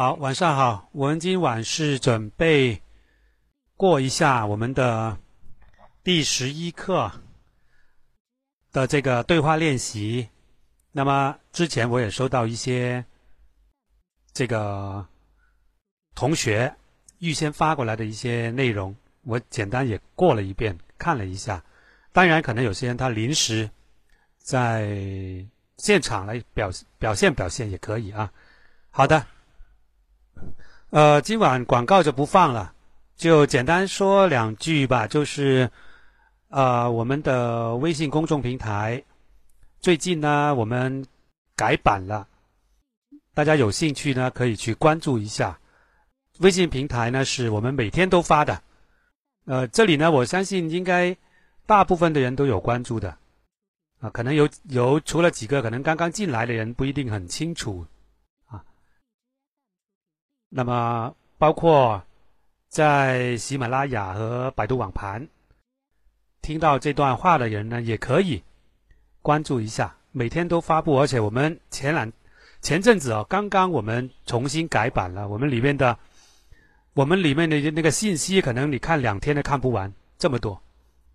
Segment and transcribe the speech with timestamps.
[0.00, 0.88] 好，晚上好。
[0.92, 2.80] 我们今晚是准备
[3.76, 5.18] 过一下我们的
[6.02, 7.12] 第十一课
[8.72, 10.30] 的这个对话练习。
[10.90, 13.04] 那么之前我也收到一些
[14.32, 15.06] 这个
[16.14, 16.74] 同学
[17.18, 21.62] 预先发过来的一些内容，我简单也过了一遍，看了一下。
[22.10, 23.68] 当然，可能有些人他临时
[24.38, 24.96] 在
[25.76, 28.32] 现场来表表现表现也可以啊。
[28.88, 29.26] 好的。
[30.90, 32.74] 呃，今晚广告就不放了，
[33.14, 35.06] 就简单说两句吧。
[35.06, 35.70] 就是，
[36.48, 39.04] 呃，我们的微信公众平台
[39.78, 41.06] 最近呢，我们
[41.54, 42.26] 改版了，
[43.34, 45.60] 大家有兴趣呢，可以去关注一下。
[46.40, 48.60] 微信平台呢，是我们每天都发的。
[49.44, 51.16] 呃，这里呢，我相信应该
[51.66, 53.16] 大部分的人都有关注的，
[54.00, 57.86] 啊，可能有有除了几个可能刚刚进来的人不一定很清楚。
[60.52, 62.02] 那么，包括
[62.68, 65.28] 在喜马拉雅和百度网盘
[66.42, 68.42] 听到这段话的人呢，也可以
[69.22, 69.96] 关注一下。
[70.10, 72.12] 每天都发布，而且我们前两
[72.60, 75.96] 前阵子哦，刚刚我们重新改版了，我们里面的
[76.94, 80.60] 我们里面的那个信息，可能你看两天都看不完，这么多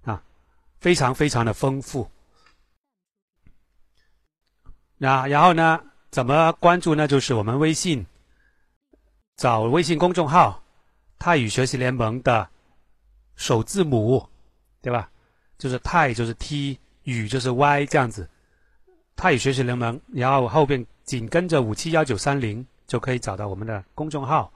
[0.06, 0.24] 啊，
[0.80, 2.10] 非常非常的丰富。
[4.98, 7.06] 那然后呢，怎么关注呢？
[7.06, 8.06] 就是我们微信。
[9.36, 10.64] 找微信公众号
[11.20, 12.48] “泰语学习联盟”的
[13.36, 14.26] 首字母，
[14.82, 15.10] 对吧？
[15.58, 18.30] 就是泰就是 T，语就是 Y 这样子。
[19.16, 24.52] 泰语学习联盟，然后后边紧跟着五七幺九三零，就可以找到我们的公众号，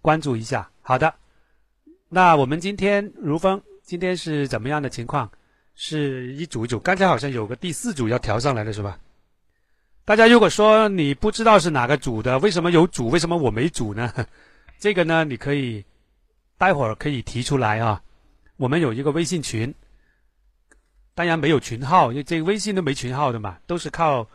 [0.00, 0.70] 关注一下。
[0.82, 1.12] 好的，
[2.08, 5.28] 那我们今天如风，今天是怎么样的情况？
[5.74, 8.98] 是一组一组，刚才好像有个第四组要调上来的是吧？
[10.12, 14.12] 大家如果说你不知道是哪个组的，为什么有组，为什么我没组呢？
[14.78, 15.82] 这个呢，你可以
[16.58, 17.98] 待会儿可以提出来啊。
[18.58, 19.74] 我们有一个微信群，
[21.14, 24.28] 当然没有群号，因为这个微信都没群号的嘛，都是靠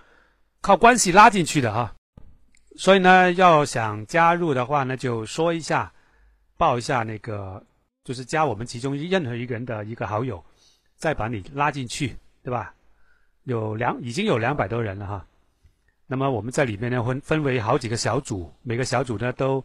[0.62, 1.94] 靠关系拉进去的啊。
[2.76, 5.94] 所以呢，要想加入的话呢，就说一下，
[6.58, 7.64] 报一下那个，
[8.04, 10.44] 就是加我们其中任何一个人的一个好友，
[10.96, 12.74] 再把你拉进去，对吧？
[13.44, 15.27] 有两已经有两百多人了哈。
[16.10, 19.64] 那么我们在里面呢分分为好几个小组，每个小组呢都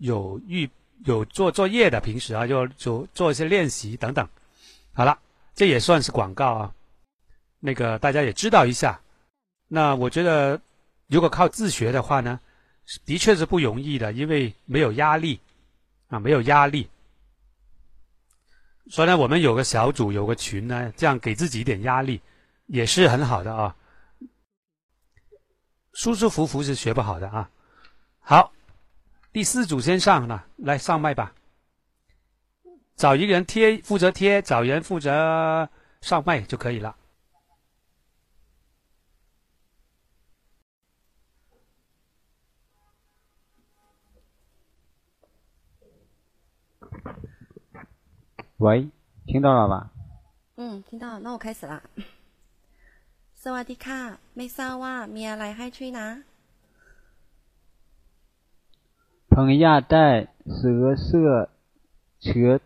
[0.00, 0.68] 有预
[1.06, 4.28] 有做作业的，平时啊要做做一些练习等等。
[4.92, 5.18] 好了，
[5.54, 6.74] 这也算是广告啊，
[7.58, 9.00] 那个大家也知道一下。
[9.66, 10.60] 那我觉得
[11.06, 12.38] 如果靠自学的话呢，
[13.06, 15.40] 的确是不容易的，因为没有压力
[16.08, 16.86] 啊，没有压力。
[18.90, 22.20] 所以呢，我们有个小组有个群呢，这样给自己一点压力
[22.66, 23.74] 也是很好的啊。
[25.98, 27.50] 舒舒服服是学不好的啊！
[28.20, 28.52] 好，
[29.32, 31.34] 第四组先上了，来上麦吧。
[32.94, 35.68] 找一个人贴，负责贴；找人负责
[36.00, 36.94] 上麦就可以了。
[48.58, 48.88] 喂，
[49.26, 49.90] 听到了吧？
[50.54, 51.18] 嗯，听到。
[51.18, 51.82] 那我开始了。
[53.50, 54.02] สวัสดีค่ะ
[54.36, 56.08] ไม่ทราบว่ามีอะไรให้ช่วยนะ
[59.28, 60.06] เพิ่งอยากได้
[60.56, 61.30] เสื้อเสื้อ
[62.24, 62.60] เชิ้ต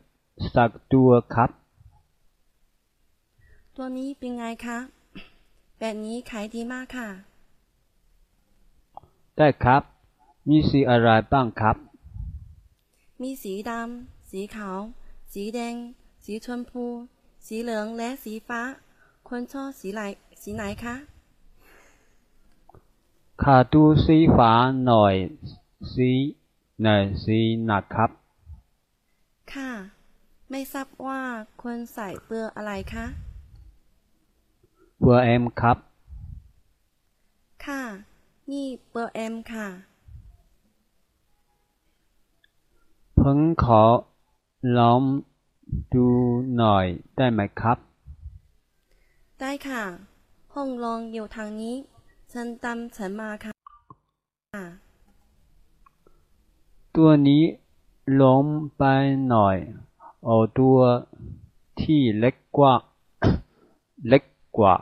[0.55, 1.51] สักตัวครับ
[3.77, 4.79] ตัวนี้เป็นไงคะ
[5.79, 7.09] แบบนี้ขายดีมากค่ะ
[9.37, 9.83] ได้ครับ
[10.49, 11.77] มีสีอะไรบ้างครับ
[13.23, 14.79] มีสีดำ สีขาว
[15.33, 15.75] สีแดง
[16.25, 16.85] สีชมพู
[17.47, 18.63] สีเหลืองและสีฟ้า
[19.29, 20.03] คนชอบสีไหน
[20.43, 20.97] สีไหนคะ
[23.43, 24.53] ขาดูสีฟ้า
[24.87, 25.15] หน่อย
[25.93, 26.11] สี
[26.83, 28.11] หน่อยสีหนักครับ
[29.55, 29.71] ค่ะ
[30.51, 31.21] ไม่ทราบว่า
[31.61, 33.07] ควรใส่เบอร์อะไรคะ
[35.01, 35.77] เบอร์เอ็มครับ
[37.67, 37.83] ค่ะ
[38.51, 39.69] นี่เบอร์เอ็มค่ะ
[43.17, 43.83] เพิ่งขอ
[44.79, 45.01] ลอง
[45.95, 46.07] ดู
[46.57, 46.87] หน่อย
[47.17, 47.79] ได้ไหมครับ
[49.41, 50.12] ได้ค่ะ
[50.57, 51.75] ห้องรองอยู่ทางนี้
[52.29, 53.53] เชิญตามฉันมาค่ะ
[56.97, 57.43] ตัวนี้
[58.21, 58.47] ล้ม
[58.77, 58.83] ไป
[59.29, 59.57] หน่อย
[60.25, 60.79] เอาตัว
[61.81, 62.75] ที่เล็กกว่า
[64.09, 64.25] เล็ก
[64.57, 64.75] กว่า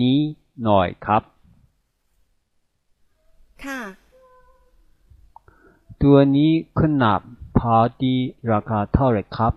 [0.00, 0.18] นี้
[0.64, 1.22] หน่อยครับ
[3.64, 3.80] ค่ะ
[6.02, 6.50] ตัวนี้
[6.80, 7.20] ขนาด
[7.58, 8.14] พอดี
[8.50, 9.52] ราคาเท่าไหร่ครับ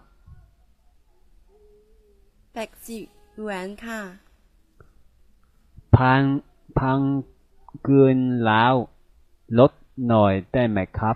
[2.54, 3.04] แปดสิบ
[3.36, 4.02] หยวนค่ะ
[5.98, 6.22] พัง
[6.80, 7.00] พัง
[7.84, 8.76] เกินแล้ว
[9.60, 9.72] ลด
[10.08, 11.16] หน่อยได้ไหมครับ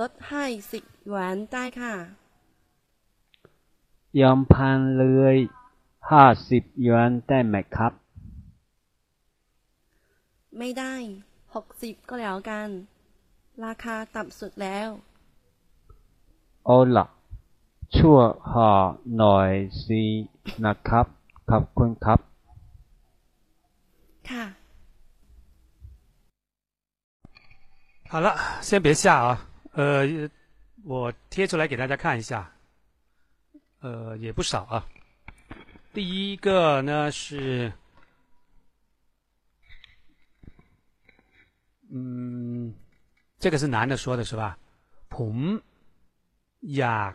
[0.00, 1.94] ลดให้สิบหวนได้ค่ะ
[4.20, 5.04] ยอมพันเล
[5.34, 5.36] ย
[6.10, 7.92] ห้าสิบหยวนได้ไหมครับ
[10.58, 10.94] ไม่ได้
[11.54, 12.68] หกสิบก็แล้วกัน
[13.64, 14.88] ราคาต่ำสุดแล้ว
[16.66, 17.06] เอาละ
[17.96, 18.18] ชั่ว
[18.50, 18.70] ห่อ
[19.16, 19.50] หน่อย
[19.84, 20.02] สิ
[20.64, 21.17] นะครับ
[21.49, 22.19] ขอบคุณครับ
[24.29, 24.43] ค่ะ
[28.11, 28.27] 好了，
[28.61, 29.29] 先别下啊，
[29.73, 30.29] 呃，
[30.83, 32.51] 我贴出来给大家看一下，
[33.81, 34.85] 呃，也不少啊。
[35.93, 35.97] 第
[36.31, 37.73] 一个呢是，
[41.91, 42.73] 嗯，
[43.39, 44.57] 这个是男的说的是吧？
[45.09, 45.35] ผม
[46.77, 47.13] อยาก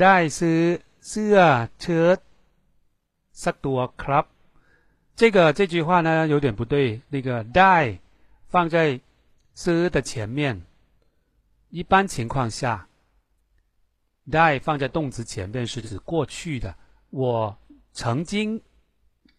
[0.00, 0.60] ได้ซื้อ
[1.08, 1.36] เสื้อ
[1.80, 2.18] เชิ้ต
[3.42, 4.26] สักตัวครับ。
[5.16, 7.98] 这个这句话呢有点不对，那个ได้
[8.48, 9.00] 放在。
[9.56, 10.62] s 的前面，
[11.70, 12.88] 一般情况下，
[14.28, 16.74] die 放在动词前面是指过去的。
[17.10, 17.56] 我
[17.92, 18.60] 曾经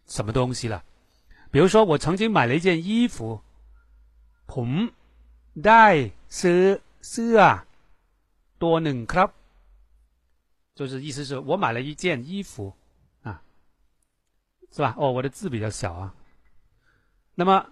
[0.08, 0.82] 什么东西了？
[1.52, 3.42] 比如说，我曾经买了一件衣服。
[4.48, 4.94] ผม
[5.62, 6.80] ได้ซื้อ
[7.10, 7.40] เสื้อ
[8.60, 9.30] ตัวหนึ่งครับ，
[10.76, 12.76] 就是意思是我买了一件衣服啊，
[14.73, 14.95] 是吧？
[14.99, 16.15] 哦，我的字比较小啊。
[17.35, 17.67] 那么。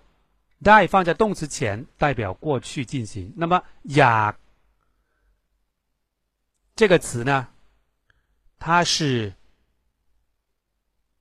[0.60, 3.32] die 放在动词前，代表过去进行。
[3.36, 4.36] 那么雅
[6.74, 7.46] 这个词呢，
[8.58, 9.32] 它是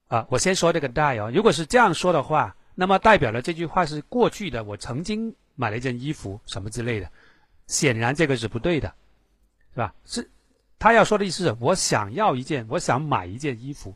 [0.07, 1.29] 啊，我先说这个 die 哦。
[1.31, 4.63] 如果是这样说的话，那么代表了这句话是过去的。
[4.63, 7.07] 我曾经买了一件衣服，什么之类的。
[7.68, 8.91] 显然这个是不对的，
[9.75, 9.94] 是吧？
[10.03, 10.31] 是
[10.80, 13.95] 他要说的意思是我想要一件，我想买一件衣服。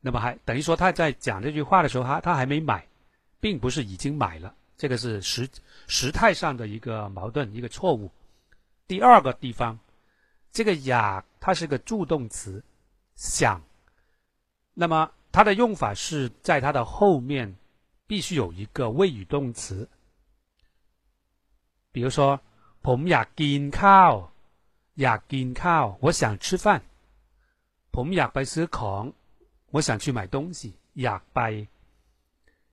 [0.00, 2.86] 那么还等于说他在讲这句话的时候，他他还没买，
[3.40, 4.54] 并不是已经买了。
[4.76, 5.48] 这个是时
[5.86, 8.10] 时态上的一个矛盾，一个错误。
[8.86, 9.78] 第二个地方，
[10.52, 12.62] 这个雅它是个助动词，
[13.14, 13.62] 想，
[14.74, 17.56] 那么它的用法是在它的后面
[18.06, 19.88] 必须有一个谓语动词。
[21.92, 22.40] 比如说，
[22.82, 24.28] ผมอยากกินข้าว，
[24.96, 26.82] อยากกินข้าว，我想吃饭。
[27.92, 29.12] ผมอยากไปซื้อของ，
[29.70, 30.74] 我想去买东西。
[30.94, 31.66] อยากไป。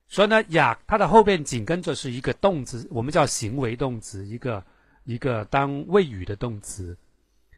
[0.08, 4.64] 所以呢，雅它的后边紧跟着是一个动词，我们叫行为动词，一个
[5.04, 6.96] 一个当谓语的动词。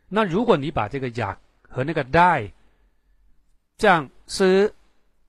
[0.09, 1.39] 那如果你把这个雅
[1.69, 2.51] 和那个 die
[3.77, 4.73] 这样是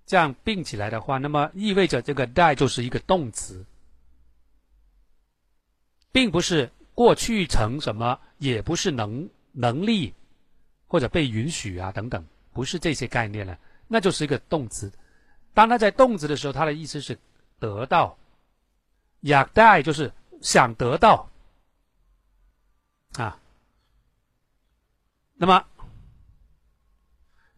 [0.05, 3.65] 这样并起来的话，那么意味着这个 die 就是一个动词，
[6.11, 10.13] 并不是过去成什么，也不是能能力
[10.87, 12.23] 或者被允许啊等等，
[12.53, 13.57] 不是这些概念了，
[13.92, 14.92] 那就是一个动词，
[15.52, 17.18] 当它在动词的时候，它的意思是
[17.58, 18.16] 得到。
[19.22, 21.28] 雅带就是想得到
[23.14, 23.36] 啊。
[25.34, 25.64] 那么，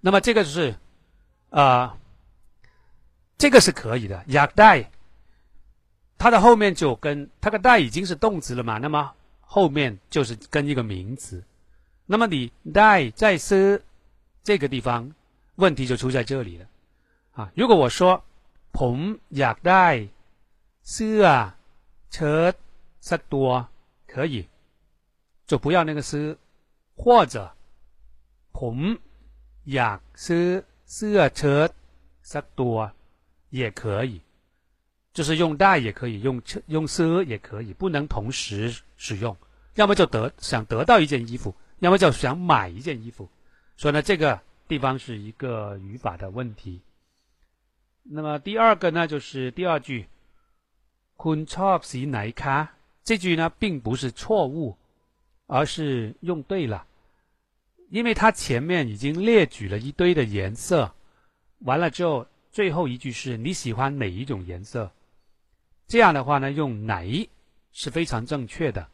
[0.01, 0.75] 那么这个就是
[1.51, 1.99] 啊，
[3.37, 4.25] 这个是可以的。
[4.29, 4.91] 雅带
[6.17, 9.13] 它的后面就跟它个带已经是动词了嘛，那么
[9.43, 11.45] 后面就是跟一个名词。
[12.07, 13.79] 那么你带在说
[14.43, 15.13] 这个地方。
[15.62, 16.66] 问题就出在这里了。
[17.34, 18.24] 啊，如果我说
[18.74, 19.86] ผมอยากได้
[20.92, 21.24] เสื้อ
[22.14, 22.54] เชิ้ต
[23.10, 23.50] สักตัว
[24.12, 24.46] 可以，
[25.46, 26.38] 就不要那个ซื้อ
[26.96, 27.36] 或者
[28.54, 28.98] ผม
[29.74, 30.46] อยากซื้อ
[30.94, 31.70] เสื้อเชิ้ต
[32.32, 32.92] สักตัว
[33.52, 34.22] 也可以，
[35.14, 39.36] 就是用ได้也可以，用用ซื้อ也可以，不能同时使用。
[39.76, 43.30] 要么就得想得到一件衣服，要么就想买一件衣服。
[43.78, 44.40] 所以呢，这个
[44.72, 46.82] 地方是一个语法的问题。
[48.04, 50.06] 那么第二个呢，就是第二句“
[51.18, 52.70] คุณชอบสีไหนคะ”
[53.04, 54.78] 这句呢，并不是错误，
[55.48, 56.86] 而是用对了，
[57.90, 60.94] 因为它前面已经列举了一堆的颜色，
[61.60, 64.92] 完了之后，最后一句是你喜欢哪一种颜色？
[65.88, 67.30] 这样的话呢，用“哪”
[67.72, 68.88] 是非常正确的。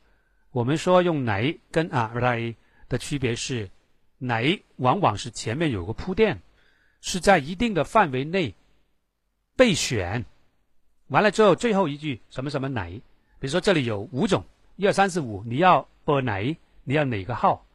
[0.52, 2.56] 我们说用“哪”跟“啊来”
[2.88, 3.70] 的区别是，“
[4.19, 6.43] 哪”往往是前面有个铺垫，
[7.01, 8.55] 是在一定的范围内。
[9.57, 10.25] 备选
[11.09, 12.85] 完了之后，最后一句什么什么哪？
[13.41, 14.45] 比如说这里有五种，
[14.77, 16.57] 一二三四五，你要播哪？
[16.85, 17.67] 你要哪个号？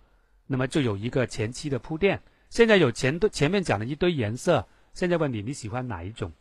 [0.47, 2.21] 那么就有一个前期的铺垫。
[2.49, 6.31] 现在有前前面讲了一堆颜色，现在问你你喜欢哪一种？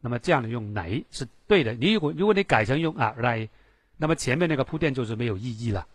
[0.00, 1.74] 那么这样的用哪是对的。
[1.74, 3.48] 你如果如果你改成用啊来，
[3.96, 5.86] 那么前面那个铺垫就是没有意义了。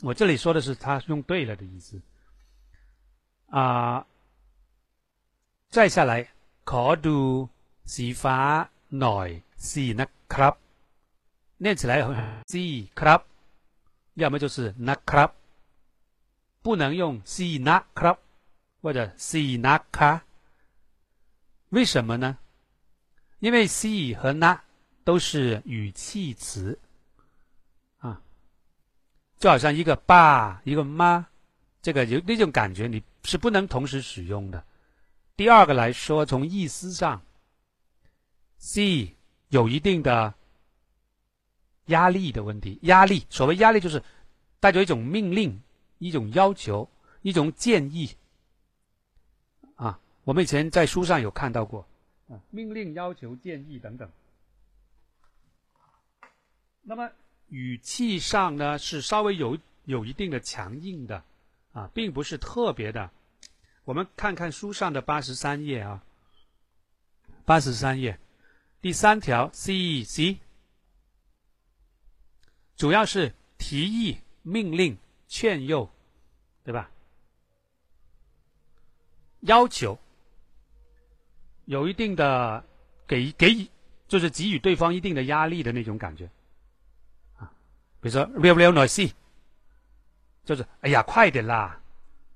[0.00, 2.00] 那我这里说的是他用对了的意思
[3.48, 4.06] 啊。
[5.70, 6.32] 再下来。
[6.64, 7.18] ขอดู
[7.92, 8.38] สีฟ้า
[9.00, 9.28] หน่อย
[9.68, 10.54] สีนะครับ
[11.62, 11.92] 念起来
[12.52, 12.64] สี
[12.98, 13.20] ครับ
[14.14, 15.30] 要么就是 “nakrab”，
[16.62, 18.18] 不能用 “si nakrab”
[18.80, 20.20] 或者 “si nakka”。
[21.70, 22.38] 为什么呢？
[23.40, 24.60] 因为 “si” 和 “na”
[25.02, 26.85] 都是语气词啊，
[29.39, 31.27] 就好像一个爸，一个妈，
[31.81, 34.63] 这个有那种感觉，你是不能同时使用的。
[35.35, 37.21] 第二个来说，从意思上
[38.59, 39.11] ，“si”
[39.49, 40.33] 有一定的。
[41.87, 44.03] 压力的问题，压力，所谓压力就是
[44.59, 45.57] 带着一种命令、
[45.99, 46.85] 一种要求、
[47.21, 48.13] 一种建议
[49.77, 49.97] 啊。
[50.25, 51.87] 我们以前在书上有看到过
[52.27, 54.11] 啊，命令、要求、建议等等。
[56.81, 57.09] 那么
[57.49, 61.23] 语气上呢，是稍微有有一定的强硬的
[61.71, 63.09] 啊，并不是特别的。
[63.85, 66.03] 我们看看书上的八十三页啊，
[67.45, 68.19] 八十三页
[68.81, 70.37] 第三条 C E C，。
[72.75, 75.89] 主要是提议、命令、劝诱，
[76.63, 76.91] 对吧？
[79.41, 79.97] 要求
[81.65, 82.65] 有一定的
[83.07, 83.69] 给给，
[84.07, 86.29] 就是给予对方一定的压力的那种感觉。
[88.07, 89.11] 比如说 “real real noisy”，
[90.45, 91.77] 就是哎呀，快点啦，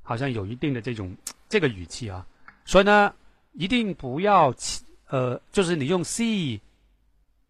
[0.02, 1.16] 好像有一定的这种
[1.48, 2.28] 这个语气啊。
[2.66, 3.14] 所以呢，
[3.54, 4.54] 一定不要
[5.08, 6.60] 呃，就是你用 “see”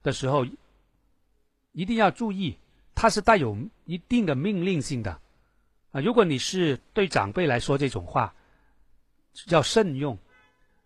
[0.04, 0.46] 的时候，
[1.72, 2.56] 一定要注意。
[2.94, 5.20] 它是带有一定的命令性的，
[5.92, 8.32] 啊，如果你是对长辈来说这种话，
[9.48, 10.16] 要慎用；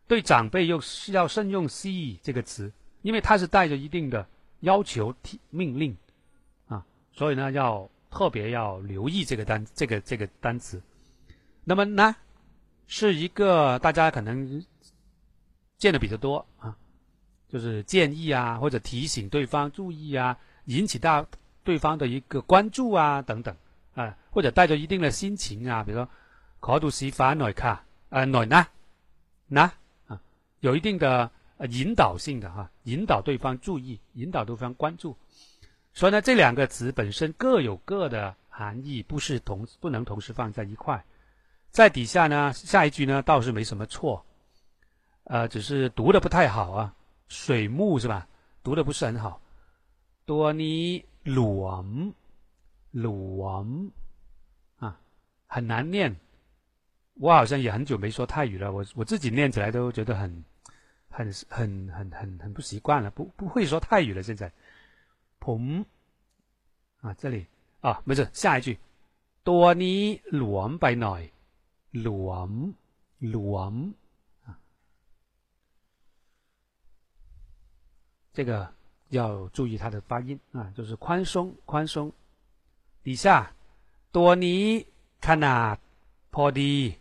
[0.08, 4.26] 对长辈又是要慎用 “see” 这个词，因为它是带着一定的
[4.62, 5.98] 要求、提命令，
[7.16, 10.80] 所以呢，要特别要留意这个单这个这个单词。
[11.64, 12.16] 那么呢，
[12.86, 14.64] 是一个大家可能
[15.78, 16.78] 见的比较多啊，
[17.50, 21.26] 就是建议啊，或者提醒对方注意啊，引起大。
[21.66, 23.56] 对方的一个关注啊，等等
[23.96, 26.08] 啊，或者带着一定的心情啊，比如说
[26.60, 28.68] 考度西法乃卡啊乃呢，
[29.48, 29.64] 那
[30.06, 30.22] 啊，
[30.60, 31.32] 有一定的
[31.72, 35.18] 引导性的哈，引导对方注意，引导对方关注。
[35.96, 41.04] 所以呢，这两个词本身各有各的含义，不是同不能同时放在一块。
[41.72, 44.24] 在底下呢，下一句呢倒是没什么错，
[45.24, 46.94] 呃，只是读的不太好啊，
[47.28, 48.28] 水木是吧？
[48.62, 49.42] 读的不是很好，
[50.28, 51.04] 多尼。
[51.26, 51.68] 鲁
[52.92, 53.42] 鲁
[54.78, 55.00] 啊，
[55.48, 56.16] 很难念。
[57.16, 60.44] 我好像也很久没说泰语了，我我自己念起来都觉得很、
[61.10, 64.22] 很、很、很、很、很不习惯了，不不会说泰语了。
[64.22, 64.52] 现在，
[65.39, 65.85] ผม
[67.01, 67.47] 啊，这里
[67.81, 68.79] 啊，不是下一句，
[69.43, 71.31] 多尼鲁ไปหน่อย
[71.93, 72.33] 鲁
[73.19, 73.73] 鲁啊，
[78.33, 78.73] 这个。
[79.11, 82.13] 要注意它的发音啊，就是宽松宽松。
[83.03, 83.53] 底下
[84.13, 84.87] 多尼
[85.21, 85.77] 看呐，
[86.31, 86.97] 破迪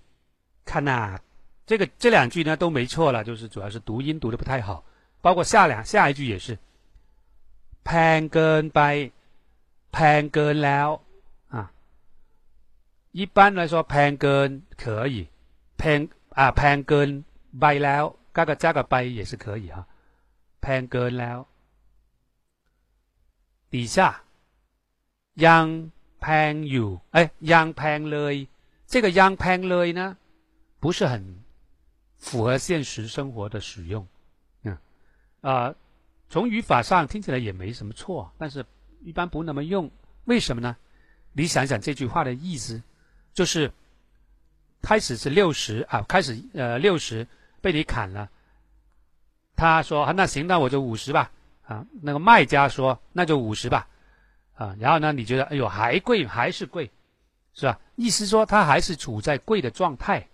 [0.66, 1.20] 看呐，
[1.68, 4.84] 这个这两句呢都没错了，就是主要是读音读的不太好。
[5.22, 6.58] 包括下两下一句也是，
[7.84, 9.12] แ跟拜
[9.92, 11.02] แ跟了
[11.50, 11.72] 啊。
[13.12, 15.28] 一般来说แ跟可以，
[15.78, 17.24] แ啊แ跟
[17.60, 19.86] 拜了，加个加个拜也是可以哈，
[20.62, 21.46] แ跟了。
[23.72, 24.24] 底下，
[25.36, 28.48] young pan you，哎，young pan 嘞，
[28.88, 30.18] 这个 young pan 嘞呢，
[30.80, 31.44] 不是很
[32.18, 34.08] 符合现实生活的使用，
[34.64, 34.78] 嗯，
[35.42, 35.76] 啊，
[36.35, 38.67] 从语法上听起来也没什么错，但是
[39.05, 39.89] 一般不那么用，
[40.25, 40.77] 为什么呢？
[41.33, 42.83] 你想想这句话的意思，
[43.33, 43.71] 就是
[44.83, 47.25] 开始是六十啊，开始呃六十
[47.61, 48.29] 被你砍了，
[49.55, 51.31] 他说那行，那我就五十吧。
[51.69, 53.87] 啊，那个卖家说那就五十吧，
[54.57, 56.91] 啊，然后呢，你觉得哎呦还贵还是贵，
[57.55, 57.79] 是吧？
[57.95, 60.27] 意思说他还是处在贵的状态，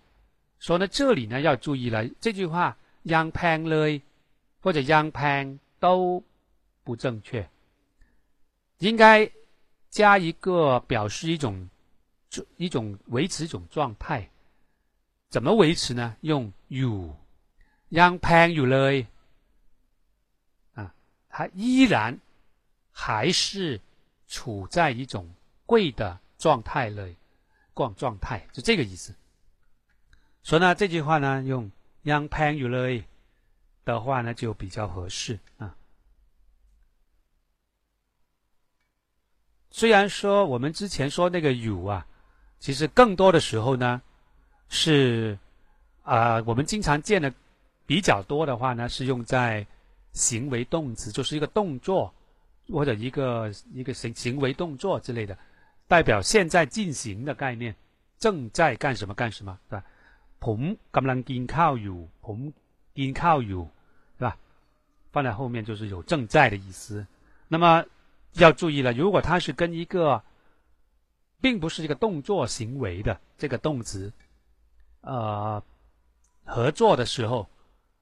[0.61, 4.01] 所以呢这里呢要注意了，这句话 young pang 嘞
[4.63, 6.23] 或者 young pang 都
[6.85, 7.51] 不正确，
[8.79, 9.29] 应该
[9.89, 11.69] 加一个表示一种
[12.57, 14.31] 一种维持一种状态，
[15.29, 16.17] 怎么维持呢？
[16.21, 17.17] 用 you
[17.91, 19.09] young pan you 嘞。
[21.33, 22.19] 它依然
[22.91, 23.81] 还是
[24.27, 25.33] 处在一种
[25.65, 27.15] 贵的状态内，
[27.73, 29.15] 逛状态，就这个意思。
[30.43, 31.71] 所以呢，这句话呢，用
[32.03, 33.05] “young pan you 嘞”
[33.90, 35.76] 的话呢，就比较合适啊。
[39.72, 42.06] 虽然说我们之前说那个 “you” 啊，
[42.60, 44.02] 其实更多的时候呢，
[44.70, 45.38] 是
[46.04, 47.34] 啊，我们经常见的
[47.86, 49.66] 比较多的话呢，是用在。
[50.16, 52.14] 行为动词就是一个动作，
[52.70, 55.38] 或者一个一个行行为动作之类的，
[55.90, 57.76] 代表现在进行的概念，
[58.18, 59.84] 正在干什么干什么，对吧？
[60.40, 62.54] ผมกำลังกินข้าวอยู่ผม
[62.96, 63.70] กินข้าวอยู่，对吧？
[65.13, 67.07] 放在后面就是有正在的意思。
[67.49, 67.85] 那么
[68.35, 70.23] 要注意了，如果它是跟一个
[71.41, 74.13] 并不是一个动作行为的这个动词，
[75.01, 75.63] 呃，
[76.45, 77.49] 合作的时候，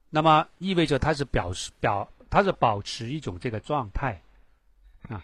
[0.09, 4.21] 那么意味着它是表示表，它是保持一种这个状态
[5.07, 5.23] 啊。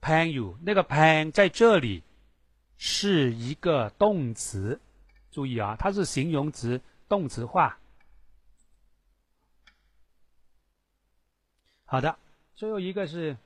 [0.00, 2.04] pan you 那个 pan 在这里
[2.76, 4.80] 是一个动词，
[5.32, 7.76] 注意啊，它是形容词动词化。
[11.87, 12.15] 好的，
[12.55, 13.37] 最后一个是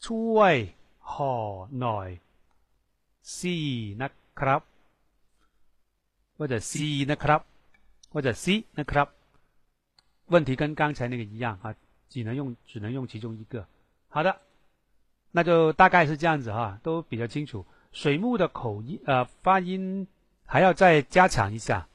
[0.00, 2.20] ช่วยห่อหน่อย
[3.22, 4.62] ซีนะครับ
[6.38, 7.42] 或者 C นะครับ
[8.12, 9.08] 或者 C นะครับ
[10.26, 11.74] 问题跟刚才那个一样啊，
[12.10, 13.66] 只能用只能用其中一个。
[14.08, 14.36] 好的，
[15.30, 17.64] 那就大概是这样子哈，都比较清楚。
[17.92, 20.06] 水木的口音呃发音
[20.44, 21.86] 还要再加强一下，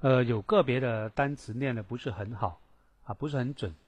[0.00, 2.60] 呃，有个别的单词念的不是很好
[3.04, 3.72] 啊，不是很准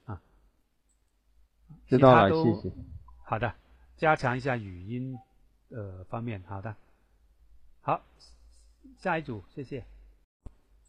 [1.86, 2.72] 知道了，谢谢。
[3.24, 3.54] 好的，
[3.96, 5.18] 加强一下语音
[5.70, 6.42] 呃方面。
[6.48, 6.74] 好的，
[7.80, 8.00] 好，
[8.96, 9.84] 下一组，谢谢。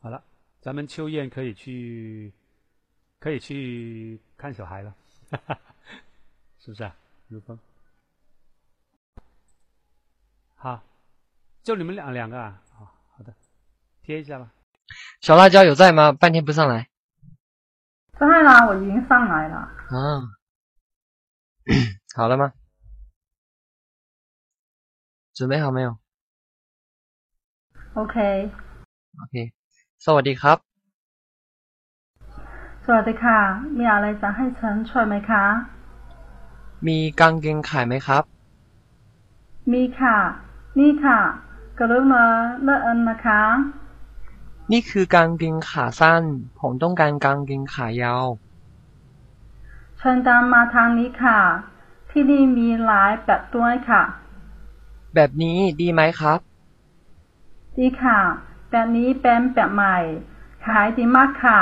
[0.02, 0.24] 好了，
[0.62, 2.34] 咱们秋燕可以去，
[3.20, 4.94] 可以去看小孩了，
[6.60, 6.96] 是不是啊？
[7.28, 7.58] 如风。
[10.56, 10.82] 好，
[11.64, 12.62] 就你们两两个啊。
[12.72, 12.86] 好，
[13.16, 13.34] 好的，
[14.02, 14.52] 贴一下吧。
[15.22, 16.12] 小辣椒有在吗？
[16.12, 16.90] 半天不上来。
[18.20, 19.56] 在啦，我已经上来了。
[19.58, 20.22] 啊，
[22.17, 22.53] 好了吗？
[25.39, 25.89] 准备好没有
[27.95, 28.17] OK，
[29.23, 29.35] ？OK，
[30.05, 30.59] สวัสดีครับ
[32.85, 33.39] สวัสดีค่ะ
[33.79, 35.45] มีอะไรจะให้ฉันช่วยไหมคะ
[36.87, 38.25] มีกางเกงขายไหมครับ
[39.73, 40.17] มีค่ะ
[40.79, 41.19] นี่ค่ะ
[41.79, 42.25] กรุณา
[42.65, 43.43] เลือกอันนะคะ
[44.73, 46.23] นี่คือกางเกงขาสั้น
[46.61, 48.42] ผมต้องการกางเกงขายาว เ
[50.06, 51.40] ชิญตามมาทางนี้ค่ะ
[52.12, 54.04] ที่นี่มีหลายแบบด้วยค่ะ
[55.14, 56.40] แบบนี้ดีไหมครับ
[57.78, 58.20] ดีค่ะ
[58.72, 59.98] แบบนี้เป็นแบบใหม่
[60.66, 61.60] ขายดีมากค่ะ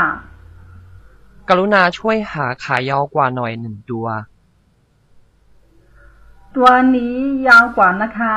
[1.49, 4.07] กรุณาช่วยหาขายาวกว่าหน่อยหนึ่งตัว
[6.55, 7.15] ตัวนี้
[7.47, 8.35] ยาวกว่านะคะ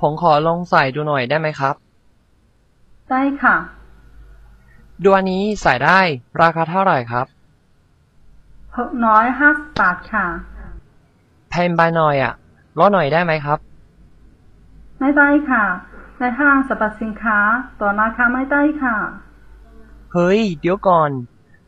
[0.00, 1.74] ผมขอลองใส่ดูหน่อยได้ไหมครับ
[3.10, 3.56] ได้ค่ะ
[5.04, 6.00] ตัวนี้ใส่ได้
[6.40, 7.26] ราคาเท่าไหร่ครับ
[8.78, 10.26] หกน้อยห้าสิบบาทค่ะ
[11.50, 12.32] แพงไปหน่อยอะ
[12.78, 13.58] ลดหน่อยได้ไหมครับ
[15.00, 15.64] ไม่ได้ค่ะ
[16.18, 17.38] ในห้างสรรพสินค้า
[17.78, 18.96] ตัวราคาไม่ได้ค่ะ
[20.12, 21.10] เฮ้ย เดี๋ยวก่อน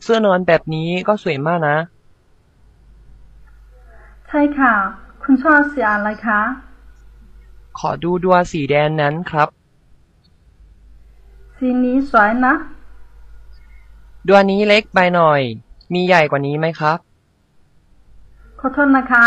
[0.03, 1.77] เสื้อนอนแบบนี้ก็สวยมากนะ
[4.29, 4.75] ใช่ค่ะ
[5.23, 6.41] คุณชอบสีอะไรคะ
[7.79, 9.49] ขอดูดัวสีแดงนั้นครับ
[11.57, 12.55] สีนี้สวยนะ
[14.29, 15.41] ดัวนี้เล็กไปหน่อย
[15.95, 16.99] มีใหญ่กว่านี้ไหมครับ
[18.61, 19.27] ขอโทษนะคะ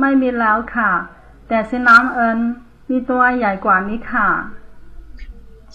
[0.00, 0.90] ไม่มีแล้วค่ะ
[1.48, 2.38] แต่สีน้ำเอิญ
[2.90, 4.28] มีตัวใหญ่กว่านี้ค่ะ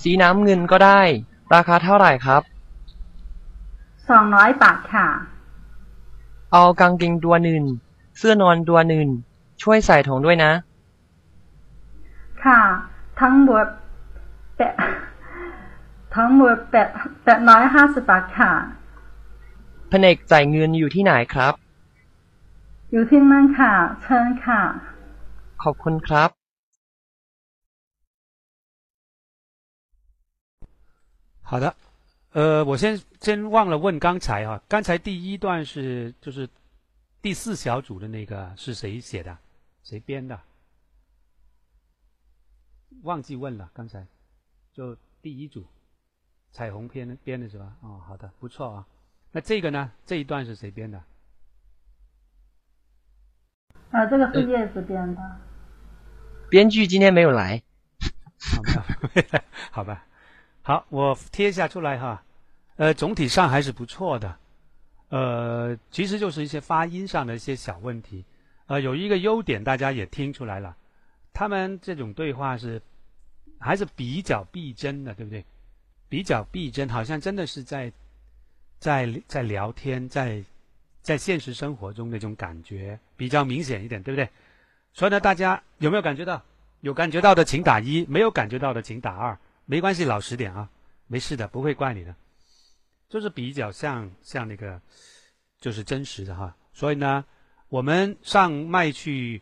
[0.01, 1.01] สีน้ำเงินก็ได้
[1.53, 2.41] ราคาเท่าไหร่ครับ
[4.09, 5.07] สองร้อยบาทค่ะ
[6.51, 7.63] เอากางเกงตัวหนึ่ง
[8.17, 9.07] เสื้อนอนตัวหนึ่ง
[9.61, 10.51] ช่วยใส่ถุงด้วยนะ
[12.45, 12.61] ค่ะ
[13.21, 13.65] ทั้งหมด
[14.57, 14.73] แปด
[16.15, 16.87] ทั้งหมดแปด
[17.23, 18.51] แปดร้อยห้าสิบบาทค่ะ
[19.92, 21.54] แผนกจ่ายเงินอยู่ที่ไหนครับ
[22.92, 23.72] อยู่ที่นั่นค่ะ
[24.02, 24.60] เชิญค่ะ
[25.62, 26.30] ขอบคุณครับ
[31.50, 31.74] 好的，
[32.34, 36.46] 呃，我先先忘了问刚才啊，刚才第一段是就是
[37.22, 39.34] 第四小组的那个是谁写的？
[39.82, 40.38] 谁编的？
[43.02, 44.06] 忘记问了，刚才
[44.74, 45.64] 就第一组
[46.52, 47.72] 彩虹篇编的是吧？
[47.80, 48.86] 哦，好的，不错啊。
[49.35, 49.91] 那这个呢？
[50.05, 51.03] 这一段是谁编的？
[53.89, 55.39] 啊，这个是叶子编的。
[56.51, 57.63] 编剧今天没有来，
[58.39, 60.05] 好吧， 好吧，
[60.61, 62.23] 好，我贴一下出来哈。
[62.75, 64.37] 呃，总体上还是不错的。
[65.09, 68.23] 呃，其实就是一些发音上的一些小问题。
[68.67, 70.77] 呃，有一个优点大家也听出来了，
[71.33, 72.79] 他们这种对话是
[73.59, 75.43] 还是比较逼真的，对不对？
[76.07, 77.91] 比较逼真，好像真的是在
[78.83, 80.43] 在在聊天，在
[81.01, 84.27] 在现实生活中那种感觉比较明显一点，对不对？
[84.91, 86.43] 所以呢，大家有没有感觉到？
[86.81, 90.69] 有感觉到的请打一，没有感觉到的请打二，没关系，老实点啊，
[91.07, 92.13] 没事的，不会怪你的，
[93.07, 94.81] 就是比较像像那个，
[95.61, 96.53] 就是真实的哈。
[96.73, 97.23] 所以呢，
[97.69, 99.41] 我们上麦去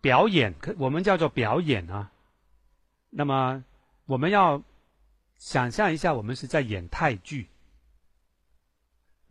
[0.00, 2.10] 表演，可我们叫做表演啊。
[3.10, 3.64] 那么
[4.06, 4.60] 我们要
[5.38, 7.46] 想象一下，我们是在演泰剧，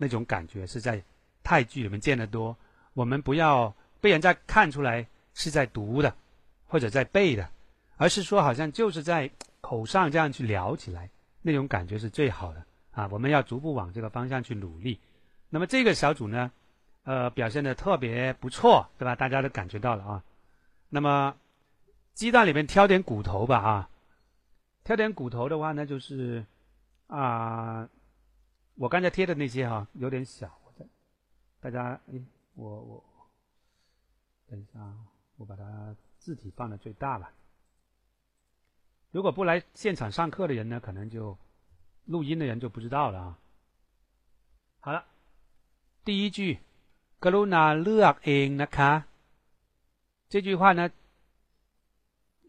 [0.04, 1.02] 那种感觉是在
[1.44, 2.56] 泰剧里面见得多。
[2.94, 6.14] 我们不要被人家看出来是在读的，
[6.68, 7.50] 或者在背的，
[7.96, 11.10] 而是说好像就是在口上这样去聊起来，
[11.42, 13.08] 那种感觉是最好的啊！
[13.12, 15.00] 我们要逐步往这个方向去努力。
[15.50, 16.52] 那么这个小组呢，
[17.04, 19.16] 呃，表现的特别不错，对吧？
[19.16, 20.24] 大家都感觉到了啊。
[20.90, 21.36] 那么
[22.14, 23.90] 鸡蛋里面挑点骨头吧啊，
[24.84, 26.46] 挑点骨头的话呢，就是
[27.08, 27.90] 啊，
[28.76, 30.60] 我刚才贴的那些哈有点小，
[31.60, 32.24] 大家诶。
[32.56, 33.04] 我我
[34.48, 34.80] 等一下，
[35.38, 37.34] 我把它字体放的最大吧。
[39.10, 41.36] 如果不来现场上课的人呢，可能就
[42.06, 43.40] 录音的人就不知道了啊。
[44.82, 45.04] 好了，
[46.06, 46.60] 第一句
[47.20, 49.06] g r u n a look in the car”，
[50.30, 50.92] 这句话呢，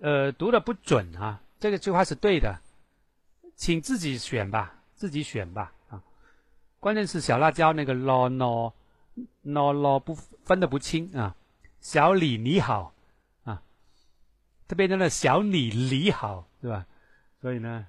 [0.03, 1.41] 呃，读的不准啊。
[1.59, 2.61] 这个句话是对的，
[3.57, 5.73] 请自己选吧，自己选吧。
[6.85, 8.75] 关键是小辣椒那个 “lo no”。
[9.41, 11.35] no no 不分的不清啊，
[11.81, 12.93] 小李你好
[13.45, 13.63] 啊，
[14.69, 16.85] 它变成了小李你好，对吧？
[17.41, 17.87] 所以呢，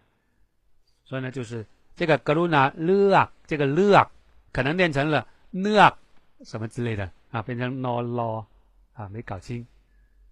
[1.03, 4.09] 所以呢，就是这个格鲁纳勒啊，这个勒啊，
[4.53, 5.97] 可能念成了呢啊
[6.45, 8.45] 什么之类的啊，变成 no no
[8.93, 9.67] 啊，没搞清。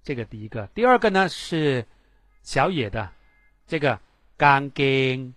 [0.04, 1.86] 这个第一个，第二个呢是
[2.44, 3.12] 小野的
[3.68, 4.00] 这个
[4.38, 5.34] 钢筋，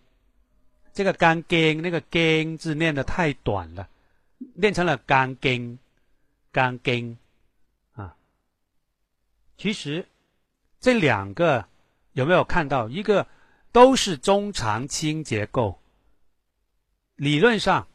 [0.97, 3.87] 这个钢筋那个筋字念的太短了。
[4.55, 5.79] 念成了钢筋，
[6.51, 7.19] 钢筋
[7.93, 8.17] 啊。
[9.59, 10.09] 其实
[10.81, 11.67] 这两个
[12.13, 12.89] 有没有看到？
[12.89, 13.27] 一个
[13.73, 15.79] 都是中长轻结构，
[17.15, 17.87] 理论上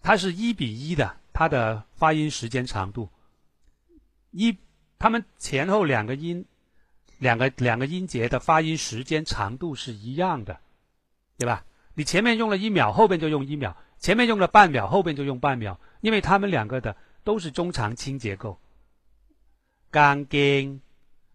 [0.00, 3.08] 它是一比一的，它的发音时间长度
[4.30, 4.56] 一，
[4.96, 6.44] 它们前后两个音，
[7.18, 10.60] 两个两个音节的发音时间长度是一样的，
[11.36, 11.64] 对吧？
[11.93, 13.75] 你前面用了一秒，后边就用一秒。
[13.97, 18.59] 前面用了半秒，后边就用半秒，因为他们两个的都是中长轻结构。
[19.89, 20.81] 钢筋，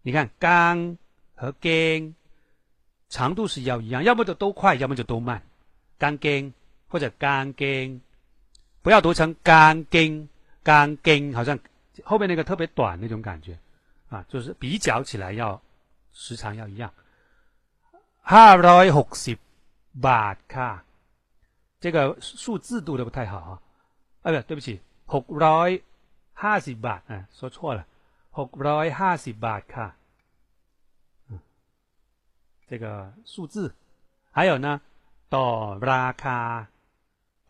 [0.01, 0.97] 你看钢
[1.35, 2.15] 和筋
[3.09, 5.41] 长度是要一样，要么就都快，要么就都慢。
[5.97, 6.53] 钢筋
[6.87, 8.01] 或者钢筋，
[8.81, 10.29] 不要读成钢筋，
[10.63, 11.59] 钢筋好像
[12.03, 13.57] 后面那个特别短那种感觉
[14.09, 15.61] 啊，就是比较起来要
[16.13, 16.91] 时长要一样。
[18.33, 19.37] ห้าร้อยหกสิบ
[20.05, 20.69] บาทค่ะ
[21.83, 23.61] 这个数字读的不太好啊，
[24.23, 24.79] 哎不对不起，
[25.13, 25.69] หกร้อย
[26.43, 27.85] ห้าสิบบาท啊，说错了，
[28.39, 29.87] หกร้อยห้าสิบบาทค่ะ，
[31.29, 31.39] 嗯，
[32.67, 33.75] 这个数字，
[34.31, 34.81] 还有呢，
[35.29, 35.47] ต่อ
[35.91, 36.67] ราคา，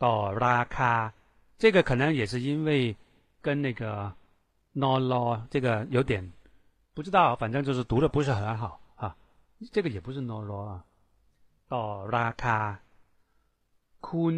[0.04, 1.12] ต่อราคา，
[1.56, 2.96] 这个可能也是因为
[3.40, 4.12] 跟那个
[4.72, 6.32] no law 这个有点
[6.94, 9.16] 不知道，反正就是读的不是很好啊，
[9.72, 10.84] 这个也不是 no law 啊，
[11.72, 11.84] ต่อ
[12.16, 12.58] ราคา。
[14.08, 14.36] คุณ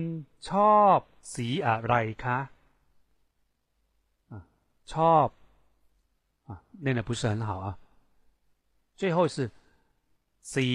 [0.48, 0.98] ชอบ
[1.35, 2.38] สีอะไรคะ
[4.30, 4.35] 啊
[4.92, 5.26] ชอบ
[6.48, 6.50] 啊
[6.85, 7.66] 念的不是很好啊
[9.00, 9.37] 最后是
[10.52, 10.68] สี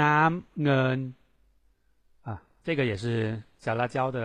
[0.00, 0.98] น้ำเงิน
[2.26, 2.28] 啊
[2.64, 3.04] 这个也是
[3.58, 4.18] 小辣椒的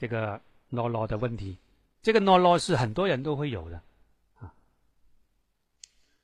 [0.00, 1.58] 这个 no law 的问题
[2.02, 3.76] 这个 no law 是很多人都会有的
[4.40, 4.42] 啊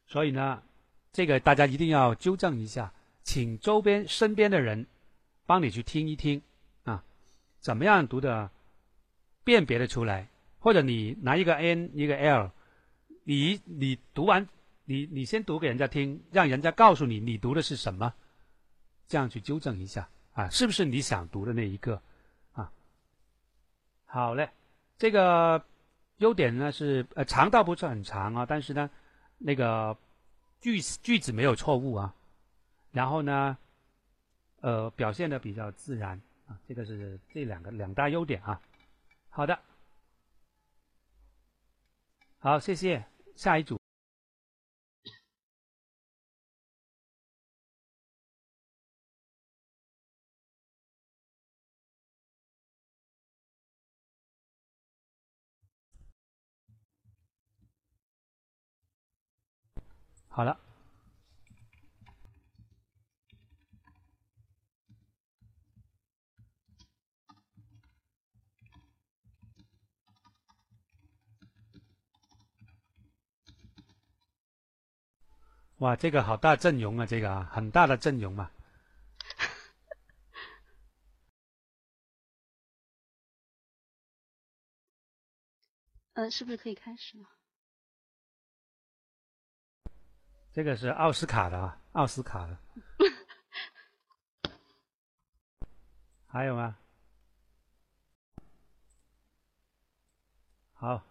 [0.06, 0.62] 所以呢
[1.12, 2.92] 这个大家一定要纠正一下
[3.27, 4.87] 请周边身边的人
[5.45, 6.41] 帮你去听一听
[6.85, 7.03] 啊
[7.59, 8.49] 怎么样读的，
[9.43, 10.29] 辨别的出来？
[10.59, 12.49] 或者你拿一个 n 一个 l，
[13.25, 14.47] 你你读完，
[14.85, 18.13] 你你先读给人家听，让人家告诉你你读的是什么，
[19.09, 22.01] 这样去纠正一下啊，是不是你想读的那一个
[22.53, 22.71] 啊？
[24.05, 24.49] 好嘞，
[24.97, 25.61] 这个
[26.19, 28.89] 优点呢是呃长倒不是很长啊，但是呢
[29.37, 29.97] 那个
[30.61, 32.15] 句句子没有错误啊，
[32.97, 33.55] 然后呢
[34.61, 36.19] 呃表现的比较自然。
[36.47, 38.59] 啊，这个是这两个两大优点啊。
[39.29, 39.59] 好的，
[42.39, 43.05] 好，谢谢。
[43.35, 43.77] 下一组。
[60.29, 60.66] 好了。
[75.77, 77.05] 哇，这个好大阵容啊！
[77.05, 78.49] 这个啊，很大的阵容嘛。
[86.13, 87.29] 呃，是不是可以开始了？
[90.51, 92.57] 这个是奥斯卡的啊，奥斯卡的。
[96.25, 96.79] 还有吗？
[100.73, 101.03] 好，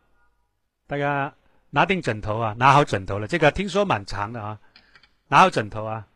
[0.88, 1.36] 大家
[1.75, 3.27] 拿定枕头啊，拿好枕头了。
[3.27, 4.59] 这个听说蛮长的啊，
[5.27, 6.07] 拿好枕头啊。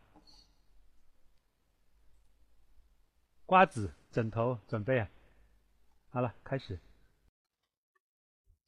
[3.46, 5.08] 瓜子，枕头准备啊。
[6.10, 6.78] 好了，开始。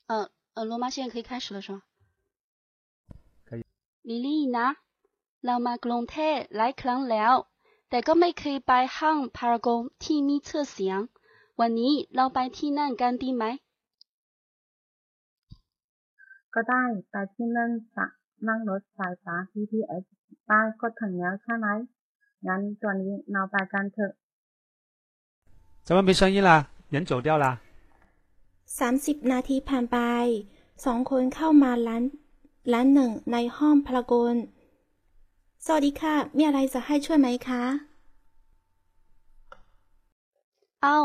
[0.06, 1.82] 呃呃，罗马现在可以开始了是吗？
[3.44, 3.64] 可以。
[4.04, 4.76] ลิลลี่นะ
[5.44, 7.32] เรามากรุงเทพหลายครั้งแล้ว
[7.90, 11.00] แต่ก็ไม่เคยไปห้างพารากอนที่มีชื่อเสียง
[11.61, 13.44] วันนี้เราไปที่นั่นกันดีไหม
[16.54, 18.04] ก็ได้ไปที่นั่นจะ
[18.48, 20.04] นั่งรถไฟฟ้า BTS
[20.46, 21.66] ใต้ก็ถึงแล้วใช่ไหม
[22.46, 24.12] งั้นตัวนี้เราไปกันเถอะ
[25.87, 26.50] 怎么没声音啦？
[26.90, 27.46] 人走掉啦？
[28.78, 29.98] สามสิบนาทีผ่านไป
[30.84, 32.04] สองคนเข้ามาร้าน
[32.72, 34.37] ร้านหนึ่งในห้องพารากอน
[35.64, 37.62] สวัสดีค่ะ มีอะไรจะให้ช่วยไหมคะ
[40.82, 40.98] เอ้า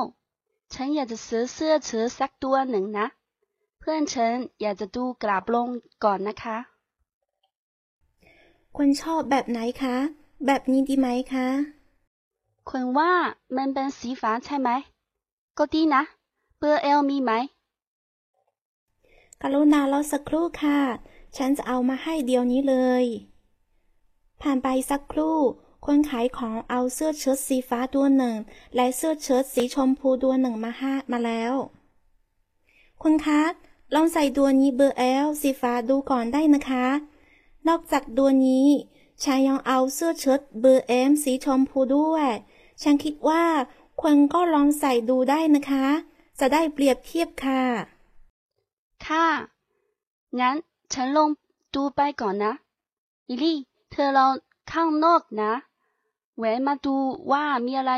[0.73, 3.16] ฉันอยากจะซื้อเสื้อเชิ้ตสักตัวหนึ่งนะ เ
[3.90, 5.68] พื่อนฉันอยากจะดูกราบลง
[6.04, 6.58] ก่อนนะคะ
[8.76, 9.96] คุณชอบแบบไหนคะ
[10.46, 11.48] แบบนี้ดีไหมคะ
[12.68, 13.12] คุณว่า
[13.56, 14.70] มันเป็นสีฟ้าใช่ไหม
[15.58, 16.02] ก็ดีนะ
[16.58, 17.32] เบอร์เอลมีไหม
[19.40, 20.80] กรุณารอสักครู่ค่ะ
[21.36, 23.04] ฉันจะเอามาให้เดี๋ยวนี้เลย
[24.40, 25.38] ผ่านไปสักครู่
[25.86, 28.36] คนขายของเอาเสื้อเชิ้ตสีฟ้าตัวหนึ่ง
[28.74, 31.54] และเสื้อเชิ้ตสีชมพูตัวหนึ่งมาให้มาแล้ว
[33.04, 33.42] คุณคะ
[33.94, 36.86] ลองใส่ตัวนี้เบอร์เอลสีฟ้าดูก่อนได้นะคะ
[37.68, 38.66] นอกจากตัวนี้
[39.22, 42.28] ฉันยังเอาเสื้อเชิ้ตเบอร์เอ็มสีชมพูด้วย
[42.82, 43.44] ฉันคิดว่า
[44.00, 45.86] คุณก็ลองใส่ดูได้นะคะ
[46.38, 47.62] จะได้เปรียบเทียบค่ะ
[49.06, 49.26] ค่ะ
[50.40, 50.56] งั้น
[50.92, 51.28] ฉันลง
[51.74, 52.52] ดูไปก่อนนะ
[53.28, 53.58] ลิลลี่
[53.90, 54.32] เธอลอง
[54.72, 55.52] ข้างนอกนะ
[56.36, 56.94] แหวนมาดู
[57.32, 57.92] ว่ามีอะไร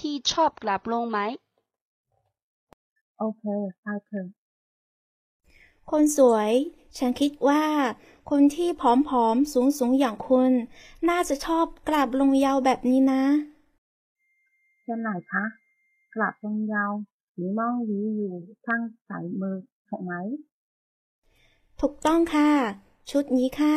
[0.00, 1.18] ที่ชอบกลับลงไหม
[3.18, 3.42] โอเค
[3.82, 4.39] ไปเถอะ
[5.90, 6.50] คนสวย
[6.98, 7.64] ฉันคิดว่า
[8.30, 8.82] คนที่ผ
[9.24, 10.52] อมๆ สูงๆ อย่างคุณ
[11.08, 13.22] น่าจะชอบกลับลงยาวแบบนี้นะ
[14.82, 15.44] เช่นไหนคะ
[16.14, 16.92] กลับลงยาว
[17.34, 18.34] สีม่องหวีอยู่
[18.66, 19.56] ข้างสายมือ
[19.88, 20.12] ถูกไหม
[21.80, 22.50] ถูกต้องค่ะ
[23.10, 23.76] ชุดนี้ค่ะ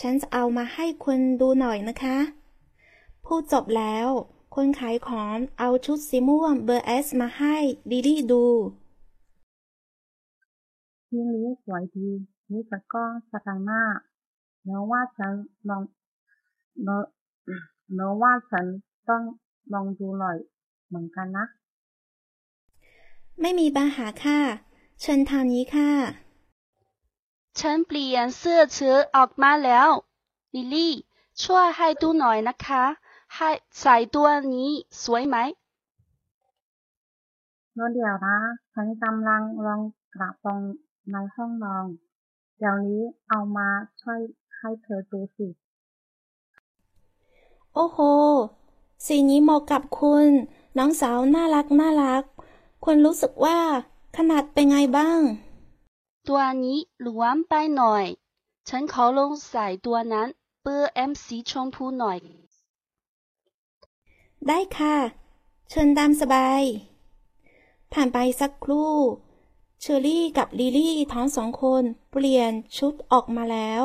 [0.00, 2.18] ฉันจะเอามาให้คุณดูหน่อยนะคะ
[3.24, 4.08] พูดจบแล้ว
[4.54, 7.56] คนขายของเอาชุดสีม่วงเบอร์เอสมาให้
[7.90, 8.44] ลิลี่ดู
[11.10, 12.08] ทีนี้สวยดี
[12.50, 13.96] นี่แต่ก็สบายมาก
[14.62, 15.32] เนื้อว่าฉัน
[15.68, 15.82] ลอง
[16.84, 17.00] เนื้อ
[17.94, 18.64] เนื้อว่าฉัน
[19.08, 19.22] ต้อง
[19.72, 20.36] ลองดูหน่อย
[20.86, 21.46] เหมือนกันนะ
[23.40, 24.40] ไม่มีปัญหาค่ะ
[25.00, 25.90] เชิญทางนี้ค่ะ
[27.60, 29.88] ฉันเปลี่ยนเสื้อเชิ้ตออกมาแล้ว
[30.54, 30.92] ลิลลี่
[31.44, 32.84] ช่วยให้ดูหน่อยนะคะ
[33.34, 33.48] ให้
[33.80, 34.70] ใส่ตัวนี้
[35.04, 35.36] สวยไหม
[37.74, 38.36] เมื่อเดี๋ยวนะ
[38.72, 39.80] ฉันกำลังลอง
[40.14, 40.60] กระโปรง
[41.12, 41.86] ในห้องนอน
[42.58, 43.68] เดี๋ยวนี้เอามา
[44.00, 44.20] ช่วย
[44.56, 45.48] ให้เธอดูสิ
[47.74, 47.98] โอ้โห
[49.06, 50.26] สีนี้เหมาะกับคุณ
[50.78, 52.24] น้องสาวน่ารักน่ารัก
[52.84, 53.58] คุณรู้สึกว่า
[54.16, 55.20] ขนาดเป็นไงบ้าง
[56.28, 58.04] ตัวนี้หลวมไปหน่อย
[58.68, 60.28] ฉันขอลงใส่ตัวนั้น
[60.62, 62.18] เบอร์เอ็มสีชมพูหน่อย
[64.48, 64.96] ได้ค่ะ
[65.70, 66.62] เชิญตามสบาย
[67.92, 68.94] ผ่านไปสักครู่
[69.80, 73.84] เชอรี่กับลิลี่ทั้งสองคนเปลี่ยนชุดออกมาแล้ว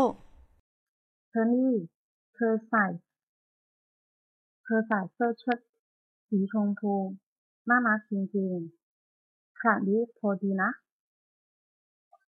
[1.30, 1.74] เธอนี่
[2.34, 2.86] เธอใส่
[4.64, 5.60] เธอใส่เสื้อเชิ้ต
[6.28, 6.94] สีชมพู
[7.70, 10.70] น่ารักจริงๆขนาดนี้พอดีนะ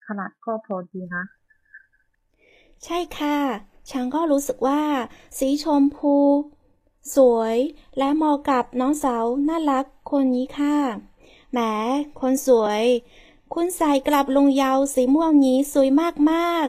[0.06, 1.24] ขนาดก็พอดีนะ
[2.84, 3.38] ใช่ค่ะ
[3.92, 4.82] ฉันก็รู้สึกว่า
[5.38, 6.16] สีชมพู
[7.16, 7.56] สวย
[7.98, 10.78] และเหมาะกับน้องสาวน่ารักคนนี้ค่ะ
[11.52, 11.60] แหม
[12.20, 12.84] คนสวย
[13.58, 15.90] คุณใส่กลับลงยาวสีม่วงนี้สวย
[16.32, 16.68] มาก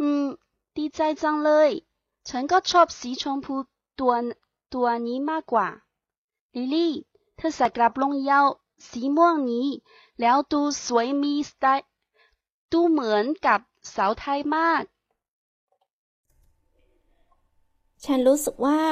[0.00, 0.24] อืม
[0.76, 1.70] ดีใจจังเลย
[2.28, 3.56] ฉันก็ชอบสีชมพู
[3.98, 4.14] ตัว
[4.74, 5.68] ตัวนี้มากกว่า
[6.54, 6.92] ลิลลี่
[7.36, 8.46] เธอใส่กลับลงยาว
[8.88, 9.66] สีม่วงนี้
[10.20, 11.86] แล้วดูสวยมีสไตล์
[12.72, 13.60] ดูเหมือนกับ
[13.94, 14.94] สาวไทยมากๆ
[18.04, 18.82] ฉันรู้สึกว่า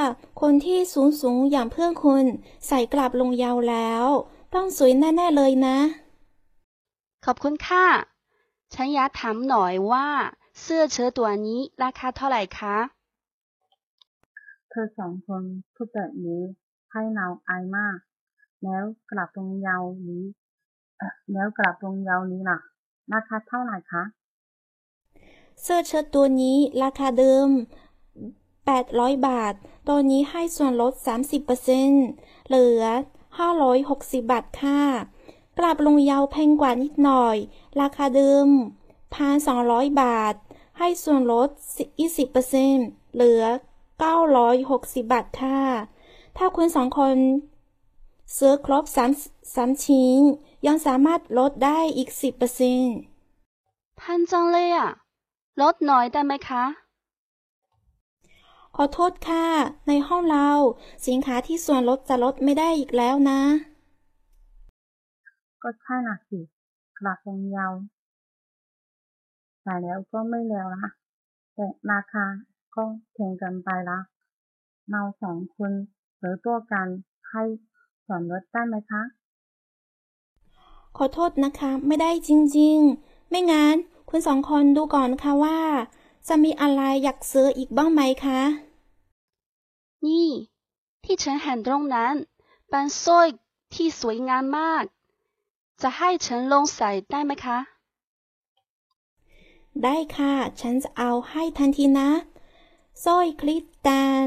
[0.40, 2.24] คนที่สูงสูงๆอย่างเพื่อนคุณ
[2.66, 4.04] ใส่กลับลงยาวแล้ว
[4.54, 5.78] ต้องสวยแน่ ๆ เลยนะ
[7.26, 7.86] ขอบคุณค่ะ
[8.74, 10.06] ฉันอยากถามหน่อยว่า
[10.60, 12.76] เสื้อเชิ้ตตัวนี้ราคาเท่าไหร่คะ
[14.70, 15.42] เธอสองคน
[15.74, 16.42] พูดแบบนี้
[16.92, 17.96] ให้เราอายมาก
[18.62, 20.24] แล้วกลับตรงยาวนี้
[20.98, 22.58] เอ่อแล้วกลับตรงยาวนี้ล่ะ
[23.12, 24.02] ราคาเท่าไหร่คะ
[25.62, 27.48] เสื้อเชิ้ตตัวนี้ราคาเดิม
[28.46, 29.54] 800 บาท
[29.88, 30.92] ตอนนี้ให้ส่วนลด
[31.70, 32.82] 30%เหลือ
[33.52, 34.82] 560 บาทค่ะ
[35.58, 37.36] กลับลงยาวแพงกว่านิดหน่อย
[37.80, 38.48] ราคาเดิม
[39.24, 40.34] 1,200 บาท
[40.78, 41.48] ให้ส่วนลด
[42.32, 43.44] 20%เหลือ
[44.22, 45.60] 960 บาทค่ะ
[46.36, 47.16] ถ้าคุณสองคน
[48.36, 48.84] ซื้อครบ
[49.18, 50.20] 3 3ชิ้น
[50.66, 52.10] ยังสามารถลดได้อีก
[53.04, 54.88] 10%พันจังเลยอะ
[55.60, 56.64] ลดหน่อยได้ไหมคะ
[58.76, 59.46] ขอโทษค่ะ
[59.88, 60.48] ในห้องเรา
[61.06, 63.40] สินค้าที่ส่วนลดจะลดไม่ได้อีกแล้วนะ
[65.62, 66.38] ก็ใช่น่ะสิ
[66.98, 67.72] กลับลงยาว
[69.62, 70.90] แต่แล้วก็ไม่แล้วละ
[71.54, 72.24] แต่ราคา
[72.74, 73.98] ก็แพงเกินไปละ
[74.90, 75.72] เราสองคน
[76.20, 76.88] ซื้อตัวกัน
[77.30, 77.42] ให้
[78.04, 79.02] ส่วนลดได้ไหมคะ
[80.96, 83.74] ขอโทษนะคะ ไม่ได้จริงๆ ไม่งั้น
[84.08, 85.60] คุณสองคนดูก่อนค่ะว่า
[86.28, 88.40] จะมีอะไรอยากซื้ออีกบ้างไหมคะ
[90.06, 90.28] นี่
[91.04, 92.14] ที่ฉันเห็นตรงนั้น
[92.68, 93.28] เป็นสร้อย
[93.74, 94.84] ที่สวยงามมาก
[95.82, 97.58] จะให้ฉันลองใส่ได้ไหมคะ
[99.82, 102.08] ได้ค่ะ ฉันจะเอาให้ทันทีนะ
[103.04, 104.22] สร้อยคริสตัล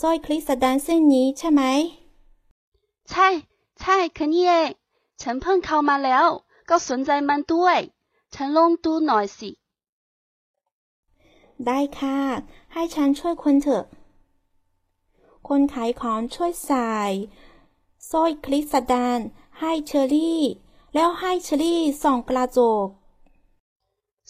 [0.00, 1.62] สร้อยคริสตัลเส้นนี้ใช่ไหม
[3.10, 3.28] ใช่
[3.80, 4.70] ใช่คือนี่เอง
[5.22, 6.26] ฉันเพิ่งเข้ามาแล้ว
[6.68, 7.78] ก็สนใจมันด้วย
[8.34, 9.50] ฉันลองดูหน่อยสิ
[11.66, 12.18] ได้ค่ะ
[12.72, 13.84] ให้ฉันช่วยคนเถอะ
[15.48, 16.90] คนขายของช่วยใส่
[18.10, 19.18] สร้อยคริสตัล
[19.58, 20.42] ให้เชอรี่
[20.94, 22.86] แล้วให้เชอรี่ส่องกระจก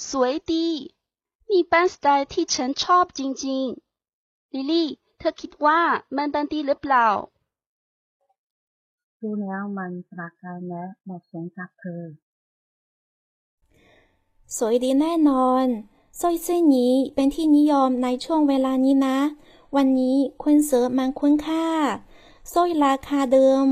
[0.09, 0.69] สวยดี
[1.51, 5.81] มีเป็นสไตล์ที่ฉันชอบจริงๆ ลิลี่ เธอคิดว่า
[6.17, 7.09] มันเป็นดีหรือเปล่า
[9.21, 12.03] ดูแล้วมันประกายและเหมาะสมกับเธอ
[14.57, 15.67] สวยดีแน่นอน
[16.21, 19.19] สร้อยเส้นนี้เป็นที่นิยมในช่วงเวลานี้นะ
[19.77, 21.69] วันนี้คุณเสือมันคุ้นค่า
[22.53, 23.67] สร้อยราคาเดิม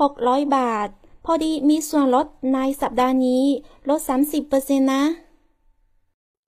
[0.00, 0.88] 600 บาท
[1.24, 3.44] พอดีมีส่วนลดในสัปดาห์นี้
[3.88, 4.00] ลด
[4.42, 5.02] 30%นะ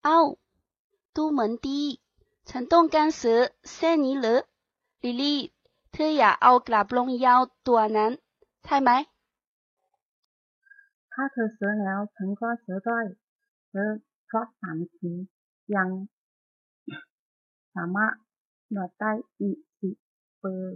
[0.05, 0.21] เอ้า
[1.17, 1.81] ดูเหมือนดี
[2.51, 3.39] ฉันต้องการซื้อ
[3.75, 4.41] เส้นนี้เหรอ
[5.03, 5.39] ลิลี่
[5.93, 8.13] เธออยากเอากลับลงยาวตัวนั้น
[8.65, 8.91] ใช่ไหม
[11.13, 13.05] ถ้าเธอซื้อแล้วฉันก็ซื้อด้วย
[13.73, 13.87] ซื้อ
[14.29, 15.15] ครบสามชิ้น
[15.75, 15.89] ยัง
[17.75, 18.13] สามารถ
[18.77, 19.95] ลดได้อีกสิบ
[20.39, 20.75] เปอร์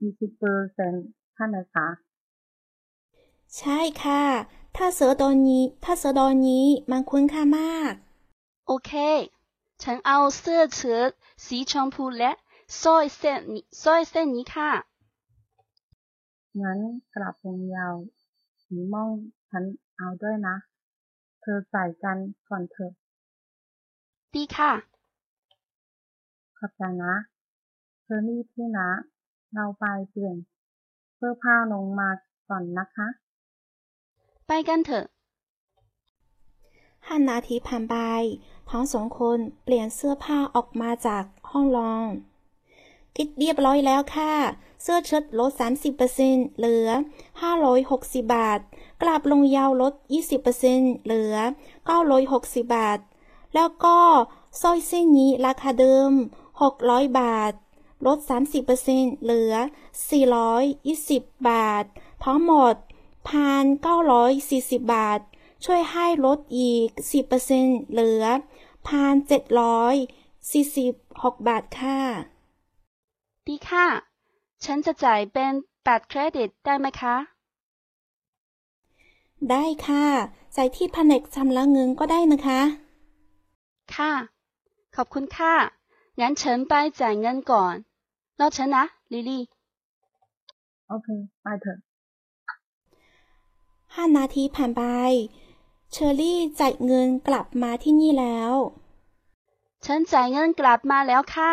[0.00, 1.88] ยี่สิบเปอร์เซ็นต์ใช่ไหมคะ
[3.58, 4.24] ใช่ค่ะ
[4.76, 7.92] ถ้าเสือตอนนี้ ถ้าเสือตอนนี้มันคุ้นค่ามาก
[8.66, 8.92] โอเค
[9.82, 11.10] ฉันเอาเสื้อเชิ้ต
[11.46, 12.32] สีชมพูและ
[12.82, 14.70] สร้อยเส้นนี้สร้อยเส้นนี้ค่ะ
[16.60, 16.78] งั้น
[17.14, 17.94] กลับวงยาว
[18.62, 19.08] สีม่วง
[19.48, 19.64] ฉัน
[19.96, 20.56] เอาด้วยนะ
[21.40, 22.92] เธอใส่กันก่อนเถอะ
[24.34, 24.72] ดีค่ะ
[26.58, 27.14] ขอบใจนะ
[28.02, 28.88] เธอรีบที่นะ
[29.54, 30.36] เราไปเปลี่ยน
[31.16, 32.08] เสื้อผ้าลงมา
[32.48, 33.06] ก่อนนะคะ
[34.52, 35.06] ไปกันเถอะ
[37.08, 37.96] ห้านาทีผ่านไป
[38.70, 42.06] ทั้งสองคนเปลี่ยนเสื้อผ้าออกมาจากห้องรอง
[43.16, 44.34] คิดเรียบร้อยแล้วค่ะ
[44.82, 45.50] เสื้อเชิ้ตลด
[46.06, 46.88] 30%เหลือ
[47.60, 48.60] 560 บาท
[49.02, 49.92] กลับลงยาวลด
[50.48, 51.34] 20%เหลือ
[52.00, 52.98] 960 บาท
[53.54, 53.98] แล้วก็
[54.62, 56.10] สร้อยเส้นนี้ราคาเดิม
[56.62, 57.52] 600 บาท
[58.06, 58.18] ลด
[58.70, 59.54] 30%เหลือ
[60.70, 61.84] 420 บาท
[62.24, 62.74] ทั้งหมด
[63.28, 65.20] 1,940 บาท
[65.64, 66.88] ช่วยให้ลดอีก
[67.40, 68.24] 10%เหลือ
[68.90, 71.98] 1,746 บาทค่ะ
[73.46, 73.86] ดีค่ะ
[74.64, 75.52] ฉันจะจ่ายเป็น
[75.86, 77.16] บัตรเครดิตได้ไหมคะ
[79.50, 80.06] ได้ค่ะ
[80.54, 82.60] ใส่ที่แผนกชำระเงินก็ได้นะคะ
[83.94, 84.12] ค่ะ
[84.96, 85.54] ขอบคุณค่ะ
[86.20, 87.74] งั้นฉันไปจ่ายเงินก่อน
[88.38, 89.42] รอฉันนะ ลิลี่
[90.88, 91.08] โอเค
[91.42, 91.78] ไปเถอะ
[93.94, 94.82] ห้านาทีผ่านไป
[95.92, 98.52] เชอรี่จ่ายเงินกลับมาที่นี่แล้ว
[99.84, 101.52] ฉันจ่ายเงินกลับมาแล้วค่ะ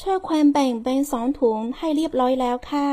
[0.00, 2.88] ช่วยแควนแบ่งเป็นสองถุงให้เรียบร้อยแล้วค่ะ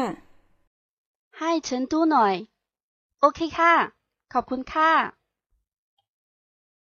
[1.40, 2.36] ให้ฉันดูหน่อย
[3.20, 3.74] โอเคค่ะ
[4.34, 4.92] ขอบคุณค่ะ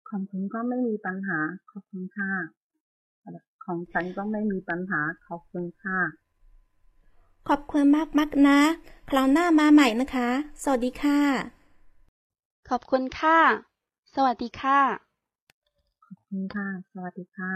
[0.09, 1.39] ของคุณก็ไม่มีปัญหา
[1.69, 2.31] ขอบคุณค่ะ
[3.65, 5.99] ของฉันก็ไม่มีปัญหา ขอบคุณค่ะ
[7.53, 8.59] ขอบคุณมากมากนะ
[9.09, 10.27] คราวหน้ามาใหม่นะคะ
[10.63, 11.19] สวัสดีค่ะ
[12.69, 13.39] ขอบคุณค่ะ
[14.15, 14.79] สวัสดีค่ะ
[16.05, 17.51] ขอบคุณค่ะ สวัสดีค่ะ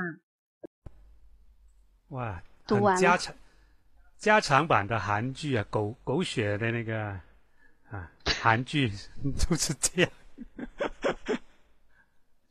[2.15, 2.29] ว้า
[2.67, 2.71] 很
[3.03, 3.25] 加长
[4.25, 5.77] 加长版的韩剧啊，狗
[6.07, 6.91] 狗血的那个
[7.91, 7.93] 啊，
[8.41, 8.89] 韩剧
[9.41, 10.05] 就是这样，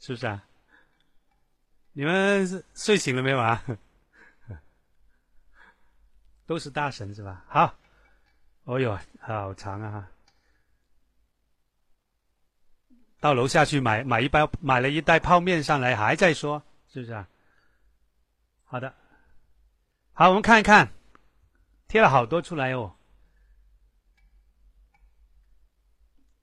[0.02, 0.42] 是不是啊？
[1.94, 3.62] 你们睡醒了没有啊？
[6.46, 7.44] 都是大神是吧？
[7.48, 7.74] 好，
[8.64, 10.08] 哦哟，好长啊！
[13.20, 17.28] 到楼下去买买一包，买了一袋泡面上来，还在说，是不是啊？
[18.64, 18.92] 好的，
[20.12, 20.92] 好，我们看一看，
[21.86, 22.92] 贴了好多出来哦。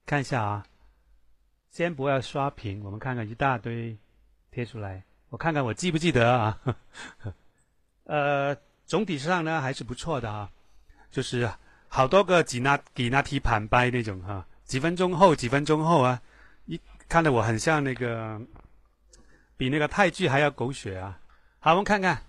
[0.05, 0.65] 看一下啊，
[1.69, 3.97] 先不要刷屏，我们看看一大堆
[4.49, 6.59] 贴出来，我看看我记不记得啊？
[8.05, 8.55] 呃，
[8.89, 10.49] 总体上呢还是不错的啊，
[11.11, 11.47] 就是
[11.87, 16.19] 好多个几那几那题盘掰那种哈，几分钟后几分钟后啊。
[16.65, 18.41] 一看得我很像那个，
[19.57, 21.19] 比那个泰剧还要狗血啊！
[21.59, 22.23] 好，我们看看，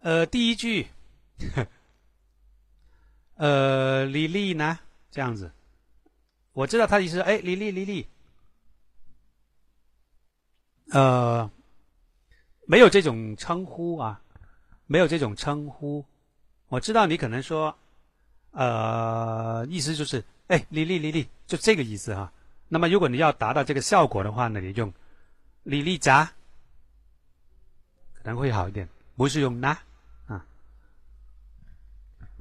[0.00, 0.86] 呃，第一句，
[3.36, 4.78] 呃，李丽呢？
[5.10, 5.52] 这样子，
[6.52, 7.20] 我知道他的意思。
[7.20, 8.08] 哎，李丽，李丽，
[10.92, 11.50] 呃，
[12.66, 14.22] 没有这种称呼啊，
[14.86, 16.04] 没有这种称呼。
[16.68, 17.76] 我知道你可能说，
[18.52, 22.32] 呃，意思就是，哎，李丽，李丽，就这个意思哈。
[22.68, 24.92] 那么，如果你要达到这个效果的话呢，你用
[25.62, 26.24] “李丽佳”
[28.14, 29.78] 可能会好一点，不是用“那”
[30.26, 30.44] 啊，“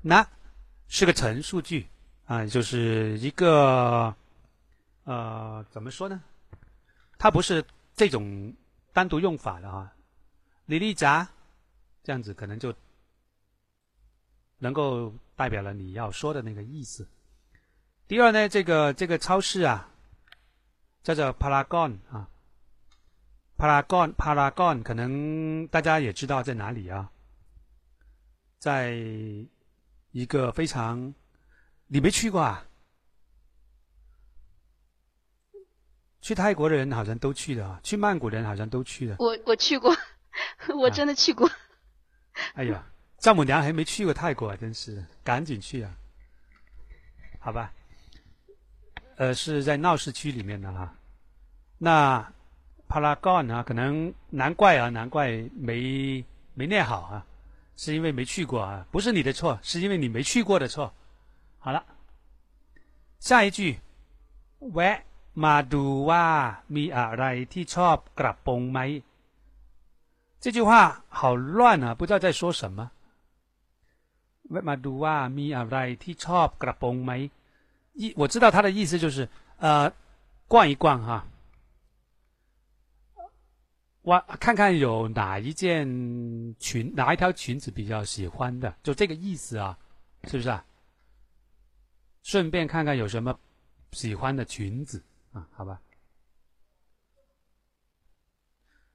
[0.02, 0.26] 那”
[0.88, 1.88] 是个陈述句
[2.26, 4.16] 啊，就是一个
[5.04, 6.22] 呃，怎么说呢？
[7.18, 7.64] 它不是
[7.96, 8.54] 这种
[8.94, 9.92] 单独用法的哈
[10.66, 11.28] ，“李丽佳”
[12.04, 12.74] 这样子可能就
[14.60, 17.08] 能够代表了你要说的那个意思。
[18.08, 19.90] 第二呢，这个这个超市啊。
[21.04, 22.30] 叫做 Paragon 啊
[23.58, 27.12] ，Paragon，Paragon 可能大家也知道在哪里啊，
[28.58, 28.94] 在
[30.12, 31.14] 一个非常，
[31.88, 32.66] 你没去过啊？
[36.22, 39.18] 去泰国的人好像都去的啊，去曼谷的人好像都去的。
[39.20, 39.94] 我我去过，
[40.80, 41.52] 我真的去过。
[42.55, 42.85] 哎呀，
[43.19, 45.91] 丈母娘还没去过泰国，真是赶紧去啊！
[47.39, 47.73] 好吧。
[49.17, 50.95] 呃，是在闹市区里面的哈。
[51.79, 52.33] 那
[52.89, 56.25] Paragon 啊，可能难怪啊，难怪没
[56.55, 57.27] 没念好啊，
[57.77, 60.93] 是因为没去过啊，不是你的错，是因为你没去过的错。
[61.59, 61.85] 好了，
[63.19, 63.79] 下一句
[64.73, 65.03] แวะ
[65.45, 66.25] มาดูว่า
[66.75, 68.79] มีอะไรที่ชอบกระโปรงไหม？
[70.43, 72.91] 这句话好乱啊，不知道在说什么。
[74.51, 77.13] แวะมาดูว่ามีอะไรที่ชอบกระโปรงไหม？
[78.01, 79.93] 意我知道他的意思就是呃
[80.47, 81.27] 逛一逛哈，
[84.03, 85.85] 我看看有哪一件
[86.59, 89.77] 裙哪一条裙子比较喜欢的，就这个意思啊，
[90.25, 90.65] 是不是啊？
[92.23, 93.39] 顺便看看有什么
[93.93, 95.03] 喜欢的裙子
[95.33, 95.79] 啊，好吧。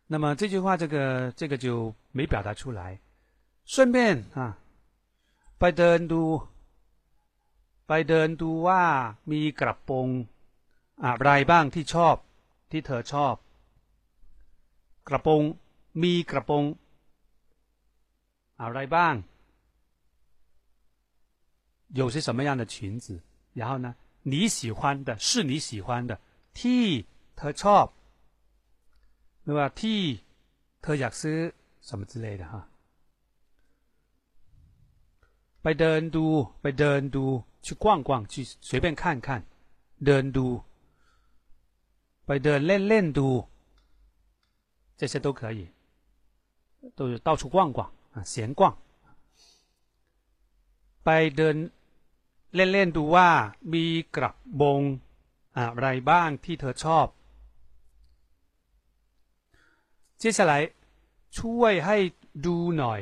[0.07, 2.99] 那么这句话这个这个就没表达出来，
[3.65, 4.57] 顺便啊，
[5.57, 6.47] 拜登都。
[7.85, 8.83] ไปเดินดูว่า
[9.31, 10.07] มีกระโปรง
[11.05, 12.15] อะไรบ้างที่ชอบ
[12.71, 13.35] ที่เธอชอบ
[15.07, 15.41] กระโปรง
[16.03, 16.63] มีกระโปรง
[18.61, 19.15] อะไรบ้าง
[21.99, 23.05] 有些什么样的裙子
[23.59, 23.87] 然后呢
[24.31, 26.11] 你喜欢的是你喜欢的
[26.59, 26.83] ที่
[27.35, 27.96] เธอชอบห
[29.47, 29.99] รือว่าที่
[30.81, 31.37] เธออยากซื้อ
[31.87, 32.53] 什么之类的哈
[35.61, 36.25] ไปเดินดู
[36.61, 37.25] ไปเดินดู
[37.65, 38.33] 去逛逛，去
[38.67, 39.29] 随便看看，
[40.05, 40.47] เดู
[42.25, 43.29] ไปเดินเล่นเล่นดู
[44.97, 45.59] 这些都可以，
[46.97, 47.79] 都是到处逛逛
[48.13, 48.61] 啊，闲逛。
[51.03, 51.55] ไปเดิน
[52.55, 53.29] เล่นเล่นดูว่า
[53.73, 54.31] มีกระ
[54.61, 54.81] บง
[55.57, 57.07] อะไรบ้างที่เธอชอบ。
[60.17, 60.71] 接下来
[61.37, 61.97] ช่วยให้
[62.45, 63.01] ดูหน่อย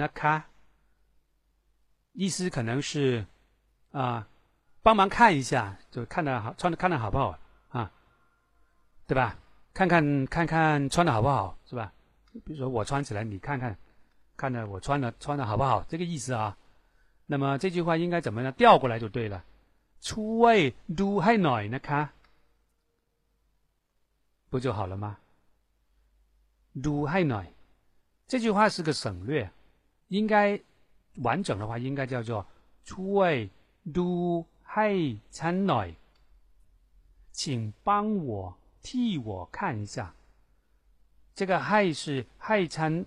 [0.00, 0.44] นะคะ，
[2.14, 3.24] 意思可能是。
[3.92, 4.24] 啊，
[4.84, 7.36] 帮忙看一下，就看的好，穿的看的好不好
[7.70, 7.90] 啊？
[9.08, 9.36] 对吧？
[9.74, 11.92] 看看看看穿的好不好，是吧？
[12.44, 13.76] 比如说我穿起来，你看看，
[14.36, 15.84] 看着我穿的穿的好不好？
[15.88, 16.56] 这个意思啊。
[17.26, 18.52] 那么这句话应该怎么呢？
[18.52, 19.44] 调过来就对了。
[20.00, 21.80] 出位 do 还 noi 呢？
[21.80, 22.10] 看，
[24.50, 25.18] 不就好了吗
[26.82, 27.46] ？do 还 noi，
[28.26, 29.50] 这句话是个省略，
[30.08, 30.60] 应该
[31.16, 32.46] 完整的话应该叫做
[32.84, 33.50] 出位。
[33.86, 35.94] ดูให้ฉันหน่อย，
[37.32, 40.14] 请帮我替我看一下。
[41.34, 43.06] 这个“ให้”是“ให้ฉัน”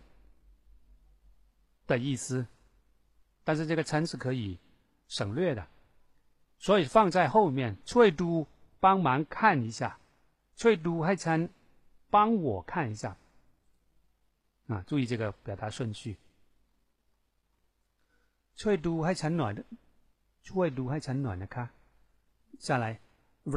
[1.86, 2.48] 的意思，
[3.44, 4.58] 但是这个“ฉัน”是可以
[5.08, 5.64] 省略的，
[6.60, 7.78] 所以放在后面。
[7.86, 8.48] ช่วยดู
[8.80, 9.98] 帮忙看一下，
[10.58, 11.50] ช่วยดูให้ฉัน
[12.10, 13.16] 帮我看一下
[14.68, 16.18] 啊，注意这个表达顺序。
[18.56, 19.52] ช่วยดูให้ฉันหน่อย
[20.48, 21.66] ช่วยดูให้ฉันหน่อยนะคะ
[22.66, 22.86] 下来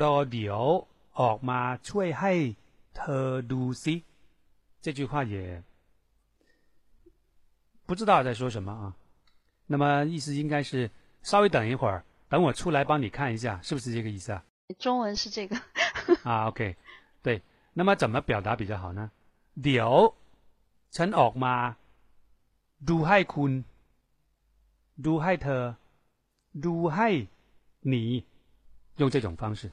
[0.00, 0.62] รอเดี๋ยว
[1.20, 2.32] ออกมาช่วยให้
[2.96, 3.94] เธอดูซิ
[4.84, 5.62] 这句话也
[7.86, 8.84] 不知道在说什么啊。
[9.66, 10.90] 那么意思应该是
[11.22, 14.42] 稍微等一会儿，等我出来帮你看一下，是不是这个意思啊？
[14.78, 15.56] 中文是这个。
[16.22, 16.76] 啊，OK，
[17.22, 17.42] 对。
[17.74, 19.10] 那么怎么表达比较好呢？
[19.60, 20.14] เดี๋ยว
[20.96, 21.54] ฉันออกมา
[22.88, 23.52] ดูให้คุณ
[25.06, 25.62] ดูให้เธอ
[26.64, 27.08] ดูให้
[27.92, 28.24] 你，
[28.96, 29.70] 用这种方式。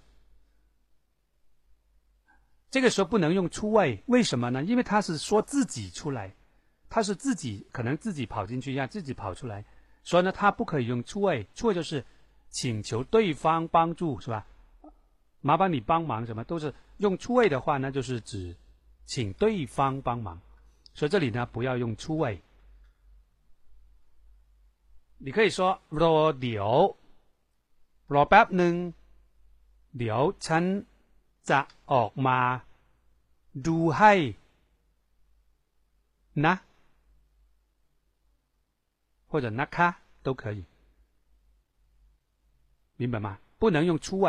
[2.69, 4.63] 这个时候不能用出位，为什么呢？
[4.63, 6.33] 因为他是说自己出来，
[6.89, 9.63] 他是自己可能自己跑进去，让自己跑出来，
[10.03, 11.47] 所以呢，他不可以用出位。
[11.53, 12.03] 出位就是
[12.49, 14.45] 请求对方帮助，是吧？
[15.41, 18.55] 麻烦你帮忙，什么都是用出位的话呢，就是指
[19.05, 20.41] 请对方帮忙。
[20.97, 22.41] 所以这里呢，不要用出位。
[25.19, 26.69] 你可以说รอเดี๋ยว
[28.13, 28.75] รอแป๊บหนึ่ง
[29.97, 30.63] เดี๋ยวฉัน
[31.49, 31.59] จะ
[31.91, 32.39] ออกมา
[33.67, 34.13] ดูให้
[36.45, 36.53] นะ
[39.29, 39.87] 或者นะคะ
[40.25, 40.59] 都可以，
[42.97, 43.37] 明白吗？
[43.59, 44.27] 不能用出位。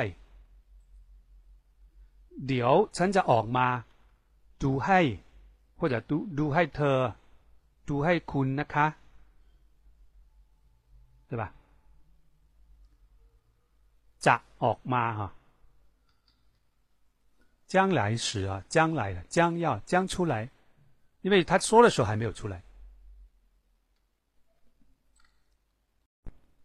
[2.46, 3.66] เดี๋ยวฉันจะออกมา
[4.62, 5.00] ดูให้
[5.78, 6.96] 或者ดูดูให้เธอ
[7.88, 8.86] ดูให้คุณนะคะ
[11.28, 11.44] 对吧？
[14.24, 15.20] จะออกมา哈，
[17.66, 20.48] 将来时啊，将来的将要将出来，
[21.22, 22.62] 因为他说的时候还没有出来。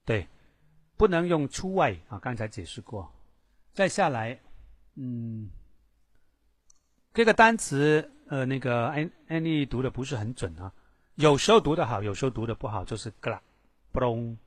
[0.05, 0.27] 对，
[0.97, 3.11] 不能用出外啊，刚才解释过。
[3.73, 4.39] 再下来，
[4.95, 5.49] 嗯，
[7.13, 10.71] 这个单词 呃，那个安安妮读的不是很准啊，
[11.15, 13.41] 有时候读的好，有时候读的不好，就是格拉
[13.91, 14.37] 布隆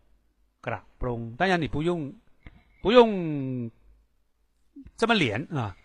[0.60, 1.34] 格拉布隆。
[1.36, 2.14] 当然你不用
[2.82, 3.70] 不用
[4.96, 5.76] 这么连啊，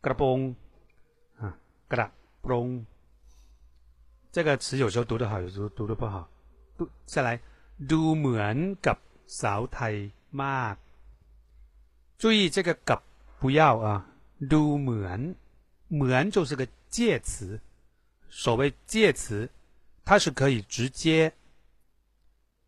[0.00, 0.54] 格拉崩
[1.38, 1.56] 啊，
[1.88, 2.10] 格拉
[2.42, 2.84] 崩。
[4.32, 6.28] 这个词有时候读的好，有时候读的不好。
[6.76, 7.40] 读下来。
[7.90, 8.56] ดูเหมือน
[8.86, 8.98] กับ
[9.40, 9.94] สาวไทย
[10.42, 10.76] มาก
[12.20, 13.00] 注意这个กับ
[13.40, 13.86] 不要啊
[14.52, 15.20] ดูเหมือน
[15.94, 16.62] เหมือน就是个
[16.95, 17.59] 介词，
[18.29, 19.49] 所谓介词，
[20.05, 21.33] 它是可以直接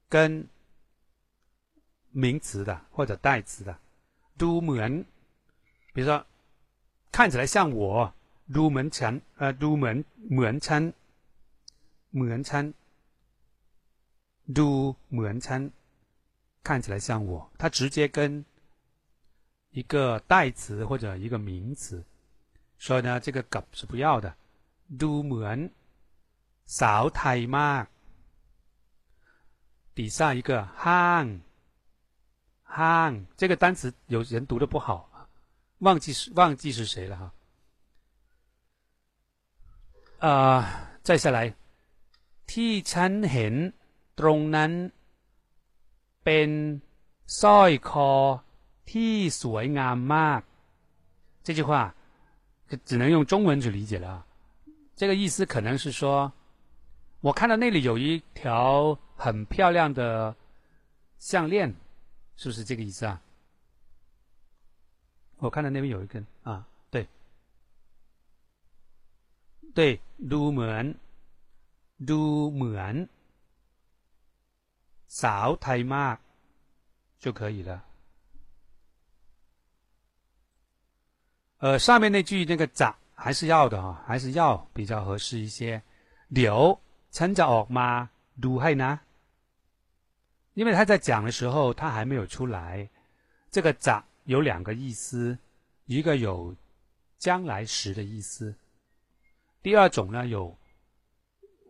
[0.10, 0.46] 跟
[2.12, 3.80] 名词的或者代词的
[4.38, 5.06] ，do 某人，
[5.94, 6.26] 比如说
[7.10, 8.14] 看起来像我
[8.54, 10.94] ，do 某人称，呃，do 某人某人称。
[12.10, 12.74] 某人称。
[14.54, 15.72] do 某人称，
[16.62, 18.44] 看起来像我，它直接跟
[19.70, 22.04] 一个代词或者一个名词。
[22.79, 24.35] 所以呢，这个กับ是不要的。
[25.01, 25.59] ดูเหมือน
[26.81, 27.85] สาวไทยมาก
[29.97, 30.51] 底下一个
[30.85, 31.27] ห้าง
[32.79, 33.81] ห้าง这个单词
[34.15, 34.89] 有人读的不好，
[35.79, 37.25] 忘记是忘记是谁了哈。
[40.29, 40.31] 啊，
[41.03, 41.55] 再下来
[42.51, 43.55] ที่ฉันเห็น
[44.21, 44.73] ตรงนั้น
[46.25, 46.51] เป็น
[47.41, 48.11] สร้อยคอ
[48.91, 50.41] ที่สวยงามมาก
[51.47, 51.71] 这句话
[52.85, 54.25] 只能用中文去理解了。
[54.95, 56.33] 这个意思可能是说，
[57.21, 60.35] 我看到那里有一条很漂亮的
[61.19, 61.75] 项链，
[62.37, 63.21] 是不是这个意思啊？
[65.39, 67.07] 我看到那边有一根啊，对，
[69.75, 70.95] 对，ดูเหมือน
[72.09, 73.09] ดูเหมือน
[75.09, 76.17] สาวไทยมาก
[77.19, 77.83] 就可以了。
[81.59, 85.83] 呃，上面那句那个咋还是要的哈，还是要比较合适一些。
[86.33, 86.81] เดี๋ยว
[87.13, 88.09] ฉันจะออกมา
[88.45, 89.01] ดูให้นะ，
[90.55, 92.89] 因为他在讲的时候他还没有出来。
[93.51, 95.39] 这个咋有两个意思，
[95.87, 96.55] 一个有
[97.19, 98.55] 将来时的意思，
[99.63, 100.57] 第二种呢有。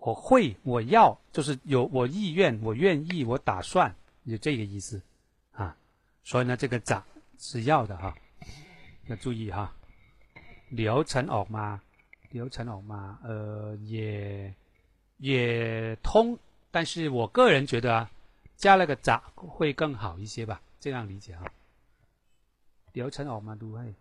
[0.04, 5.00] 我会，我要，就是有我意愿，我愿意，我打算，有这个意思，
[5.52, 5.76] 啊，
[6.24, 7.04] 所以呢，这个长
[7.38, 8.12] 是要的哈，
[9.06, 9.72] 要注意哈。
[10.70, 11.80] 流程ออกมา
[12.30, 14.54] 流程ออกมา呃，也
[15.18, 16.38] 也通，
[16.70, 18.08] 但是我个人觉得
[18.56, 21.44] 加了个咋会更好一些吧，这样理解哈。
[22.92, 23.94] 流程ออกมาดูให้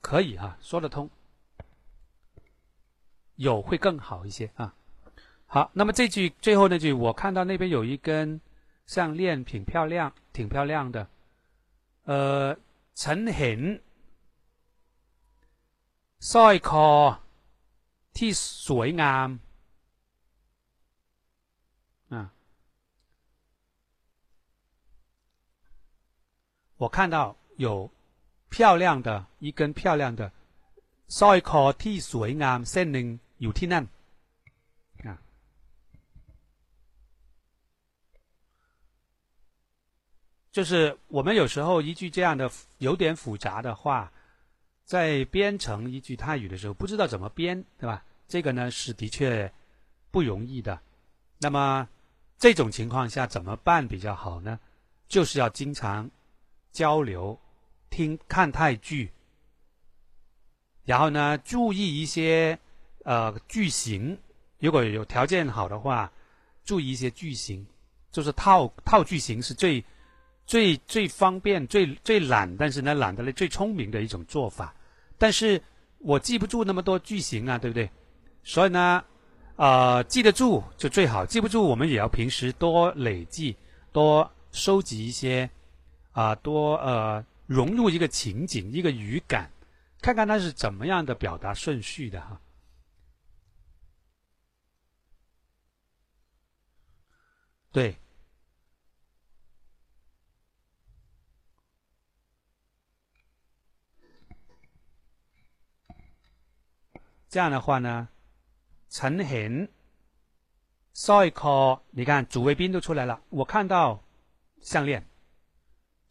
[0.00, 1.08] 可以哈，说得通，
[3.36, 4.74] 有会更好一些啊。
[5.46, 8.40] 好，那么这句最后那句，我看到那边有一根
[8.86, 11.08] 项链，挺漂亮，挺漂亮的。
[12.04, 12.56] 呃，
[12.94, 13.80] 陈很
[16.32, 16.88] สร้อยคอ
[18.16, 18.30] ที่
[18.66, 19.28] สวยงาม
[22.14, 22.16] 啊，
[26.82, 27.16] 我看到
[27.56, 27.90] 有
[28.50, 29.08] 漂亮的
[29.40, 30.32] 一根漂亮的
[31.18, 33.06] สร้อยคอที่สวยงามเส้นหนึ่ง
[33.42, 33.84] อยู่ที่นั่น
[35.08, 35.10] 啊。
[40.50, 44.12] 就是我们有时候一句这样的有点复杂的话，
[44.85, 48.03] 在编成一句泰语的时候，不知道怎么编，对吧？
[48.27, 49.51] 这个呢是的确
[50.11, 50.79] 不容易的。
[51.39, 51.87] 那么
[52.37, 54.59] 这种情况下怎么办比较好呢？
[55.07, 56.09] 就是要经常
[56.71, 57.39] 交流、
[57.89, 59.11] 听看泰剧，
[60.83, 62.59] 然后呢注意一些
[63.03, 64.17] 呃句型，
[64.59, 66.11] 如果有条件好的话，
[66.65, 67.65] 注意一些句型，
[68.11, 69.83] 就是套套句型是最。
[70.45, 74.73] 最最方便、最最懒，但是呢懒得来最聪明的一种做法。
[75.17, 75.61] 但是
[75.99, 77.89] 我记不住那么多句型啊，对不对？
[78.43, 79.03] 所以呢，
[79.55, 81.25] 呃，记得住就最好。
[81.25, 83.55] 记不住，我们也要平时多累计、
[83.91, 85.49] 多收集一些
[86.11, 89.49] 啊，多呃融入一个情景、一个语感，
[90.01, 92.39] 看看它是怎么样的表达顺序的哈。
[97.71, 97.95] 对。
[107.33, 108.07] 这样的话呢，
[108.91, 109.67] 陈恒
[110.93, 114.03] ，sorry call，你看主谓宾都出来了，我看到
[114.61, 115.03] 项链，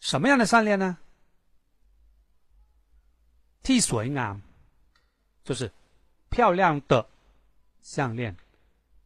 [0.00, 0.98] 什么样的项链呢？
[3.62, 4.40] 替水啊，
[5.44, 5.70] 就是
[6.28, 7.08] 漂亮的
[7.82, 8.36] 项链，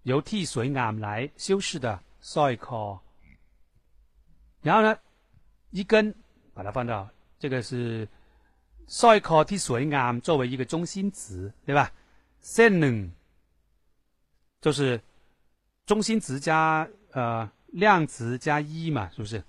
[0.05, 2.99] 由替水啊来修饰的 sorry call。
[4.63, 4.99] 然后呢，
[5.69, 6.15] 一根
[6.55, 8.09] 把它放到这个是
[8.87, 11.93] sorry call 替水啊作为一个中心词，对吧？
[12.47, 13.11] 线呢，
[14.61, 15.01] 就是
[15.85, 19.43] 中心词加呃量词加一嘛，是不是？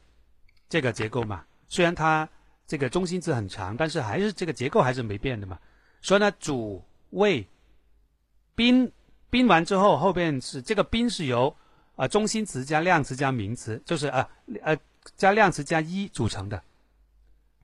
[0.68, 1.46] 这个结构嘛。
[1.68, 2.28] 虽然它
[2.66, 5.60] 这个中心词很长，但是还是这个结构还是没变的嘛。
[6.02, 7.48] 所以呢，主谓
[8.56, 8.92] 宾
[9.30, 11.56] 宾完之后，后边是这个宾是由
[11.98, 14.28] 啊中心词加量词加名词，就是呃
[14.64, 14.76] 呃
[15.16, 16.64] 加量词加一组成的。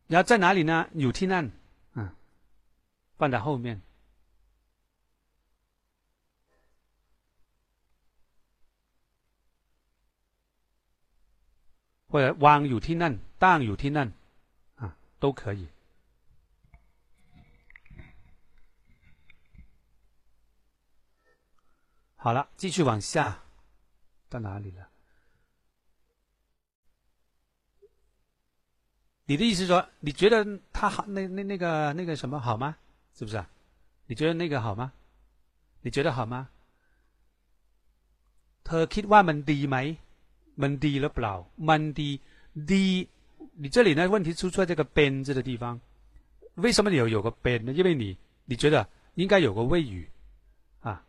[0.05, 0.87] 然后在哪里呢？
[0.93, 1.49] 有听难，
[1.95, 2.07] 嗯，
[3.17, 3.81] 放在后面。
[12.12, 14.12] 或者往有听难，当有听难，
[14.76, 15.68] 啊，都可以。
[22.16, 23.42] 好了，继续往下，
[24.28, 24.88] 到哪里了？
[29.26, 31.04] 你的意思说，你觉得他好？
[31.06, 32.76] 那那那个那个什么好吗？
[33.14, 33.44] 是不是？
[34.06, 34.92] 你觉得那个好吗？
[35.82, 36.48] 你觉得好吗？
[38.64, 39.76] เธอคิดว่ามันดีไหม
[40.60, 41.32] มันดีหรือเปล่า
[41.68, 42.10] มันดี
[42.70, 43.08] ดี
[43.60, 45.80] 你这里呢问题出在这个边字的地方，
[46.54, 47.72] 为什么有有个边呢？
[47.72, 50.08] 因为你你觉得应该有个谓语
[50.80, 51.02] 啊。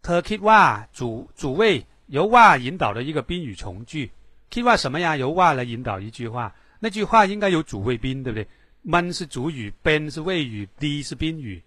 [0.00, 4.10] เธอคิดว่า主主谓由ว่า引导的一个宾语从句，
[4.50, 5.16] คิดว่า什么呀？
[5.16, 8.46] 由ว่า来引导一句话，那句话应该有主谓宾，对不对？
[8.84, 11.62] มัน是主语，边是谓语，ดี是宾语，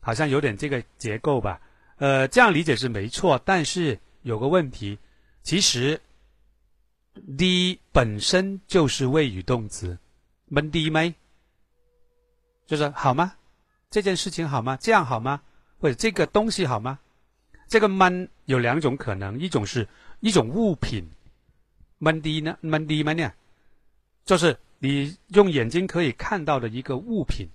[0.00, 1.60] 好像有点这个结构吧？
[1.98, 4.98] 呃，这样理解是没错，但是有个问题。
[5.41, 5.99] 其实
[7.37, 9.97] ，d 本身就是谓语动词，
[10.45, 11.13] 闷 d 没，
[12.65, 13.35] 就是好吗？
[13.89, 14.77] 这件事情好吗？
[14.77, 15.41] 这样好吗？
[15.79, 16.99] 或者这个东西好吗？
[17.67, 19.87] 这个闷有两种可能，一种是
[20.19, 21.03] 一种物品，
[21.97, 22.57] 闷 d 呢？
[22.61, 23.13] 闷 d 吗？
[23.13, 23.31] 呢？
[24.25, 27.47] 就是你用眼睛可以看到的一个物品。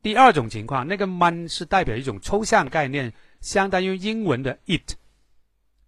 [0.00, 4.94] 第二种情况，那个 man 是代表一种抽象概念，相当于英文的 it。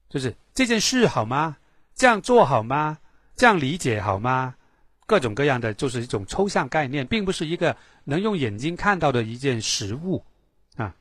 [0.09, 1.57] 就是这件事好吗？
[1.95, 2.99] 这样做好吗？
[3.37, 4.55] 这样理解好吗？
[5.07, 10.25] 各种各样的，就是一种抽象概念，并不是一个能用眼睛看到的一件实物
[10.77, 10.95] 啊。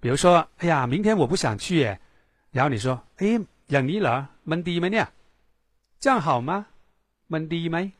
[0.00, 2.00] 比如说，哎呀，明天我不想去耶。
[2.50, 5.06] 然后你说，哎，养你了，闷低没呢？
[5.98, 6.66] 这样好吗？
[7.26, 7.92] 闷低没？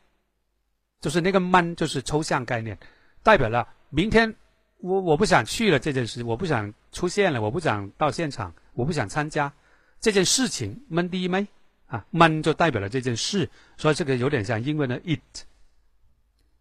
[1.00, 2.78] 就是那个闷，就是抽象概念，
[3.22, 4.34] 代表了明天
[4.78, 9.52] 我我不想去了这件事，我不想出现了，我不想到现场，我不想参加。
[9.99, 11.47] 这件事情闷第一没
[11.87, 15.45] 啊，闷就代表了这件事，所以这个有点像英文的 it。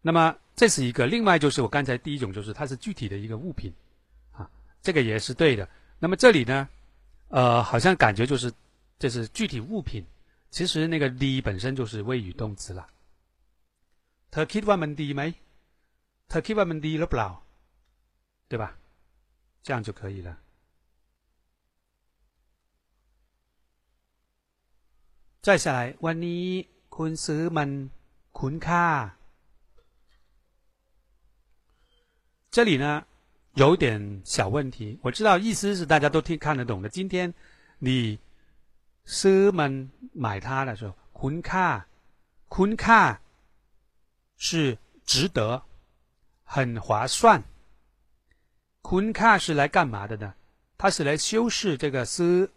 [0.02, 3.72] 那么这是一个，另外就是我刚才第一种，就是它是具体的一个物品
[4.32, 4.48] 啊，
[4.82, 5.68] 这个也是对的。
[5.98, 6.68] 那么这里呢，
[7.28, 8.52] 呃，好像感觉就是
[8.98, 10.04] 这是具体物品，
[10.50, 12.86] 其实那个 d 本身就是谓语动词了。
[14.30, 15.22] เธอคิดว่ามันดีไหม？
[16.28, 17.28] เธอคิดว่ามันดีหรือเปล่า？
[18.48, 18.64] 对吧？
[19.62, 20.36] 这样就可以了。
[25.46, 26.44] 再下来，วันนี้
[26.96, 27.70] คุณซื้อมัน
[28.38, 28.86] คุ้นค่า。
[32.54, 33.04] 这里呢
[33.54, 36.88] 有点小问题，我知道意思是大家都听看得懂的。
[36.88, 37.34] 今天
[37.78, 38.18] 你
[39.04, 41.84] ซื้อมัน买它的时候，คุ้นค่า，
[42.48, 43.18] คุ้นค่า
[44.36, 45.62] 是值得，
[46.46, 47.42] 很划算。
[48.82, 50.34] คุ้นค่า是来干嘛的呢？
[50.78, 52.50] 它是来修饰这个ซื้อ，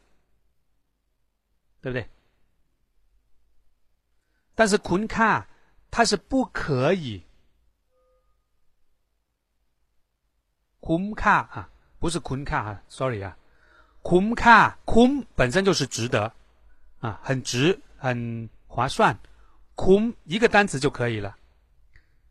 [1.81, 2.07] 对不对？
[4.62, 5.42] 但是 Queen Car
[5.90, 7.24] 它是不可以。
[10.80, 13.36] Queen Car 啊，不是 Queen Car 啊，sorry 啊
[14.04, 16.32] ，Queen Car Queen 本身就是值得
[17.00, 19.18] 啊，很值很划算
[19.74, 21.36] ，Queen 一个单词就可以了。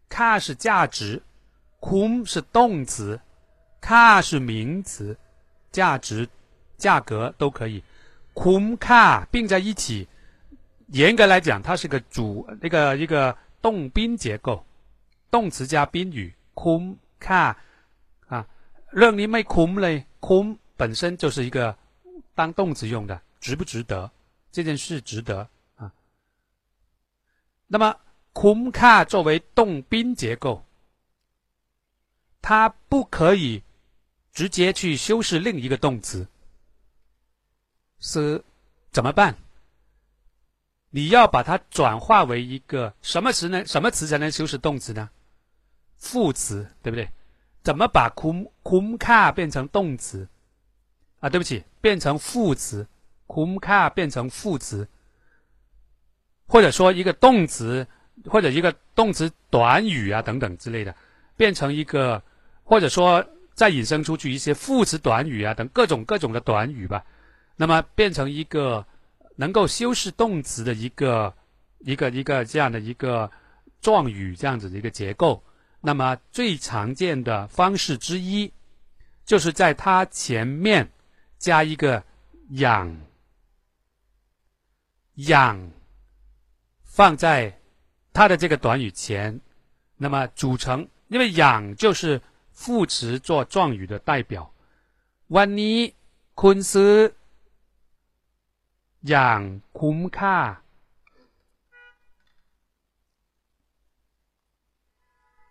[0.09, 1.21] Car 是价值
[1.81, 3.19] ，Queen 是动词
[3.81, 5.17] ，Car 是名词，
[5.69, 6.29] 价值，
[6.77, 7.83] 价格都可以
[8.33, 10.07] ，Queen Car 并在一起。
[10.90, 14.64] 严格来讲，它是个主那个一个动宾结构，
[15.30, 17.56] 动词加宾语，คุ้ค่า。
[18.92, 21.76] 让你没คุ้嘞，คุ้本身就是一个
[22.34, 24.10] 当动词用的，值不值得？
[24.50, 25.92] 这件事值得啊。
[27.66, 27.94] 那么
[28.32, 30.62] คุ้ค่า作为动宾结构，
[32.40, 33.62] 它不可以
[34.32, 36.26] 直接去修饰另一个动词，
[37.98, 38.42] 是
[38.92, 39.36] 怎么办？
[40.93, 43.65] 你要把它转化为一个什么词呢？
[43.65, 45.09] 什么词才能修饰动词呢？
[45.97, 47.07] 副词，对不对？
[47.63, 50.27] 怎么把 kum kum ka 变成动词？
[51.21, 52.85] 啊，对不起，变成副词
[53.25, 54.89] ，kum ka 变成副词，
[56.45, 57.87] 或者说一个动词，
[58.25, 60.93] 或者一个动词短语啊等等之类的，
[61.37, 62.21] 变成一个，
[62.65, 67.05] 或者说再引申出去一些副词短语啊等各种各种的短语吧。
[67.55, 68.85] 那么变成一个。
[69.40, 71.34] 能够修饰动词的一个
[71.80, 73.30] 一个一个这样的一个
[73.80, 75.42] 状语这样子的一个结构。
[75.80, 78.50] 那么最常见的方式之一，
[79.24, 80.90] 就是在它前面
[81.38, 82.02] 加一个“
[82.50, 82.96] 养”，
[85.14, 85.70] 养
[86.82, 87.60] 放在
[88.12, 89.40] 它的这个短语前，
[89.96, 92.20] 那么组成，因为“养”就是
[92.52, 94.50] 副词做状语的代表。
[95.28, 95.78] วันนี้
[96.40, 96.92] คุณซื้อ
[99.02, 99.14] 养
[99.78, 100.36] คุ้มค่า。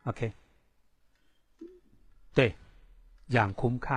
[0.05, 0.33] OK，
[2.35, 2.55] 对，
[3.29, 3.87] 养คุ้卡，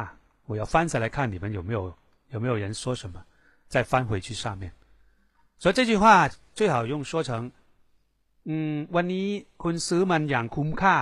[0.47, 1.95] 我要翻下来看你们有没有
[2.31, 3.23] 有没有人说什么，
[3.69, 4.73] 再翻回去上面。
[5.59, 7.53] 所以这句话最好用说成，
[8.45, 9.29] 嗯，วันนี้
[9.63, 10.97] คุณซื้อมันอย่างคุ้มค่า。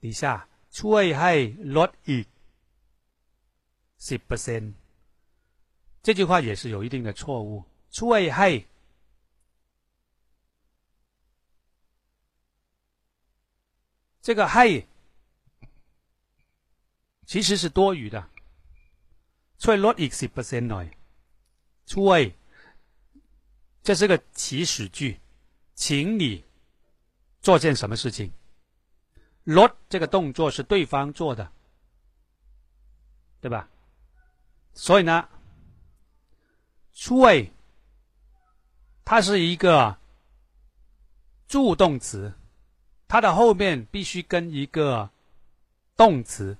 [0.00, 1.32] 底下 ช่วยให้
[1.76, 2.26] ลดอีก
[4.08, 4.72] สิบเปอร์เซ็นต์
[6.04, 7.64] 这句话也是有一定的错误。
[7.98, 8.48] ช่วยให้
[14.26, 14.66] 这个ให้
[17.30, 18.16] 其实是多余的，
[19.62, 20.86] ช่วยลดอีกสิบเปอร์เซ็นต์หน่อย
[21.92, 22.20] ช่วย
[23.82, 25.18] 这是个祈使句，
[25.74, 26.44] 请你
[27.40, 28.30] 做件什么事情。
[29.44, 31.48] ลด这个动作是对方做的，
[33.40, 33.68] 对吧？
[34.74, 35.28] 所以呢，
[36.94, 37.50] ช่วย
[39.04, 39.96] 它是一个
[41.48, 42.34] 助动词，
[43.08, 45.10] 它的后面必须跟一个
[45.96, 46.58] 动词。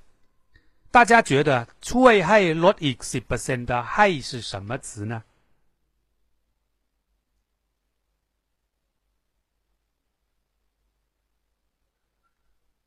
[0.90, 5.22] 大家觉得“ช่วยให้ลดอีกสิบเปอร์เซ็นต์”的“ให้”是什么词呢？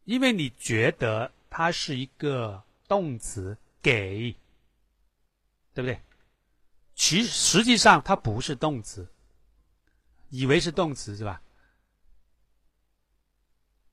[0.06, 4.36] 因为你觉得它是一个动词，“给”，
[5.74, 6.00] 对不对？
[6.96, 9.08] 其实际上它不是动词。
[10.30, 11.42] 以为是动词是吧？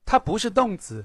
[0.05, 1.05] 它不是动词。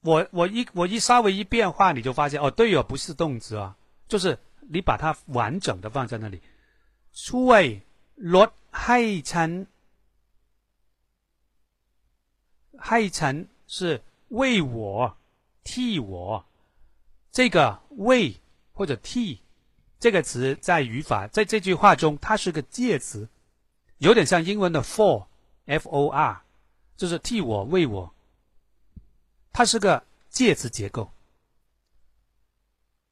[0.00, 3.76] 我我一我一稍微一变化，你就发现哦，对哦，不是动词啊，
[4.08, 6.40] 就是你把它完整的放在那里。
[7.12, 7.82] ช่วย
[8.34, 8.50] ลด
[8.84, 9.66] ให้ฉัน
[12.81, 15.15] 害臣是为我
[15.63, 16.45] 替我，
[17.31, 18.35] 这个为
[18.73, 19.39] 或者替
[19.99, 23.29] 这个词在语法在这句话中，它是个介词，
[23.99, 25.27] 有点像英文的 for
[25.65, 26.43] f o r，
[26.97, 28.11] 就是替我为我，
[29.53, 31.11] 它是个介词结构。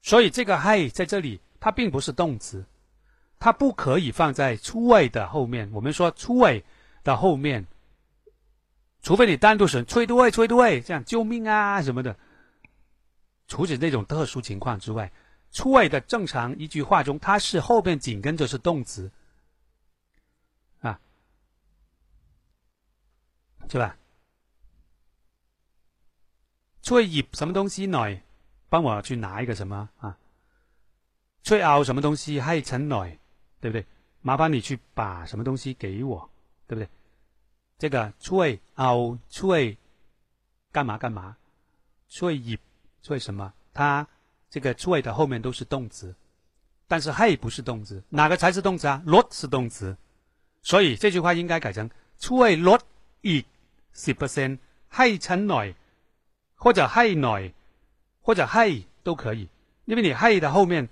[0.02, 2.64] 所以这个害在这里，它并不是动词，
[3.38, 5.70] 它不可以放在出位的后面。
[5.72, 6.64] 我们说出位
[7.04, 7.64] 的后面
[9.01, 12.17] 除非你单独选催对催对，这样救命啊什么的，
[13.47, 15.11] 除此这种特殊情况之外，
[15.51, 19.11] 催的正常一句话中，它是后边紧跟着是动词，
[20.81, 20.99] 啊，
[23.69, 23.95] 是吧？
[26.81, 28.23] 催以什么东西来
[28.69, 30.17] 帮我去拿一个什么啊？
[31.43, 33.19] 催熬什么东西ให้ฉันหน่อย，
[33.61, 33.85] 对不对？
[34.21, 36.27] 麻烦你去把什么东西给我，
[36.67, 36.89] 对不对？
[37.79, 39.77] 这个ช่熬ช่
[40.71, 41.35] 干嘛干嘛？
[42.09, 42.57] ช่以
[43.01, 43.53] ช่什么？
[43.73, 44.07] 它
[44.49, 46.15] 这个ช่的后面都是动词，
[46.87, 49.01] 但是ให้不是动词，哪个才是动词啊？
[49.05, 49.97] lót 是动词，
[50.61, 52.81] 所以这句话应该改成ช่ lót
[53.21, 53.45] อีก
[53.93, 54.57] สิบเปอร์เซ็นต์
[54.95, 55.75] ให้ฉันหน่อย，
[56.57, 57.53] 或者ให้หน่อย，
[58.21, 59.49] 或者ให้都可以，
[59.85, 60.87] 因为你ให้的后面。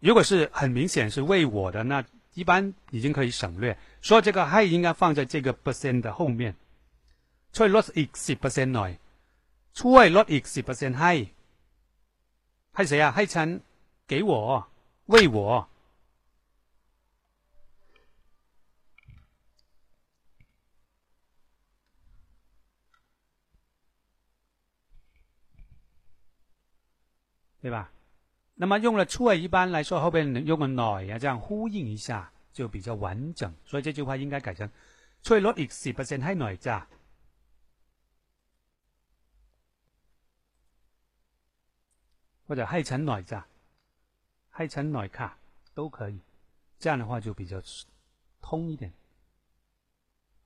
[0.00, 2.02] 如果是很明显是为我的，那
[2.32, 3.76] 一般已经可以省略。
[4.04, 6.54] 所以这个 “hey” 应该放在这个 percent 的后面。
[7.52, 8.90] ช่วยลดอีกสิบเปอร์เซ็นต์หน่อย
[9.78, 11.12] ช่วยลดอีกสิบเปอร์เซ็นต์ให้
[12.74, 13.06] ให้谁啊？
[13.14, 13.48] ให้ฉัน
[14.10, 14.32] 给我
[15.12, 15.36] 为我。
[27.62, 27.90] 对吧？
[28.54, 33.52] 那么用了出一般来说，后边用个 noi 啊，这样呼应一下 就比较完整。
[33.64, 34.68] 所以这句话应该改成
[35.22, 36.76] ช่วยลดอีกสิบเปอร์เซ็นต์ให้หน่อยจ้ะ
[42.46, 43.40] 或者ให้ฉันหน่อยจ้ะ
[44.56, 45.28] ให้ฉันหน่อยค่ะ
[45.76, 46.16] 都可以。
[46.82, 47.54] 这样的话就比较
[48.40, 48.92] 通一点。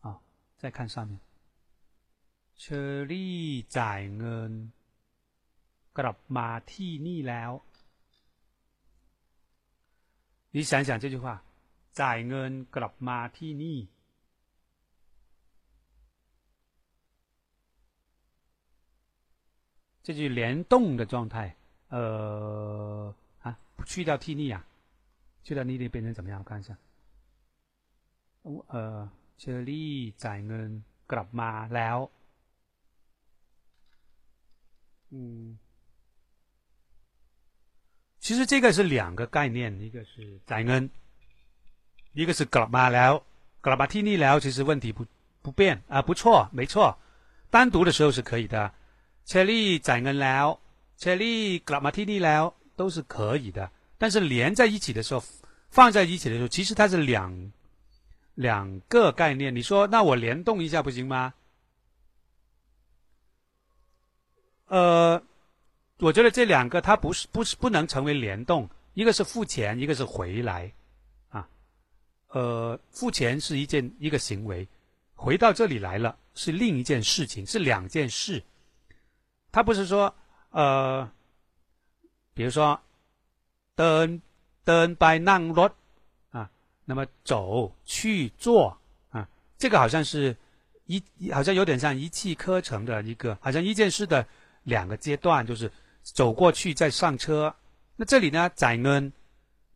[0.02, 0.20] 啊，
[0.60, 1.20] 再看上面，
[2.60, 3.36] เชอรี่
[3.76, 4.52] จ่ายเงิน
[5.98, 7.52] กลับมาที่นี่แล้ว
[10.54, 11.26] 你想想这句话，
[12.00, 13.74] จ่ายเงินกลับมาที่นี่，
[20.02, 21.34] 这句联动的状态，
[21.88, 23.56] 呃啊，
[23.86, 24.62] 去掉ที่นี่啊，
[25.44, 26.40] 去掉นี่นี่变成怎么样？
[26.40, 26.76] 我看一下，
[28.72, 29.08] 呃，
[29.38, 30.70] เชอรี่จ่ายเงิน
[31.12, 31.98] กลับมาแล้ว，
[35.10, 35.58] 嗯。
[38.20, 40.88] 其实这个是两个概念，一个是在恩，
[42.19, 43.23] 一个是格拉马聊，
[43.61, 45.05] 格拉马蒂尼聊，其实问题不
[45.41, 46.97] 不变啊，不错，没错，
[47.49, 48.73] 单独的时候是可以的。
[49.23, 50.59] 切利在恩聊，
[50.97, 55.23] 切利格拉马蒂尼聊都是可以的，但是连在一起的时候，
[55.69, 57.53] 放在一起的时候，其实它是两
[58.35, 59.55] 两个概念。
[59.55, 61.33] 你说那我联动一下不行吗？
[64.67, 65.23] 呃。
[65.99, 70.71] 我觉得这两个它不是不是不能成为联动，一个是付钱，一个是回来，
[72.29, 74.67] 呃，付钱是一件一个行为，
[75.13, 78.43] 回到这里来了是另一件事情，是两件事。
[79.51, 80.13] 他不是说
[80.51, 81.09] 呃，
[82.33, 82.79] 比如说
[83.75, 84.21] 登
[84.63, 85.71] 登 by non road
[86.31, 86.49] 啊，
[86.85, 88.77] 那么走去做
[89.09, 89.27] 啊，
[89.57, 90.35] 这个好像是
[90.85, 94.25] 一好像有点像一气呵成的一个，好像一件事的
[94.63, 95.71] 两个阶段，就是。
[96.01, 97.53] 走过去再上车，
[97.95, 98.49] 那这里呢？
[98.55, 99.11] 载呢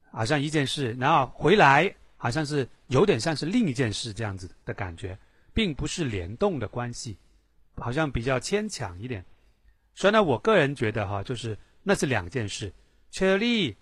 [0.10, 5.18] 好像一件事，然后回来好像是有点像是另一件事这样子的感觉，
[5.55, 7.16] 并不是联动的关系，
[7.76, 9.24] 好像比较牵强一点。
[9.94, 12.72] 所以呢，我个人觉得哈，就是那是两件事。
[13.11, 13.76] Cherry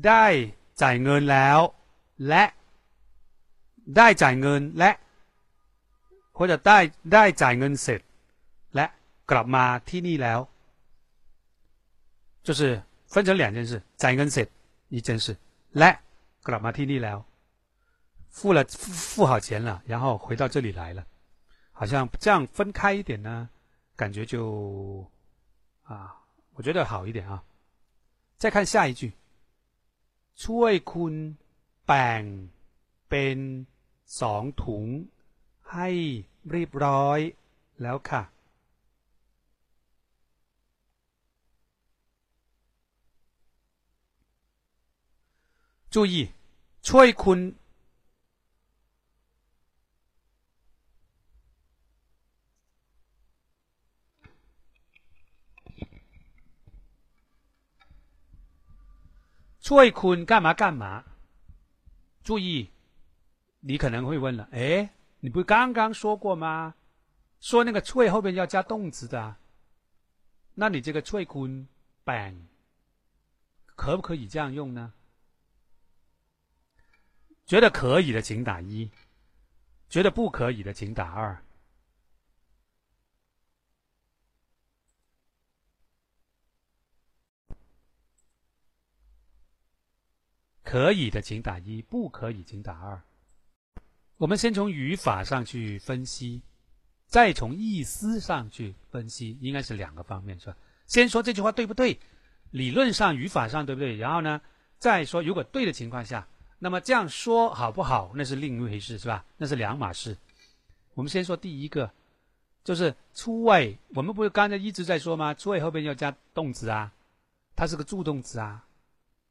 [0.00, 1.58] ได้จ่ายเงินแล้ว
[2.28, 2.44] และ
[3.96, 4.90] ได้จ่ายเงินและ
[6.32, 6.78] 或者ได้
[7.12, 8.00] ได้จ่ายเงินเสร็จ
[8.74, 8.86] และ
[9.30, 10.40] กลับมาที่นี่แล้ว
[12.46, 12.60] 就是
[13.12, 14.48] 分成两件事，จ่ายเงินเสร็จ
[14.94, 15.36] 一件事，
[15.78, 15.90] และ
[16.46, 17.18] กลับมาที่นี่แล้ว
[18.32, 21.06] 付了付付好钱了，然后回到这里来了，
[21.72, 23.48] 好像这样分开一点呢，
[23.96, 25.04] 感觉就
[25.84, 26.14] 啊，
[26.54, 27.42] 我觉得好一点啊。
[28.36, 29.12] 再看下一句，
[30.36, 31.14] ช่วยคุณ
[31.86, 32.22] แบ่ง
[33.08, 33.38] เป็น
[34.20, 34.86] สองถุง
[35.72, 35.88] ให้
[36.50, 37.18] เรียบร้อย
[37.82, 38.22] แล้วค่ะ
[45.92, 46.14] 注意，
[46.88, 47.38] ช่วยคุณ
[59.62, 61.04] ช่วยคุณ干嘛干嘛？
[62.22, 62.70] 注意，
[63.60, 64.90] 你可能会问了，哎，
[65.20, 66.74] 你不刚刚说过吗？
[67.40, 69.36] 说那个“ช่วย”后边要加动词的，
[70.54, 71.66] 那你这个“ช่วยคุณ
[72.04, 72.34] แบ่ง”
[73.76, 74.92] 可不可以这样用呢？
[77.46, 78.90] 觉得可以的，请打一；
[79.88, 81.42] 觉得不可以的，请打二。
[90.73, 92.99] 可以的，请打一；不可以，请打二。
[94.17, 96.41] 我们先从语法上去分析，
[97.05, 100.57] 再从意思上去分析，应该是两个方面，是吧？
[100.87, 101.99] 先说这句话对不对，
[102.49, 103.95] 理论上、语法上对不对？
[103.97, 104.41] 然后呢，
[104.79, 108.11] 再说如果对的情况下，那么这样说好不好？
[108.15, 109.23] 那是另一回事，是吧？
[109.37, 110.17] 那是两码事。
[110.95, 111.91] 我们先说第一个，
[112.63, 113.77] 就是出位。
[113.89, 115.35] 我们不是刚才一直在说吗？
[115.35, 116.91] 出位后边要加动词啊，
[117.55, 118.65] 它是个助动词啊。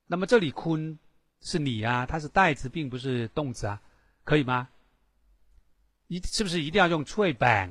[0.07, 0.97] 那么这里坤。
[1.43, 3.83] 是你啊，它是代词，并不是动词啊，
[4.25, 4.69] 可以吗？
[6.07, 7.71] 一是不是一定要用 tribe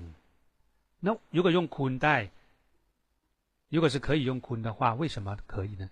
[1.00, 2.30] 那如果用坤代，
[3.70, 5.90] 如果是可以用坤的话，为什么可以呢？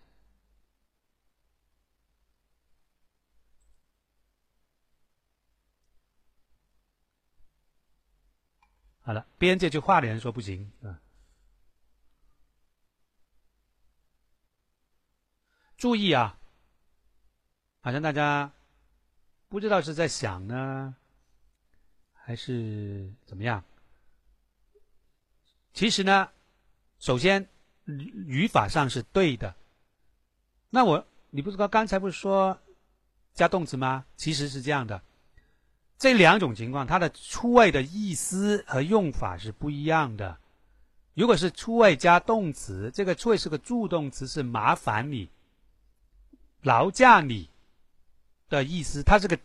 [9.02, 11.00] 好了，编这句话的人说不行啊。
[15.78, 16.39] 注意啊！
[17.82, 18.52] 好像大家
[19.48, 20.96] 不知道是在想呢，
[22.14, 23.64] 还是怎么样？
[25.74, 26.30] 其实呢，
[27.00, 27.48] 首先
[27.86, 29.56] 语法上是对的。
[30.70, 32.60] 那我你不是刚刚才不是说
[33.34, 34.06] 加动词吗？
[34.18, 35.02] 其实是这样的，
[35.98, 40.38] 这两种情况它的出位的意思和用法是不一样的。
[41.14, 45.30] 如果是出位加动词，这个出位是个助动词，是麻烦你、
[46.62, 47.50] 劳驾你。
[48.50, 49.38] 的意思，它这个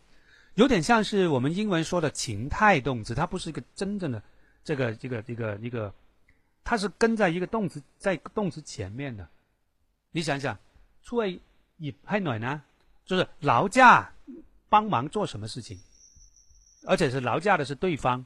[0.54, 4.22] 有点像是我们英文说的情态动词，它不是一个真正的
[4.64, 5.92] 这个这个这个一个，
[6.64, 9.28] 它是跟在一个动词在动词前面的。
[10.10, 10.58] 你想想，
[11.02, 11.40] 出位
[11.76, 12.62] 以派暖呢，
[13.04, 14.12] 就是劳驾
[14.68, 15.78] 帮忙做什么事情，
[16.86, 18.24] 而且是劳驾的是对方，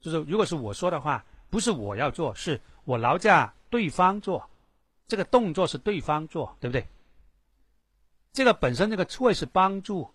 [0.00, 4.50] 就是如果是我说的话，不是我要做，是我劳驾对方做，
[5.06, 6.86] 这个动作是对方做，对不对？
[8.34, 10.10] 这个本身这个 “try” 是帮助，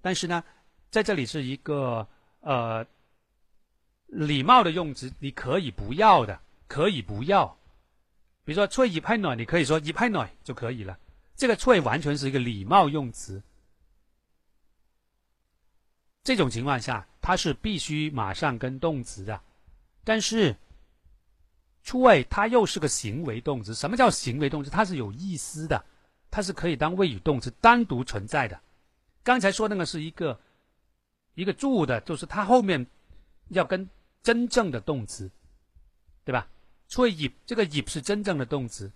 [0.00, 0.44] 但是呢，
[0.90, 2.06] 在这里是一个
[2.40, 2.86] 呃
[4.06, 7.58] 礼貌的用词，你可以不要的，可以不要。
[8.44, 10.96] 比如说 “try 一拍暖”，你可以说“一拍暖”就可以了。
[11.34, 13.42] 这个 “try” 完全是一个礼貌用词。
[16.22, 19.40] 这种情况下，它是必须马上跟动词的，
[20.04, 20.54] 但是
[21.84, 23.74] “try” 它又是个行为动词。
[23.74, 24.70] 什么叫行为动词？
[24.70, 25.84] 它是有意思的。
[26.34, 28.60] 它是可以当谓语动词单独存在的。
[29.22, 30.40] 刚才说那个是一个
[31.36, 32.84] 一个助的，就是它后面
[33.50, 33.88] 要跟
[34.20, 35.30] 真正的动词，
[36.24, 36.48] 对吧？
[36.88, 38.90] 所以 “ip” 这个 “ip” 是真正的动词。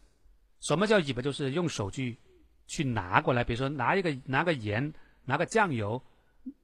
[0.59, 1.23] 什么叫 “ip”？
[1.23, 2.19] 就是用手去
[2.67, 4.93] 去拿过来，比如说拿一个拿个盐，
[5.25, 6.03] 拿个酱油，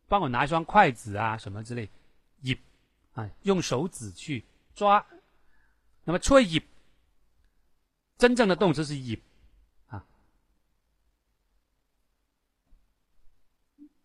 [0.09, 1.89] 帮我拿一双筷子啊，什么之类
[2.43, 2.59] ，“ip”
[3.12, 4.45] 啊，用手指去
[4.75, 5.07] 抓。
[6.03, 6.64] 那么 “try ip”
[8.18, 9.20] 真正的动词是 “ip”。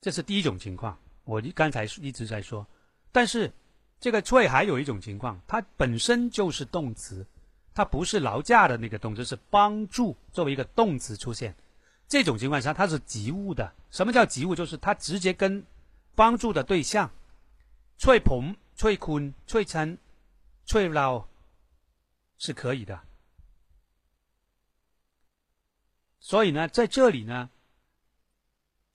[0.02, 2.66] 这是第一种情况，我刚才一直在说，
[3.12, 3.52] 但是
[4.00, 7.26] 这个 try 还有一种情况，它本身就是动词，
[7.74, 11.54] 它不是劳驾的那个动词，是帮助作为一个动词出现。
[12.08, 13.74] 这种情况下，它是及物的。
[13.92, 14.56] 什么叫及物？
[14.56, 15.62] 就是它直接跟
[16.16, 17.12] 帮助的对象
[18.00, 19.98] ，try 捧、try 坤、try 称、
[20.66, 21.28] try 捞
[22.38, 23.02] 是可以的。
[26.22, 27.50] 所以呢，在这里呢。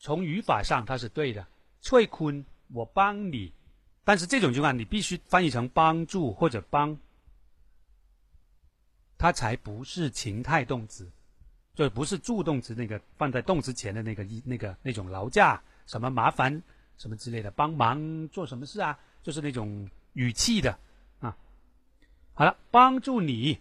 [0.05, 1.47] 从语法上，它是对的。
[1.81, 2.45] 翠坤，
[2.75, 3.55] 我帮你，
[4.05, 6.99] 但是这种情况你必须翻译成帮助或者帮，
[9.17, 11.11] 它才不是情态动词，
[11.75, 16.63] 就不是助动词那个放在动词前的那个一那个那种劳驾什么麻烦
[16.99, 18.99] 什么之类的，帮忙做什么事啊？
[19.23, 20.79] 就是那种语气的
[21.21, 21.35] 啊。
[22.35, 23.59] 好了，帮助你，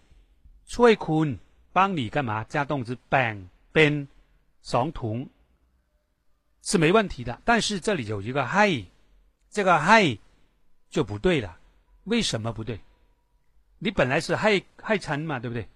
[0.66, 1.38] 翠坤
[1.72, 2.44] 帮你干嘛？
[2.44, 4.06] 加动词 bang ben
[4.62, 5.26] 双同。
[6.63, 8.85] 是没问题的，但是这里有一个 “hi”，
[9.49, 10.19] 这个 “hi”
[10.89, 11.57] 就不对了。
[12.05, 12.79] 为什么不对？
[13.79, 15.67] 你本来是 “hi hi 称”嘛，对不对？“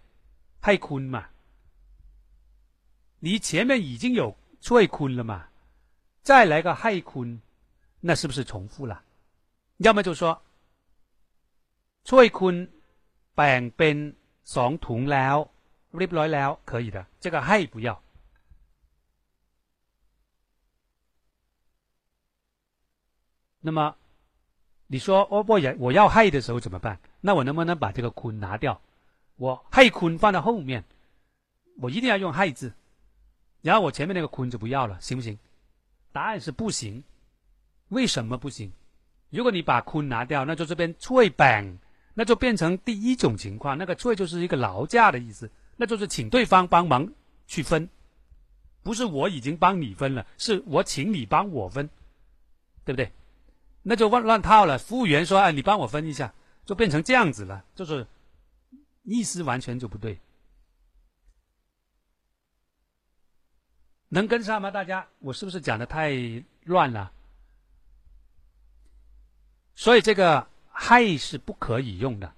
[0.61, 1.30] hi 坤”嘛，
[3.19, 5.47] 你前面已经有“翠坤”了嘛，
[6.21, 7.39] 再来个 “hi 坤”，
[8.01, 9.03] 那是不是重复了？
[9.78, 10.41] 要么就说“
[12.03, 12.69] 翠坤
[13.36, 15.36] แบ่งเป็นสองถุงแล้ว
[15.97, 17.05] เรียบร้อยแล้ว”，可以的。
[17.19, 18.01] 这个 “hi” 不要。
[23.61, 23.96] 那么，
[24.86, 26.98] 你说哦不也我要害的时候怎么办？
[27.20, 28.80] 那我能不能把这个坤拿掉？
[29.36, 30.84] 我害坤放在后面，
[31.80, 32.72] 我一定要用害字，
[33.62, 35.38] 然后我前面那个坤就不要了，行不行？
[36.12, 37.02] 答案是不行。
[37.88, 38.72] 为什么不行？
[39.30, 41.78] 如果你把坤拿掉，那就这边脆板，
[42.14, 47.12] 那就变成第一种情况，那个脆就是一个劳驾的意思，那就是请对方帮忙
[47.46, 47.88] 去分，
[48.82, 51.88] 不是我已经帮你分了，是我请你帮我分，
[52.84, 53.12] 对不对？
[53.83, 54.79] 那就乱乱套了。
[54.79, 56.33] 服务员说：“哎，你帮我分一下。”
[56.64, 58.07] 就变成这样子了，就是
[59.03, 60.20] 意思完全就不对。
[64.11, 64.70] 能跟上吗？
[64.70, 66.12] 大家，我是不是讲的太
[66.64, 67.11] 乱了？
[69.74, 72.35] 所以这个“嗨”是不可以用的，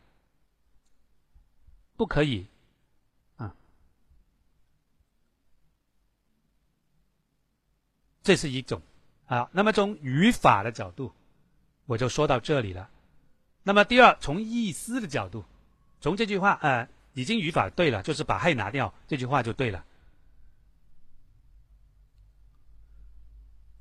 [1.97, 2.47] 不可以
[3.37, 3.53] 啊。
[8.23, 8.81] 这是一种
[9.27, 9.51] 啊。
[9.53, 11.13] 那么从语法的角度，
[11.90, 12.90] 我就说到这里了。
[13.64, 15.44] 那么第二，从意思的角度，
[16.00, 19.84] 从这句话呃，已经语法对了，就是把“害”拿掉，这句话就对了。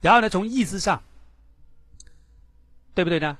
[0.00, 1.02] 然后呢，从意思上，
[2.94, 3.38] 对不对呢？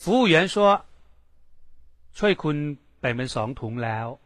[0.00, 2.56] 服务员说：“ช่วยคุณ
[3.00, 4.18] แบ่งเป็นสองถุงแล้ว。”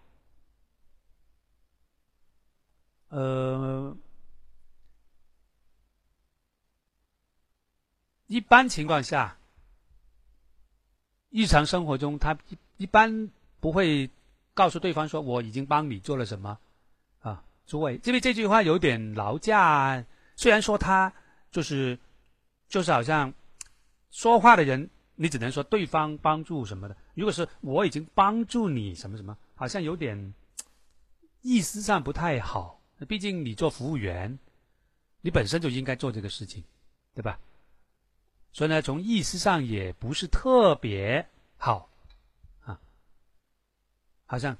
[3.10, 3.94] 呃，
[8.26, 9.36] 一般情况下，
[11.37, 13.29] 日常生活中，他一一般
[13.59, 14.09] 不会
[14.53, 16.57] 告诉对方说：“我已经帮你做了什么。”
[17.21, 20.03] 啊，诸位，因为这句话有点劳驾。
[20.35, 21.13] 虽然说他。
[21.49, 21.97] 就是，
[22.67, 23.33] 就是好像
[24.11, 26.97] 说话的人，你只能说对方帮助什么的。
[27.15, 30.33] 如果是我已经帮助你什么什么，好像有点
[31.41, 32.81] 意思上不太好。
[33.07, 34.37] 毕竟你做服务员，
[35.21, 36.63] 你本身就应该做这个事情，
[37.15, 37.39] 对吧？
[38.57, 41.23] 所以呢，从意思上也不是特别
[41.57, 41.87] 好
[42.65, 42.79] 啊。
[44.25, 44.57] 好像，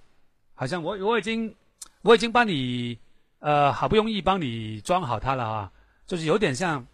[0.54, 1.56] 好像我我已经
[2.04, 3.00] 我已经帮你
[3.40, 5.72] 呃，好不容易帮你装好它了啊。
[6.06, 6.86] 就是有点像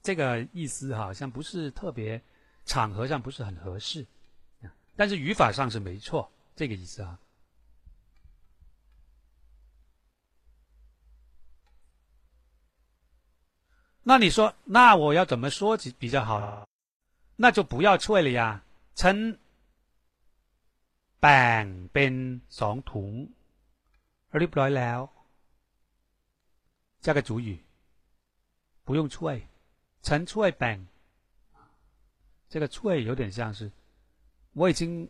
[0.00, 2.22] 这个意思，好像不是特别
[2.64, 4.06] 场合上不是很合适，
[4.94, 7.18] 但是语法上是没错，这个意思啊。
[14.03, 16.67] 那你说，那我要怎么说比比较好？
[17.35, 18.63] 那就不要脆了呀，
[18.95, 19.37] 称
[21.19, 23.11] แบ่งเป็นสองถุง
[24.37, 25.09] เรียบร้อยแล้ว，
[27.01, 27.63] 加个主语。
[28.85, 29.47] 不用脆，
[30.01, 30.87] 陈脆本，
[32.49, 33.71] 这个脆有点像是，
[34.53, 35.07] 我已经，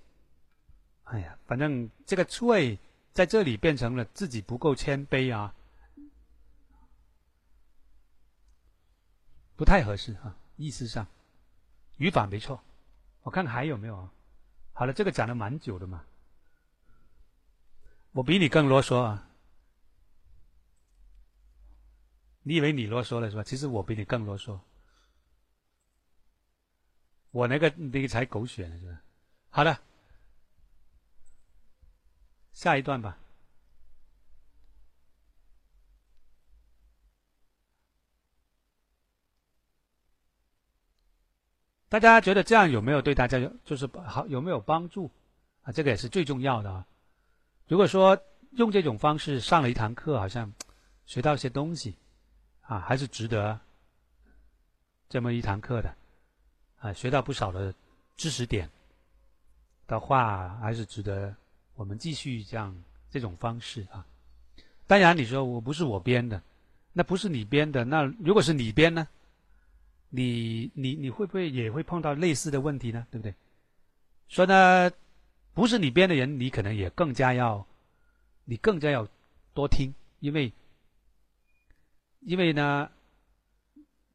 [1.05, 2.77] 哎呀，反正这个脆
[3.13, 5.55] 在这里变成了自己不够谦卑啊，
[9.56, 11.06] 不太合适啊，意思上，
[11.98, 12.60] 语法没错，
[13.22, 14.12] 我看还有没有啊？
[14.72, 16.04] 好了，这个讲的蛮久的嘛，
[18.12, 19.28] 我比你更啰嗦啊。
[22.42, 23.42] 你以为你啰嗦了是吧？
[23.42, 24.58] 其实我比你更啰嗦。
[27.30, 29.00] 我那个那个才狗血呢，是吧？
[29.50, 29.78] 好的，
[32.52, 33.16] 下一段吧。
[42.00, 45.10] 大家觉得这样有没有对大家有就是好有没有帮助
[45.62, 45.72] 啊？
[45.72, 46.86] 这个也是最重要的啊。
[47.68, 48.18] 如果说
[48.52, 50.52] 用这种方式上了一堂课，好像
[51.06, 51.96] 学到一些东西。
[52.66, 53.60] 啊，还是值得
[55.10, 55.94] 这么一堂课的，
[56.78, 57.74] 啊，学到不少的
[58.16, 58.70] 知识点
[59.86, 61.34] 的话，还是值得
[61.74, 62.74] 我们继续这样
[63.10, 64.06] 这种方式啊。
[64.86, 66.40] 当然，你说我不是我编的，
[66.94, 69.06] 那不是你编的，那如果是你编呢？
[70.14, 73.04] 你你你会不会也会碰到类似的问题呢？
[73.10, 73.34] 对不对？
[74.28, 74.90] 说呢，
[75.52, 77.66] 不是你编的人，你可能也更加要，
[78.44, 79.08] 你更加要
[79.52, 80.52] 多听，因为。
[82.26, 82.90] 因为呢，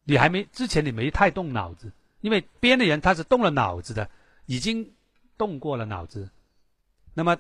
[0.04, 4.10] 你还没之前你没太动脑子，因为编的人他是动了脑子的，
[4.48, 4.92] 已经
[5.38, 6.28] 动过了脑子，
[7.14, 7.38] 那么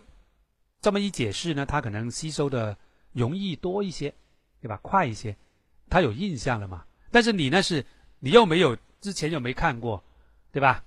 [0.79, 2.77] 这么一解释呢，他可能吸收的
[3.13, 4.13] 容易多一些，
[4.61, 4.77] 对吧？
[4.83, 5.35] 快一些，
[5.89, 6.85] 他有印象了嘛？
[7.09, 7.83] 但是你呢是，
[8.19, 10.03] 你又没有之前又没看过，
[10.51, 10.83] 对吧？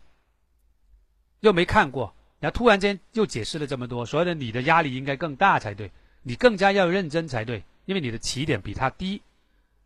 [1.40, 5.90] 又没看过，然后突然间又解释了这么多，所以呢，你的压力应该更大才对，
[6.22, 9.22] 你更加要认真才对，因为你的起点比他低。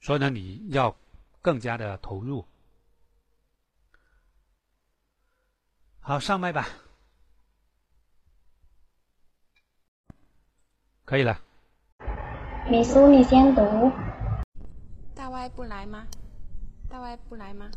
[0.01, 0.95] 所以呢，你要
[1.41, 2.45] 更加的投入。
[6.01, 6.69] 好，上麦吧，
[11.05, 11.41] 可以了。
[12.71, 13.91] 米苏，你先读。
[15.15, 16.07] 大歪不来吗？
[16.96, 17.72] 大歪不来吗？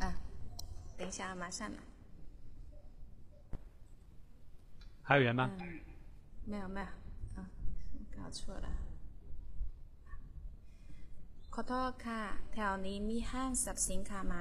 [0.00, 0.04] 啊，
[0.96, 1.78] 等一下，马上来。
[5.02, 5.50] 还有人吗？
[6.50, 6.86] 没有，没有，
[7.36, 7.38] 啊，
[8.16, 8.68] 搞错了。
[11.54, 12.22] ขอโทษค่ะ
[12.52, 14.34] แถวนี้มีห้างสรรพสินค้าไหม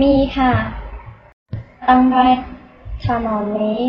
[0.00, 0.50] มีค่ะ
[1.88, 2.16] ต้องไป
[3.04, 3.82] ถนนนี้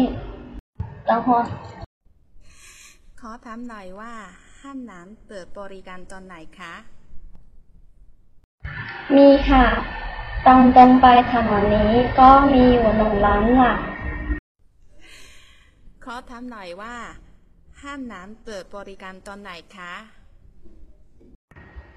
[1.07, 1.39] ต้องหัว
[3.19, 4.13] ขอถามหน่อยว่า
[4.66, 6.74] ห้างน้ำเปิดบริการตอนไหนคะ
[9.16, 9.66] มีค่ะ
[10.46, 13.78] ตรงตรงไปถนนนี้ก็มีอยู่หนึ่งร้านหลัก
[16.04, 16.96] ขอถามหน่อยว่า
[17.82, 19.94] ห้างน้ำเปิดบริการตอนไหนคะ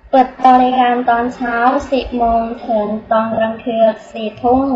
[0.09, 1.55] เปิดบริการตอนเช้า
[1.89, 4.67] 10โมงถึงตอนกลางคืน4ทุ่ม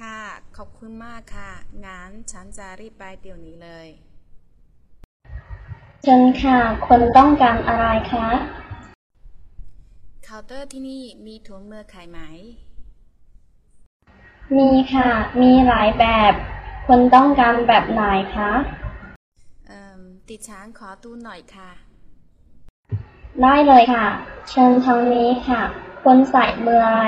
[0.00, 0.20] ค่ะ
[0.56, 1.52] ขอบคุณมากค่ะ
[1.86, 3.88] งานฉันจะรีบไปเดี๋ยวนี้เลย
[6.02, 8.28] เชิญค่ะ คนต้องการอะไรคะ
[10.24, 12.18] เคาน์เตอร์ที่นี่มีถุงมือขายไหม
[14.56, 15.08] มีค่ะ
[15.40, 16.32] มีหลายแบบ
[16.86, 18.02] คนต้องการแบบไหน
[18.34, 18.50] คะ
[19.66, 21.70] เอ่มดิฉันขอดูหน่อยค่ะ
[23.42, 24.06] ได้เลยค่ะ
[24.48, 25.62] เชิญทางนี้ค่ะ
[26.02, 27.04] คนใส่เบอร์อะไร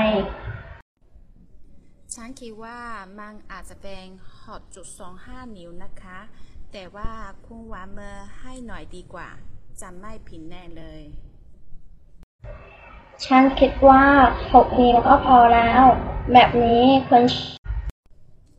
[2.14, 2.78] ฉันคิดว่า
[3.18, 4.04] มันอาจจะเป็น
[4.40, 6.18] หอดจุดสองห้านิ้วนะคะ
[6.72, 7.10] แต่ว่า
[7.46, 9.28] คุณวางเมอร์ให้หน่อยดีกว่า
[9.80, 11.02] จะไม่ผิดแน่เลย
[13.24, 14.04] ฉันคิดว่า
[14.42, 15.82] 6นิ้วก็พอแล้ว
[16.32, 17.22] แบบนี้คน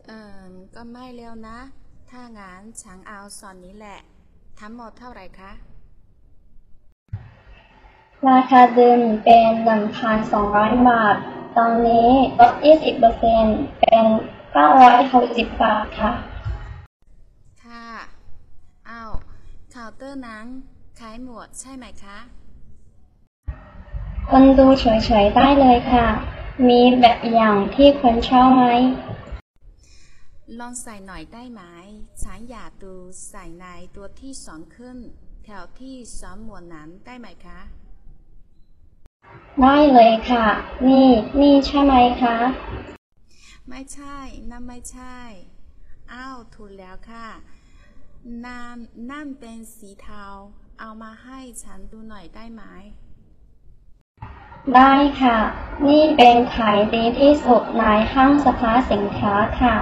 [0.07, 1.59] เอ่มก็ไม่เร็วนะ
[2.09, 3.99] ถ้างั้นฉันเอาซอนนี้แหละ
[4.59, 5.51] ทั้งหมดเท่าไหร่คะ
[8.27, 9.51] ราคาเดิมเป็น
[10.15, 11.15] 1,200บาท
[11.57, 12.09] ตอนนี้
[12.39, 12.53] ลด
[13.17, 14.05] 20%เป็น
[14.79, 16.13] 960บาทค่ะ
[17.63, 17.85] ค่ะ
[18.89, 19.11] อ้าว
[19.81, 20.47] เคาน์เตอร์นั้น
[20.99, 22.17] ขายหมดใช่ไหมคะ
[24.29, 24.85] คนดูเฉ
[25.23, 26.07] ยๆได้เลยค่ะ
[26.67, 28.63] มีแบบอย่างที่คนชอบไหม
[30.59, 31.61] ลองใส่หน่อยได้ไหม
[32.23, 32.93] ฉันอยากดู
[33.29, 33.65] ใส่ใน
[33.95, 34.97] ตัวที่สองขึ้น
[35.45, 37.59] แถวที่สองหมวดนั้นได้ไหมคะ
[39.61, 40.45] ได้เลยค่ะ
[40.87, 42.37] นี่ นี่ใช่ไหมคะ
[43.69, 44.17] ไม่ใช่
[44.49, 45.19] นั่นไม่ใช่
[46.13, 47.27] อ้าวถูกแล้วค่ะ
[48.45, 48.77] นั่น
[49.11, 50.25] นั่นเป็นสีเทา
[50.79, 52.63] เอามาให้ฉันดูหน่อยได้ไหม
[54.75, 55.37] ได้ค่ะ
[55.87, 57.83] นี่เป็นขายดีที่สุดใน
[58.13, 58.61] ห้างสรรพ
[58.91, 59.75] สินค้าค่ะ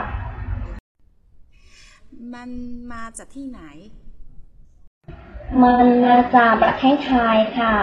[2.33, 2.49] มัน
[2.93, 3.61] มาจากที่ไหน
[5.63, 7.73] มันมาจากประเทศไทยค่ะ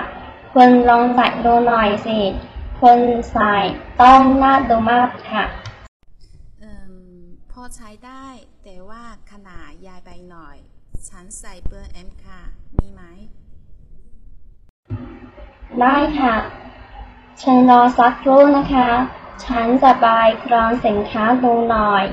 [0.53, 2.19] คุณลองใส่ดูหน่อยสิ
[2.81, 2.99] คน
[3.33, 3.55] ใส่
[4.03, 5.45] ต้องน่าดูมากค่ะ
[6.61, 6.95] เอ่ม
[7.51, 8.27] พอใช้ได้
[8.65, 10.57] แต่ว่าขนาดยายไปหน่อย
[11.19, 12.41] ฉันใส่เบอร์เอ็มค่ะ
[12.77, 13.03] มีไหม
[15.81, 16.35] ได้ค่ะ
[17.39, 18.89] เชิญรอสักครู่นะคะ
[19.45, 20.07] ฉันจะไป
[20.45, 22.05] ครองสินค้าดูหน่อย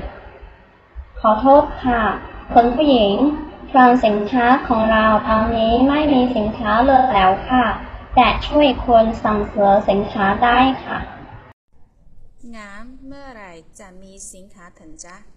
[1.20, 2.02] ขอโทษค่ะ
[2.54, 3.14] คุณผู้หญิง
[3.70, 7.66] ครองสินค้าของเราตอนนี้ไม่มีสินค้าเลยแล้วค่ะ
[8.14, 10.98] แต่ช่วยคนสั่งซื้อสินค้าได้ค่ะ
[12.56, 15.31] งานเมื่อไหร่จะมีสินค้าถึงจ๊ะ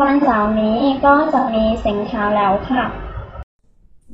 [0.00, 2.84] วันเสาร์นี้ก็จะมีสินค้าแล้วค่ะ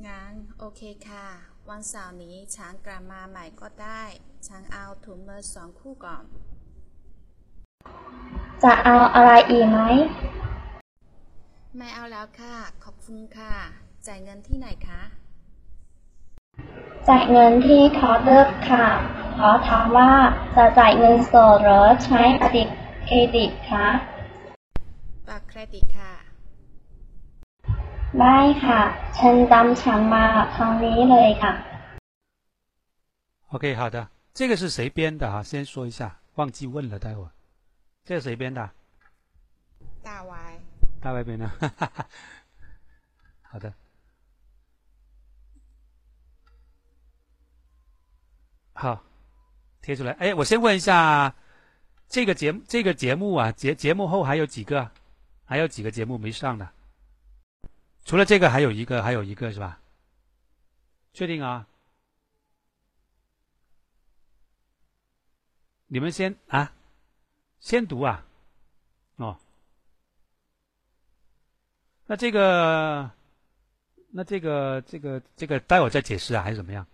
[0.06, 1.26] งานโอเคค่ะ
[1.70, 4.02] วันเสาร์นี้ช้างกลับมาใหม่ก็ได้
[4.46, 6.24] ช้างเอาถุงมือสองคู่ก่อน
[8.62, 9.80] จะเอาอะไรอีกไหม
[11.76, 13.54] ไม่เอาแล้วค่ะ ขอบคุณค่ะ
[14.06, 15.02] จ่ายเงินที่ไหนคะ
[17.08, 18.86] จ่ายเงินที่เคาน์เตอร์ค่ะ
[19.36, 20.12] ขอถามว่า
[20.56, 22.60] จะจ่ายเงินสดหรือใช้บัตร
[23.06, 23.86] เครดิตคะ
[25.27, 26.11] บัตรเครดิตค่ะ
[28.19, 28.79] ได้ค่ะ
[29.15, 30.23] เชิญตามฉันมา
[30.55, 31.53] ทางนี้เลยค่ะ
[33.53, 33.97] OK，好的，
[34.33, 35.43] 这个是谁编的啊？
[35.43, 37.29] 先说一下，忘记问了，待会儿。
[38.03, 38.67] 这是谁编的？
[40.01, 40.59] 大 Y
[40.99, 41.47] 大外编的。
[41.47, 42.07] 哈哈哈。
[43.43, 43.71] 好的。
[48.73, 49.03] 好，
[49.83, 50.13] 贴出来。
[50.13, 51.35] 哎，我先问一下，
[52.09, 54.89] 这个节目这个节目啊，节节目后还有几个？
[55.48, 56.70] 还有几个节目没上的？
[58.04, 59.80] 除了这个，还有一个，还有一个是吧？
[61.14, 61.66] 确定啊？
[65.86, 66.70] 你们先啊，
[67.60, 68.26] 先读啊，
[69.16, 69.38] 哦。
[72.04, 73.10] 那这个，
[74.10, 76.86] 那这个，这个，这个，待会再解释啊，还是怎么样？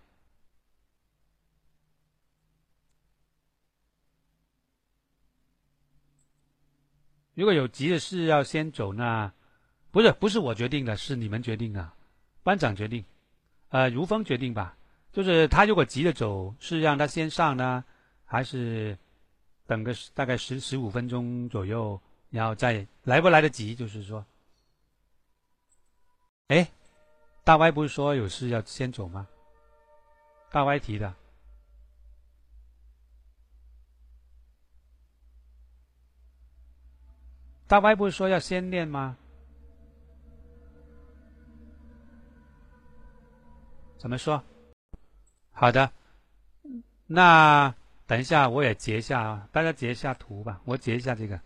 [7.35, 9.31] 如果有急的事要先走呢？
[9.91, 11.91] 不是，不是我决定的，是你们决定的，
[12.43, 13.03] 班长决定，
[13.69, 14.75] 呃，如风决定吧。
[15.11, 17.83] 就是他如果急着走，是让他先上呢，
[18.25, 18.97] 还是
[19.65, 23.73] 等个大概十十五分钟左右，然后再来不来得及？
[23.73, 24.25] 就是说，
[26.47, 26.67] 哎，
[27.43, 29.27] 大歪不是说有事要先走吗？
[30.51, 31.13] 大歪提的。
[37.67, 39.17] 大歪不是说要先练吗？
[43.97, 44.43] 怎么说？
[45.51, 45.91] 好的，
[47.07, 47.73] 那
[48.05, 51.39] 等一下我也截一下啊，大家截一下图吧，我截一下这个，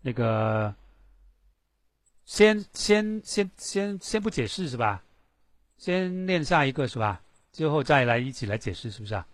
[0.00, 0.74] 那个
[2.24, 5.04] 先先先先先不解释是吧？
[5.76, 7.22] 先练下一个是吧？
[7.52, 9.24] 最后再来一起来解释是不是啊？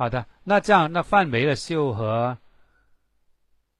[0.00, 2.38] 好的，那这样，那范围的秀和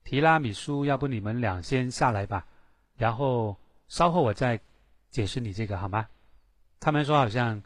[0.03, 2.45] 提拉米苏，要不你们俩先下来吧，
[2.95, 3.57] 然后
[3.87, 4.61] 稍后我再
[5.09, 6.07] 解释你这个好吗？
[6.79, 7.59] 他们说好像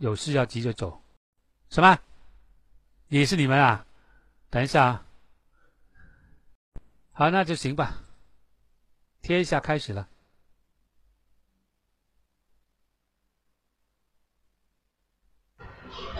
[0.00, 1.02] 有事要急着走，
[1.68, 1.98] 什么？
[3.08, 3.84] 也是你们啊？
[4.48, 5.06] 等一下啊，
[7.12, 7.92] 好，那就行吧，
[9.20, 10.08] 贴一下，开始了。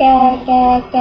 [0.02, 0.08] แก
[0.46, 0.52] แก
[0.92, 0.98] แก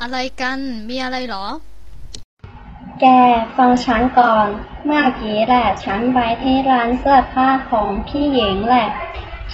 [0.00, 0.58] อะไรกัน
[0.88, 1.46] มีอะไรเหรอ
[3.00, 3.06] แก
[3.56, 4.46] ฟังฉันก่อน
[4.84, 8.88] เมื่อกี้แหละ ฉันไปที่ร้านเสื้อผ้าของพี่หญิงแหละ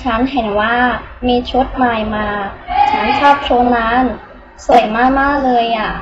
[0.03, 0.77] ฉันเห็นว่า
[1.27, 2.28] มีชุดใหม่มา
[2.90, 4.03] ฉันชอบชุดนั้น
[4.65, 4.85] สวย
[5.19, 5.93] มาก ๆ เลยอะ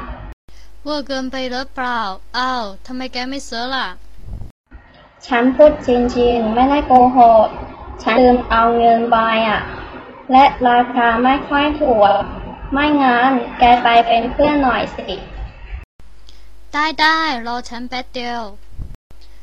[0.85, 2.01] เวอร์เกินไปหรือเปล่า
[2.39, 3.89] อ้าว ทำไมแกไม่ซื้อล่ะ
[5.27, 7.49] ฉันพูดจริง ๆ ไม่ได้โกหก
[8.03, 9.17] ฉันลืมเอาเงินไป
[9.49, 9.61] อะ
[10.33, 12.25] และราคาไม่ค่อยถูก
[12.73, 15.15] ไม่งั้นแกไปเป็นเพื่อนหน่อยสิ
[16.73, 18.43] ได้ได้รอฉันแป๊บเดียว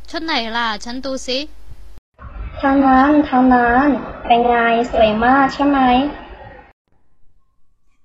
[0.10, 1.40] ชุดไหนล่ะ ฉันดูสิ
[2.58, 3.88] เท่านั้นเท่านั้น
[4.28, 4.56] เป็นไง
[4.92, 5.80] สวยมากใช่ไหม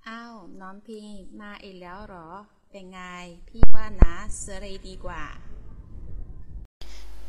[0.09, 1.07] อ้าว น้องพิง
[1.41, 2.29] มาอีกแล้วเหรอ
[2.71, 3.01] เป็นไง
[3.49, 5.23] พี่ว่านะซื้ออะไรดีกว่า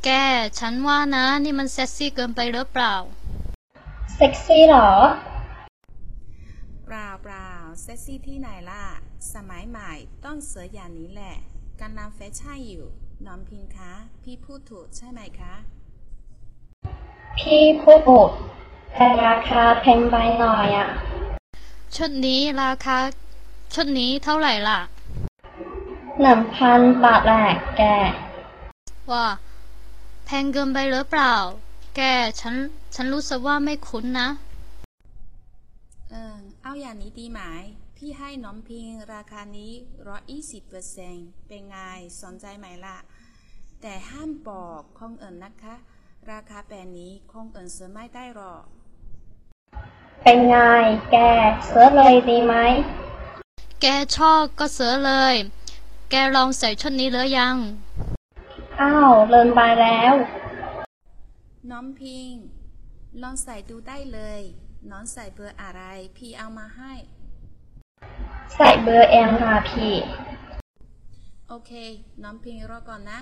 [0.06, 0.10] แก
[0.60, 2.96] ฉันว่านะ นี่มันเซ็กซี่เกินไปหรือเปล่า
[4.16, 4.92] เซ็กซี่เหรอ
[6.86, 7.50] เปล่าเปล่า
[7.82, 8.84] เซ็กซี่ที่ไหนล่ะ
[9.34, 9.92] สมัยใหม่
[10.26, 11.36] ต้องเสืออย่างนี้แหละ
[11.82, 12.86] กำลังแฟชั่นอยู่
[13.26, 13.92] น้องพิงคะ
[14.24, 15.54] พี่พูดถูกใช่ไหมคะ
[17.38, 18.30] พี่พูดถูก
[18.94, 20.88] แต่ราคาแพงไปหน่อยอะ
[21.96, 22.98] ชุดนี้ราคา
[23.74, 24.80] ชุดนี้เท่าไหร่ล่ะ
[26.22, 27.46] หนึ่งพันบาทแหละ
[27.78, 27.82] แก
[29.12, 29.26] ว่า
[30.32, 31.36] แพงเกินไปหรือเปล่า
[31.96, 32.02] แก
[32.40, 32.56] ฉัน
[32.96, 34.30] ฉันรู้สึกว่าไม่คุ้นนะ
[36.10, 37.42] เออ เอาอย่างนี้ดีไหม
[37.98, 39.72] พี่ให้น้องพิงราคานี้
[40.08, 41.16] ร้อยยี่สิบเปอร์เซ็น
[41.48, 41.78] เป็นไง
[42.22, 42.98] สนใจไหมล่ะ
[43.82, 45.76] แต่ห้ามบอกคงเอิญนะคะ
[46.32, 48.64] ราคาแบบนี้คงเอิญซื้อไม่ได้หรอก
[50.24, 50.56] เป็นไง
[51.12, 51.16] แก
[51.70, 52.54] ซื้อเลยดีไหม
[53.82, 53.86] แก
[54.16, 55.36] ชอบก็เสือเลย
[56.10, 57.58] แกลองใส่ชุดนี้หรือยัง
[58.82, 60.14] อ้าวเลินไปแล้ว
[61.72, 62.32] น้องพิง
[63.22, 64.42] ลองใส่ดูได้เลย
[64.92, 65.82] น้องใส่เบอร์อะไร
[66.18, 66.94] พี่เอามาให้
[68.56, 69.94] ใส่เบอร์เอ็มค่ะพี่
[71.50, 71.72] โอเค
[72.24, 73.20] น้องพิงรอก่อนนะ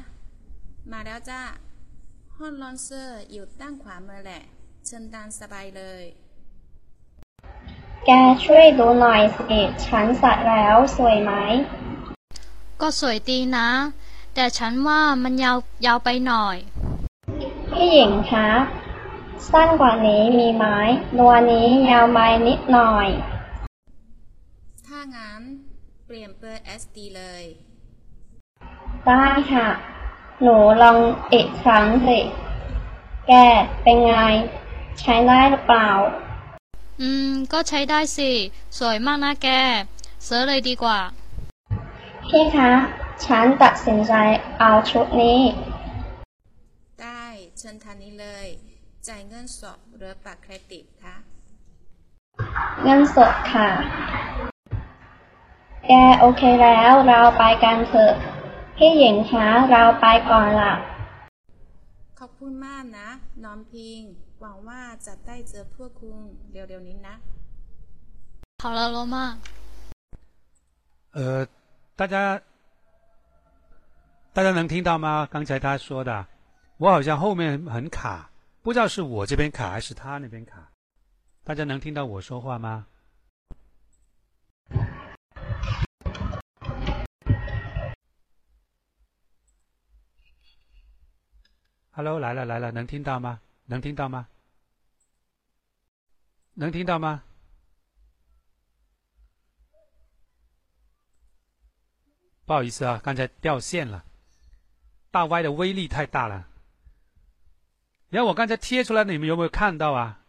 [0.91, 1.41] มาแล้วจ้า
[2.38, 4.43] ห้องลอนเซอร์อยู่ด้านขวามือแหละ
[4.85, 6.03] เชิญตามสบายเลย
[8.05, 8.09] แก
[8.43, 11.31] ช่วยดูหน่อยสิฉันใส่แล้วสวยไหม
[12.81, 13.69] ก็สวยดีนะ
[14.39, 16.57] แต่ฉันว่ามันยาวยาวไปหน่อย
[17.72, 18.49] พี่หญิงคะ
[19.51, 20.65] สั้นกว่านี้มีไหม
[21.19, 23.07] ตัวนี้ยาวไปนิดหน่อย
[24.88, 25.41] ถ้างั้น
[26.05, 27.43] เปลี่ยนเบอร์ SD เลย
[29.05, 29.68] ได้ค่ะ
[30.41, 30.97] หนูลอง
[31.34, 32.19] อีกครั้งสิ
[33.27, 33.34] แก
[33.84, 34.15] เป็นไง
[34.99, 35.89] ใช้ได้หรือเปล่า
[37.01, 38.31] อืม ก็ใช้ได้สิ
[38.77, 39.49] สวยมากนะแก
[40.27, 40.99] ซื้อเลยดีกว่า
[42.27, 42.72] พี่คะ
[43.24, 44.14] ฉันตัดสินใจ
[44.59, 45.40] เอาชุดนี้
[47.02, 47.24] ได้
[47.59, 48.46] เชิญทางนี้เลย
[49.09, 51.16] จ่ายเงินสดหรือบัตรเครดิตคะ
[52.82, 53.68] เงินสดค่ะ
[55.86, 58.12] แกโอเคแล้วเราไปกันเถอะ
[58.76, 60.74] พี่หญิงคะเราไปก่อนละ
[62.18, 63.09] ขอบคุณมากนะ
[63.44, 64.00] น้องพิง
[64.40, 66.16] หวังว่าจะได้เจอพวกคุณ
[66.52, 67.16] เร็วๆนี้นะ
[68.62, 69.16] 好了，罗妈。
[71.16, 71.44] 呃，
[71.96, 72.40] 大家
[74.38, 75.27] 大家能听到吗？
[75.31, 76.27] 刚才他说的，
[76.77, 78.30] 我好像后面很卡，
[78.61, 80.72] 不知道是我这边卡还是他那边卡。
[81.43, 82.85] 大家能听到我说话吗
[91.89, 93.41] ？Hello，来了来了，能听到吗？
[93.65, 94.27] 能听到吗？
[96.53, 97.23] 能听到吗？
[102.45, 104.03] 不好意思啊，刚才掉线了。
[105.18, 106.48] 大 Y 的威力太大了。
[108.10, 110.23] 然后我刚才贴出来，你们有没有看到啊？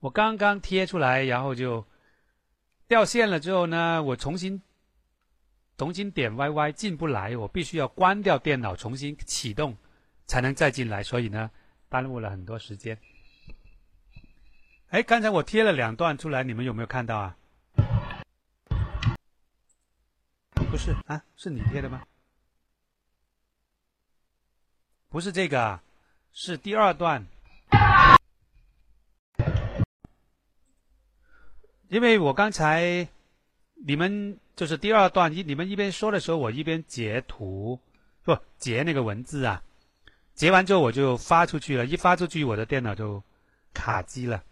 [0.00, 1.86] 我刚刚贴出来，然后就
[2.88, 3.38] 掉线了。
[3.38, 4.60] 之后呢，我重新
[5.78, 9.76] 重新点 YY 进不来，我必须要关掉电脑，重新启动
[10.26, 11.00] 才能再进来。
[11.00, 11.48] 所以呢，
[11.88, 12.98] 耽误了很多时间。
[14.88, 17.36] 哎，刚才我贴了两段出来，你们有没有看到啊？
[20.68, 22.02] 不是啊，是你贴的吗？
[25.14, 25.78] 不是这个，
[26.32, 27.24] 是第二段。
[31.86, 33.06] 因为我刚才
[33.86, 37.78] 你们就是第二段一，你们一边说的时候，我一边截图，
[38.24, 39.62] 不截那个文字啊。
[40.34, 43.22] 截完之后我就发出去了，一发出去我的电脑就
[43.72, 44.42] 卡机了。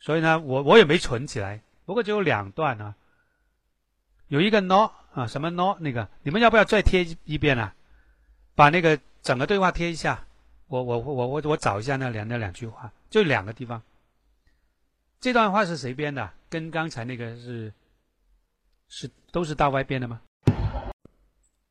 [0.00, 1.60] 所以呢，我我也没存起来。
[1.84, 2.94] 不过只有两段啊，
[4.28, 7.74] 有一个 no 啊，什么 no 那个，你们要不要再贴一遍啊？
[8.54, 8.98] 把那个。
[9.24, 10.26] 整个对话贴一下，
[10.66, 13.82] 我我我我我找一下那两那两句话，就两个地方。
[15.18, 16.30] 这段话是谁编的？
[16.50, 17.72] 跟刚才那个是
[18.88, 20.20] 是都是大歪编的吗？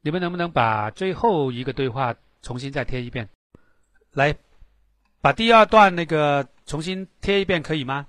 [0.01, 3.29] 你们能不能把最后一个对话重新再贴一遍？
[4.13, 4.35] 来，
[5.21, 8.07] 把第二段那个重新贴一遍可以吗？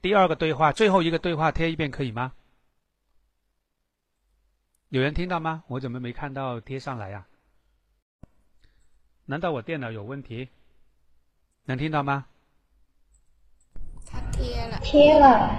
[0.00, 2.32] 第二个对话最后一个对话贴一遍可以吗？
[4.88, 5.64] 有人听到吗？
[5.66, 7.26] 我怎么没看到贴上来呀？
[9.26, 10.48] 难道我电脑有问题？
[11.64, 12.26] 能听到吗？
[14.04, 14.78] 他贴了。
[14.82, 15.58] 贴了。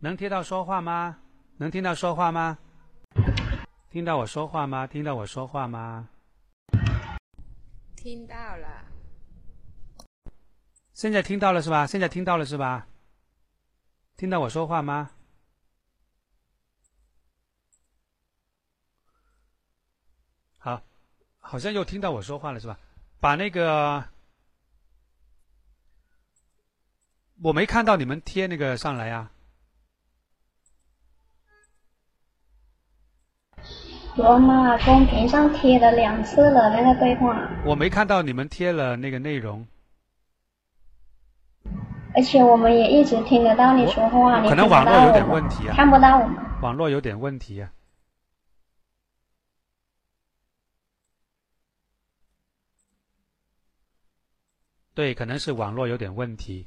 [0.00, 1.18] 能听到说话吗？
[1.60, 2.56] 能听到说话吗？
[3.90, 4.86] 听到我说话吗？
[4.86, 6.08] 听到我说话吗？
[7.96, 8.84] 听到了。
[10.92, 11.84] 现在听到了是吧？
[11.84, 12.86] 现在听到了是吧？
[14.16, 15.10] 听到我说话吗？
[20.58, 20.80] 好，
[21.40, 22.78] 好像又听到我说话了是吧？
[23.18, 24.04] 把那个，
[27.42, 29.28] 我没看到你们贴那个上来呀。
[34.18, 39.64] 罗马公屏上贴了两次了那个对话，我没看到你们贴了那个内容，
[42.16, 47.70] 而且我们也一直听得到你说话，可能网络有点问题啊，看不到我们，网络有点问题啊，
[54.94, 56.66] 对，可能是网络有点问题，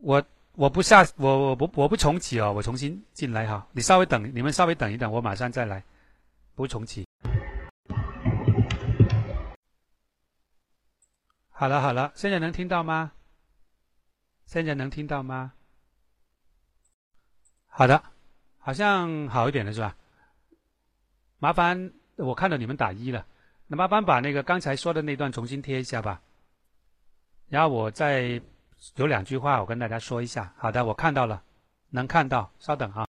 [0.00, 0.24] 我。
[0.56, 3.68] 我不下，我我不我不重启哦，我重新进来哈。
[3.72, 5.84] 你稍微等，你们稍微等一等，我马上再来，
[6.54, 7.06] 不重启。
[11.50, 13.12] 好了好了，现在能听到吗？
[14.46, 15.52] 现在能听到吗？
[17.66, 18.02] 好的，
[18.58, 19.94] 好像好一点了是吧？
[21.38, 23.26] 麻烦我看到你们打一了，
[23.66, 26.22] 那麻烦把那个刚才说的那段重新贴一下吧，
[27.50, 28.40] 然后我再。
[28.96, 30.52] 有两句话我跟大家说一下。
[30.56, 31.42] 好的，我看到了，
[31.90, 33.06] 能看到，稍等啊。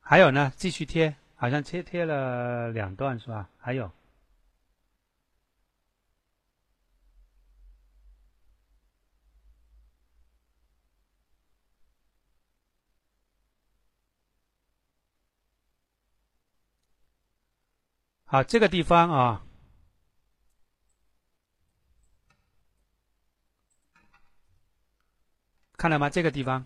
[0.00, 3.48] 还有呢，继续贴，好像贴贴了两段是吧？
[3.58, 3.90] 还有，
[18.24, 19.44] 好，这个地方啊。
[25.82, 26.08] 看到吗？
[26.08, 26.64] 这个地方。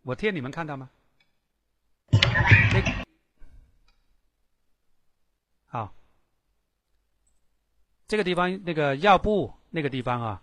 [0.00, 0.88] 我贴你们看到吗？
[5.66, 5.92] 好。
[8.06, 10.42] 这个地方那个药不那个地方啊。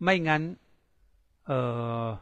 [0.00, 0.56] may an
[1.44, 2.18] 呃。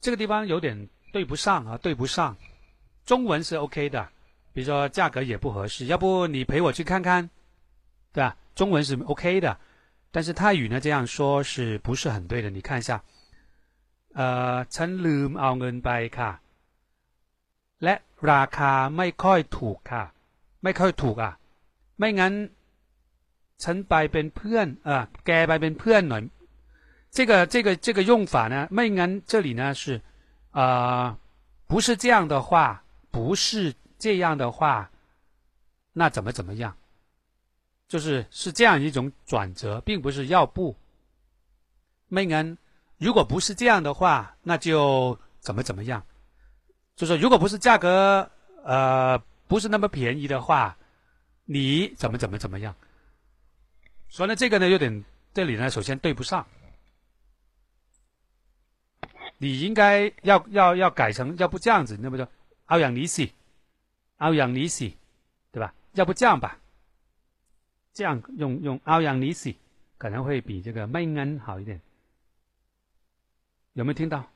[0.00, 2.36] 这个地方有点对不上啊对不上。
[3.04, 4.08] 中文是 ok 的
[4.52, 5.86] 比如说价格也不合适。
[5.86, 7.28] 要不你陪我去看看
[8.12, 8.36] 对吧？
[8.54, 9.58] 中文是 ok 的。
[10.15, 12.49] 但是泰语呢这样说是不是很对的？
[12.49, 13.01] 你看一下，
[14.13, 16.31] 呃，ฉันลืมเอาเงินไปค่ะ
[17.83, 17.95] และ
[18.31, 20.03] ราคาไม่ค่อยถูกค่ะ
[20.63, 21.31] ไม่ค่อยถูกอ่ะ
[21.99, 22.33] ไม่งั้น
[23.63, 26.23] ฉันไปเป็นเพื่อนเออแกไปเป็นเพื่อนหน่อย
[27.15, 29.83] 这个这个这个用法呢ไม่งั้น这里呢是
[30.57, 30.61] 呃
[31.69, 32.49] 不是这样的话
[33.13, 33.73] 不是
[34.03, 34.89] 这样的话
[35.93, 36.63] 那怎么怎么样
[37.88, 40.76] 就是是这样一种转折，并不是要不。
[42.10, 42.56] Megan
[42.98, 46.04] 如果不是这样的话，那就怎么怎么样，
[46.94, 48.30] 就说如果不是价格
[48.64, 50.76] 呃不是那么便宜的话，
[51.44, 52.74] 你怎么怎么怎么样？
[54.08, 55.04] 所以呢这个呢有点，
[55.34, 56.46] 这里呢首先对不上。
[59.38, 62.26] 你应该要要要改成，要不这样子，那么就，
[62.66, 63.34] 欧阳李喜，
[64.16, 64.96] 欧阳李喜，
[65.52, 65.74] 对吧？
[65.92, 66.58] 要不这样吧。
[67.96, 69.56] 这样用用奥阳尼西
[69.96, 71.80] 可能会比这个麦恩好一点。
[73.72, 74.30] 有没有听到？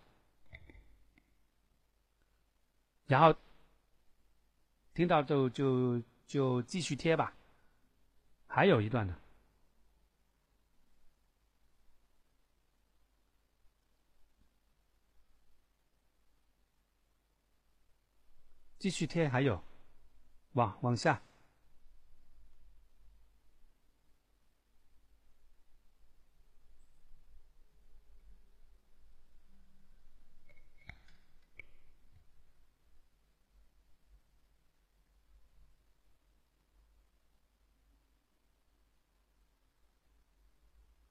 [3.07, 3.37] 然后
[4.95, 7.35] 听到就就就继续贴吧。
[8.47, 9.15] 还有一段呢。
[18.79, 19.63] 继续贴，还有，
[20.53, 21.21] 往往下，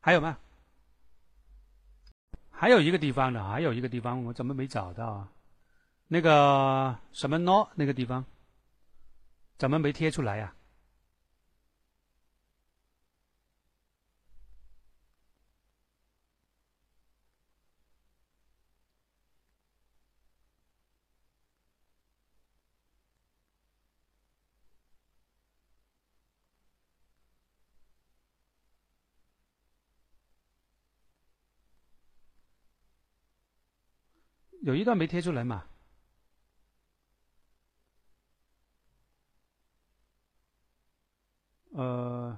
[0.09, 0.39] 还有吗？
[2.49, 5.31] 还有一个地方呢，还有一个地方，我怎么没找到啊？
[6.07, 8.25] 那个什么 no 那个地方，
[9.59, 10.51] 怎么没贴出来呀？
[34.69, 35.63] 有一段没贴出来嘛？
[41.71, 42.37] 呃，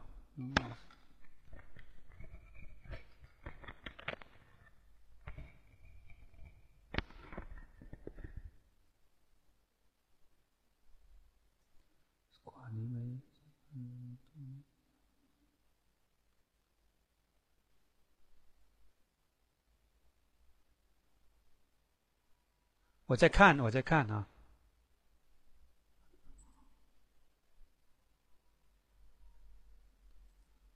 [23.12, 24.26] 我在看，我在看啊。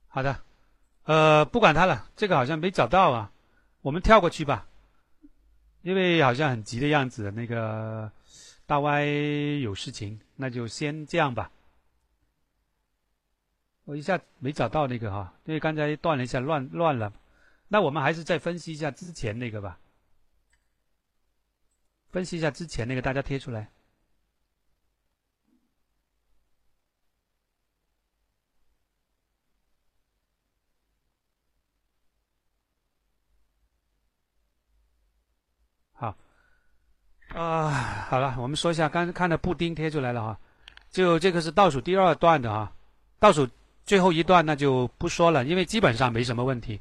[0.06, 0.44] 好的，
[1.04, 3.32] 呃，不管他了，这个好像没找到啊，
[3.80, 4.68] 我们跳过去吧，
[5.80, 7.30] 因为好像很急的样子。
[7.30, 8.12] 那个
[8.66, 11.50] 大歪有事情，那就先这样吧。
[13.84, 17.10] 我一下没找到那个哈，因为刚才断了一下，乱乱了。
[17.68, 19.78] 那我们还是再分析一下之前那个吧，
[22.10, 23.70] 分析一下之前那个，大家贴出来。
[35.92, 36.14] 好
[37.28, 37.70] 啊，
[38.08, 40.40] 好了，我们说一下，刚才看的布丁贴出来了哈，
[40.90, 42.72] 就这个是倒数第二段的哈，
[43.18, 43.48] 倒数
[43.84, 46.80] 最后一段那就不说了，因为基本上没什么问题，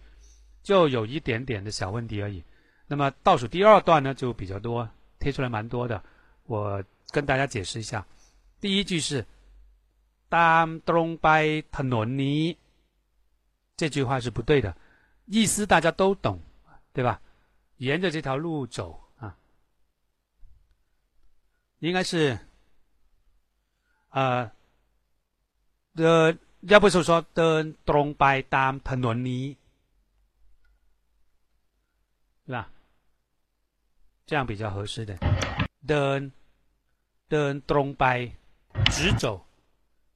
[0.63, 2.43] 就有一点点的小问题而已。
[2.87, 4.87] 那么倒数第二段呢就比较多，
[5.25, 6.03] 贴出来蛮多的，
[6.43, 8.05] 我跟大家解释一下，
[8.61, 9.25] 第一句是
[10.29, 12.57] ，DAM DRONG BY TONONI
[13.75, 14.77] 这句话是不对的，
[15.25, 16.39] 意思大家都懂，
[16.93, 17.19] 对吧？
[17.77, 19.35] 沿着这条路走啊。
[21.79, 22.37] 应该是。
[24.11, 24.51] 要
[26.79, 29.55] 不就说的，DRONG BY DAM TONONI。
[34.26, 35.16] 这样比较合适的。
[35.86, 36.30] 的
[37.28, 38.30] 的东拜
[38.90, 39.44] 直走，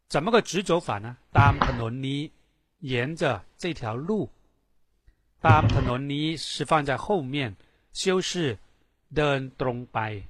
[0.09, 1.17] 怎么个直走法呢？
[1.33, 2.31] 当ถนนนี้
[2.81, 4.31] 沿着这条路，
[5.41, 7.57] 当ถนนนี้是放在后面
[7.93, 8.59] 修饰
[9.15, 10.23] 的东拜。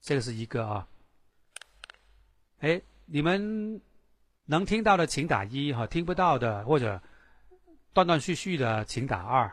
[0.00, 0.86] 这个是一个啊，
[2.60, 3.80] 哎，你们
[4.46, 7.02] 能听到的请打一哈，听不到的或者
[7.92, 9.52] 断断续续的请打二。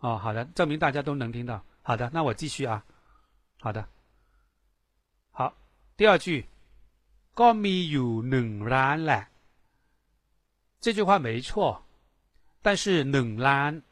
[0.00, 1.64] 哦，好的，证明大家都能听到。
[1.82, 2.84] 好的，那我继续啊。
[3.60, 3.86] 好的，
[5.30, 5.54] 好，
[5.96, 6.46] 第二句，
[7.34, 9.28] ก็มีอยู่หนึ่งล้านแหละ。
[10.80, 11.82] 这句话没错，
[12.62, 13.82] 但是หนึ่งล้าน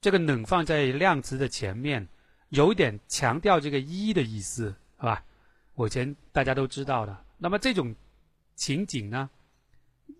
[0.00, 2.08] 这个หนึ่ง放在量词的前面。
[2.50, 5.24] 有一点强调这个一的意思，是吧？
[5.74, 7.24] 我以前大家都知道的。
[7.38, 7.92] 那么这种
[8.54, 9.28] 情景呢，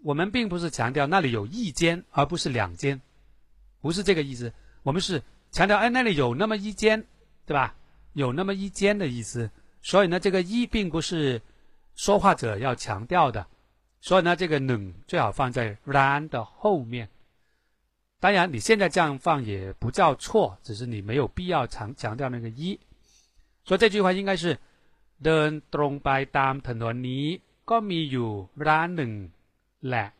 [0.03, 3.01] 我们并不是强调那里有一间，而不是两间，
[3.81, 4.53] 不是这个意思。
[4.84, 5.22] 我们是
[5.52, 7.03] 强调，哎，那里有那么一间，
[7.45, 7.76] 对吧？
[8.14, 9.49] 有那么一间的意思。
[9.82, 11.41] 所以呢，这个一并不是
[11.95, 13.45] 说话者要强调的。
[13.99, 17.08] 所以呢，这个冷最好放在 ran 的后面。
[18.20, 22.80] 当然，你现在这样放也不叫错，只是你没有必要强强调那个一。
[23.64, 24.58] 所以这句话应该是
[25.22, 29.32] “ren dong bai dam t n ni go mi yu ran n
[29.82, 30.12] la”，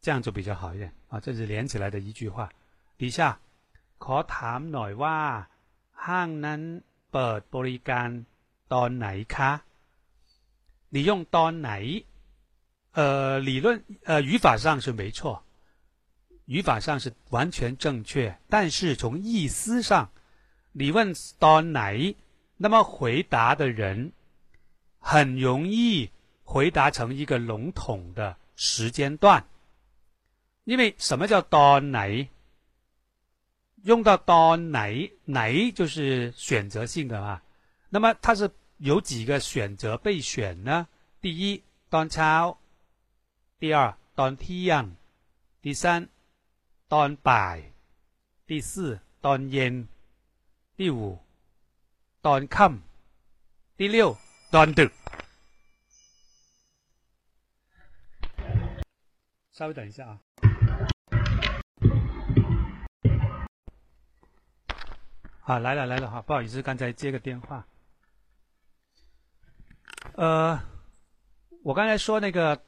[0.00, 1.19] 这样就比较好一点啊。
[1.19, 2.49] 这是连起来的一句话。
[2.97, 3.39] 底下
[4.03, 5.17] ขอถามหน่อยว่า
[6.05, 6.61] ห้างนั้น
[7.11, 8.07] เปิดบริการ
[8.73, 9.51] ตอนไหนคะ
[10.93, 12.05] 你用当哪？
[12.93, 15.41] 呃，理论呃语法上是没错，
[16.45, 18.37] 语法上是完全正确。
[18.47, 20.11] 但是从意思上，
[20.73, 22.15] 你问当哪，
[22.57, 24.11] 那么回答的人
[24.99, 26.11] 很容易
[26.43, 29.43] 回答成一个笼统的时间段。
[30.68, 32.28] 因为什么叫当哪？
[33.84, 37.42] 用到当哪哪就是选择性的啊。
[37.88, 38.50] 那么它是。
[38.78, 40.86] 有几个选择备选呢？
[41.20, 42.56] 第一，当超；
[43.58, 44.94] 第二，当天；
[45.60, 46.08] 第三，
[46.86, 47.72] 当白；
[48.46, 49.88] 第四，当烟；
[50.76, 51.18] 第五，
[52.22, 52.78] 当ค่
[53.76, 54.16] 第六，
[54.52, 54.92] 当ดึ
[59.50, 60.20] 稍微等一下啊！
[65.48, 67.66] 好，来了来了哈，不好意思，刚才接个电话。
[70.12, 70.60] 呃，
[71.62, 72.60] 我刚才说那个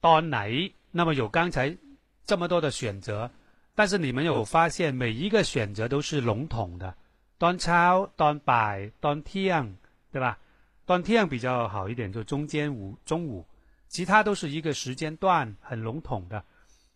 [0.00, 0.50] 端奶，
[0.90, 1.78] 那么有刚才
[2.26, 3.30] 这么多的选择，
[3.76, 6.92] 但是你们有发现每一个选择都是笼统的，
[7.38, 9.76] 端超、端摆、端天，
[10.10, 10.36] 对吧？
[10.86, 13.46] 端天比较好一点，就中间午、中午，
[13.86, 16.42] 其他都是一个时间段，很笼统的。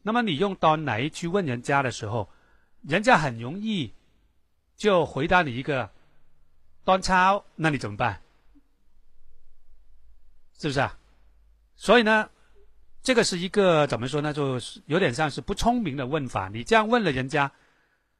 [0.02, 2.28] 那么你用端奶去问人家的时候，
[2.82, 3.92] 人家很容易
[4.82, 5.88] 就回答你一个
[6.82, 8.20] 端超，那你怎么办？
[10.58, 10.98] 是不是啊？
[11.76, 12.28] 所以呢，
[13.00, 14.32] 这个是一个怎么说呢？
[14.32, 16.48] 就是有点像是不聪明的问法。
[16.48, 17.48] 你这样问了人家，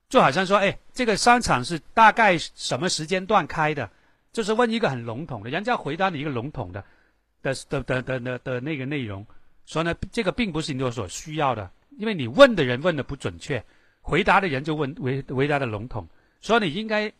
[0.09, 3.91] 就好像说：“哎，这个商场是大概什么时间段开的？”
[4.33, 6.85] 就是问一个很笼统的，人家回答你一个笼统的
[7.43, 9.27] 的的的的的的那个内容。
[9.67, 11.69] 所以呢，这个并不是你所需要的，
[11.99, 13.65] 因为你问的人问的不准确，
[14.01, 16.09] 回答的人就问回回答的笼统。
[16.42, 17.12] 所以你应该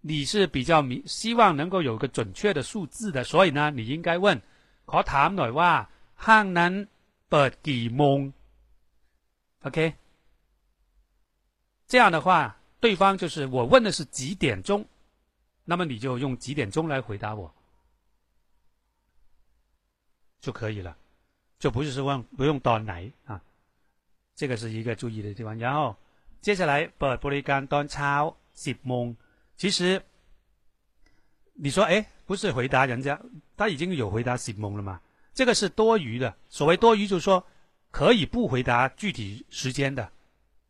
[0.00, 4.40] 你是比较明希望能够有个准确的数字的，所以呢，你应该问。
[4.84, 5.70] ขอถามหน่อยว่า
[6.26, 6.72] ห้างนั้น
[7.30, 8.20] เปิดกี่โมง？
[9.62, 9.94] OK，
[11.86, 14.84] 这样的话，对方就是我问的是几点钟，
[15.64, 17.54] 那么你就用几点钟来回答我
[20.40, 20.96] 就可以了，
[21.60, 23.40] 就不是说问不用到哪啊，
[24.34, 25.56] 这个是一个注意的地方。
[25.56, 25.96] 然后
[26.40, 28.12] 接下来เปิดบริการตอนเช้า
[28.56, 29.16] สิบโมง，
[29.56, 30.02] 其实
[31.54, 32.06] 你说哎。
[32.24, 33.20] 不是回答人家，
[33.58, 35.00] 他已经有回答醒蒙了嘛？
[35.34, 36.34] 这个是多余的。
[36.48, 37.44] 所谓多余，就是说
[37.90, 40.08] 可以不回答具体时间的。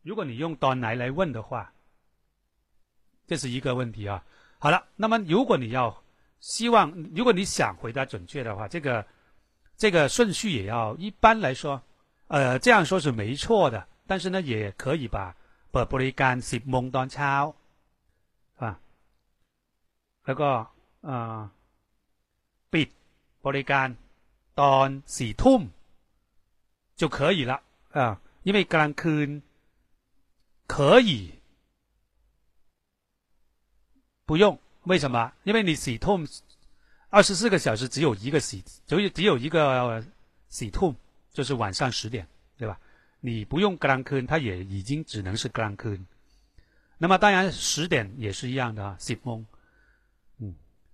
[0.01, 1.71] 如果你用端来来问的话，
[3.27, 4.25] 这是一个问题啊。
[4.59, 6.03] 好了，那么如果你要
[6.41, 9.05] 希望，如果你想回答准确的话，这个
[9.77, 11.81] 这个顺序也要一般来说，
[12.27, 13.87] 呃，这样说是没错的。
[14.05, 15.33] 但是呢，也可以把
[15.71, 17.53] 把บริการสิบโมงตอนเช้า啊，
[20.27, 20.49] แล้วก็
[22.73, 22.87] ปิด
[23.45, 23.87] บริการ
[24.61, 24.87] ตอน
[25.17, 25.61] สี่ทุ่ม
[26.99, 27.53] 就可以了
[27.97, 27.99] 啊，
[28.47, 29.29] 因为กลางคืน
[30.73, 31.11] 可以
[34.25, 35.33] 不用，为什么？
[35.43, 36.27] 因为你洗痛
[37.09, 40.03] 二十四个小时只有一个洗，只有只有一个
[40.49, 40.95] 洗痛，
[41.31, 42.25] 就是晚上十点，
[42.57, 42.79] 对吧？
[43.19, 45.97] 你不用格兰科，它也已经只能是格兰科。
[46.97, 49.45] 那么当然十点也是一样的啊，洗梦。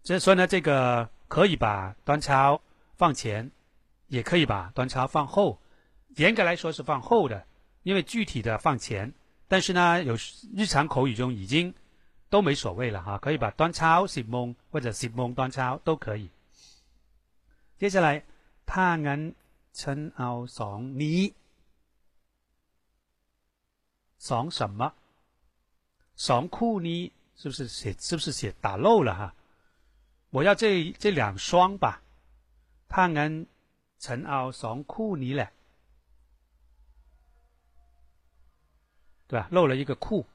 [0.04, 2.60] 所以说呢，这个可以把端超
[2.94, 3.50] 放前，
[4.08, 5.58] 也可以把端超放后。
[6.16, 7.46] 严格来说是放后的，
[7.82, 9.12] 因为具体的放前。
[9.48, 10.14] 但是呢，有
[10.54, 11.74] 日常口语中已经
[12.28, 16.28] 都没所谓了哈，可以把端超十蒙或者十蒙端超都可以。
[17.78, 18.24] 接下来，
[18.66, 19.34] 他人
[19.72, 21.34] 称奥爽你
[24.18, 24.92] 爽什么？
[26.14, 27.12] 爽酷呢？
[27.36, 27.94] 是不是写？
[27.98, 29.34] 是不是写打漏了哈？
[30.34, 32.02] 我要这这两双吧，
[32.88, 33.46] 他人
[34.00, 35.48] 陈奥双裤你了，
[39.28, 39.46] 对吧？
[39.52, 40.26] 漏了一个裤。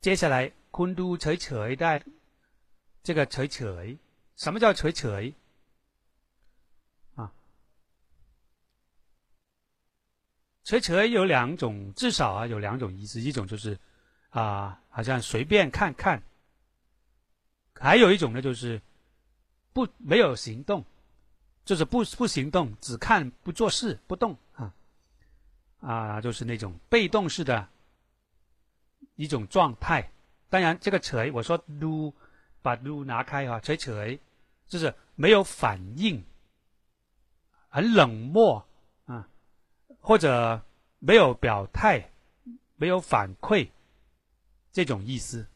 [0.00, 2.02] 接下来，昆都垂垂带
[3.04, 3.96] 这个垂垂，
[4.34, 5.32] 什么叫垂垂？
[7.14, 7.32] 啊，
[10.64, 13.78] 垂垂有两种，至少啊有两种意思，一种就是
[14.30, 16.20] 啊，好像随便看看。
[17.74, 18.80] 还有一种呢，就是
[19.72, 20.84] 不没有行动，
[21.64, 24.74] 就是不不行动，只看不做事不动啊
[25.80, 27.68] 啊，就是那种被动式的
[29.16, 30.10] 一种状态。
[30.48, 32.14] 当然，这个锤我说撸
[32.62, 34.20] 把撸拿开哈，锤锤
[34.68, 36.24] 就是没有反应，
[37.68, 38.64] 很冷漠
[39.06, 39.28] 啊，
[40.00, 40.62] 或者
[41.00, 42.10] 没有表态，
[42.76, 43.68] 没有反馈
[44.72, 45.46] 这种意思。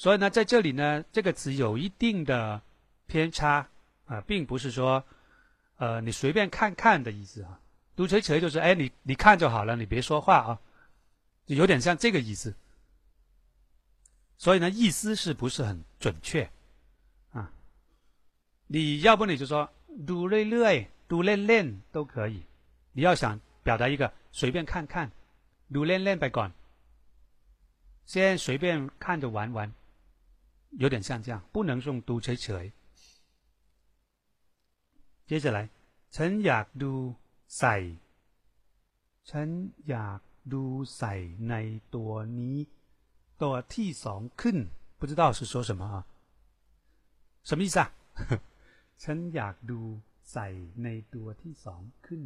[0.00, 2.62] 所以呢，在这里呢，这个词有一定的
[3.06, 3.68] 偏差
[4.06, 5.04] 啊，并不是说，
[5.76, 7.60] 呃，你随便看看的意思啊。
[7.96, 10.58] 读锤锤就是，哎，你你看就好了，你别说话啊，
[11.44, 12.54] 就有点像这个意思。
[14.38, 16.50] 所以呢，意思是不是很准确
[17.32, 17.52] 啊？
[18.68, 19.70] 你要不你就说
[20.06, 22.42] do re re do re re 都可以。
[22.92, 25.10] 你要想表达一个随便看看
[25.70, 26.50] ，do re re 不管，
[28.06, 29.70] 先随便看着玩玩。
[30.71, 32.73] 有点像这样，不能用读เฉย
[35.25, 35.69] 接着来，
[36.11, 36.93] ฉันอยากดู
[37.57, 37.75] ใส่
[39.29, 39.47] ฉัน
[39.89, 40.19] อยาก
[40.53, 40.63] ดู
[40.97, 41.13] ใส่
[41.49, 41.53] ใน
[41.95, 42.57] ตัวนี้
[43.41, 44.57] ตัวที่สองขึ้น
[44.99, 46.05] 不知道是说什么啊？
[47.43, 47.91] 什么意思啊？
[49.03, 49.79] ฉันอยากดู
[50.31, 50.47] ใส่
[50.83, 52.21] ในตัวที่สองขึ้น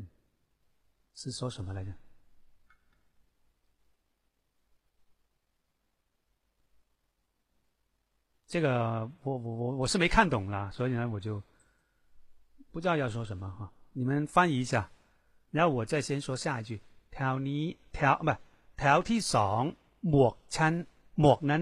[1.20, 1.92] 是说什么来着？
[8.54, 11.42] 这个我我我我是没看懂啦，所以呢我就
[12.72, 13.72] 不知道要说什么哈。
[13.94, 14.90] 你们翻译一下，
[15.52, 16.82] 然后我再先说下一句。
[17.12, 18.30] แถวนี้แถว不
[18.78, 19.62] แถวที่สอง
[20.10, 20.74] หมวกชั้น
[21.20, 21.62] หมวกนั้น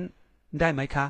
[0.59, 1.05] ได้ไหมคะ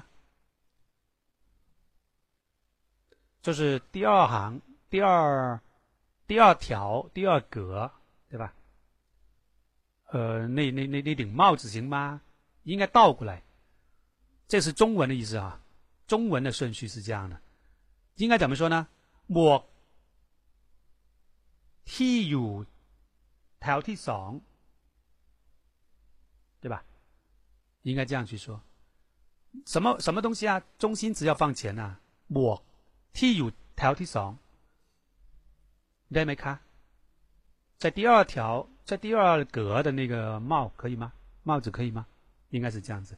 [3.42, 5.60] 就是第二行第二
[6.28, 7.92] 第二条第二格
[8.30, 8.54] 对吧？
[10.12, 12.22] 呃，那那那那顶帽子行吗？
[12.64, 13.44] 应该倒过来，
[14.48, 15.62] 这是中文的意思啊。
[16.12, 17.40] 中文的顺序是这样的，
[18.16, 18.88] 应该怎么说呢？
[19.30, 19.62] หมวก
[21.86, 22.66] ที่อยู่
[23.62, 24.42] แถวที่สอง，
[26.62, 26.84] 对吧？
[27.84, 28.62] 应该这样去说。
[29.66, 30.62] 什么什么东西啊？
[30.78, 32.00] 中心词要放前啊。
[32.34, 32.60] หมวก
[33.18, 34.32] ที่อยู่แถวที่สอง
[36.14, 36.54] ได้ไหมคะ
[37.80, 41.14] 在第二条，在第二格的那个帽可以吗？
[41.44, 42.06] 帽子可以吗？
[42.50, 43.18] 应该是这样子。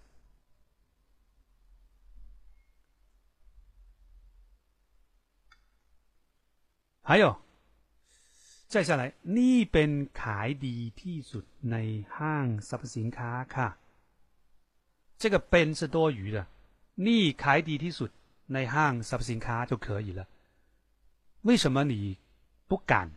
[7.04, 7.36] 还有，
[8.68, 9.92] 再下来，นี่เป็น
[10.22, 11.76] ขายดีที่สุดใน
[12.18, 13.68] ห้างสรรพสินค้าค่ะ。
[15.18, 16.46] 这个เป็น是多余的，
[17.06, 18.10] นี่ขายดีที่สุด
[18.54, 20.22] ในห้างสรรพสินค้า就可以了。
[21.48, 22.18] 为什么你
[22.68, 23.10] 不敢？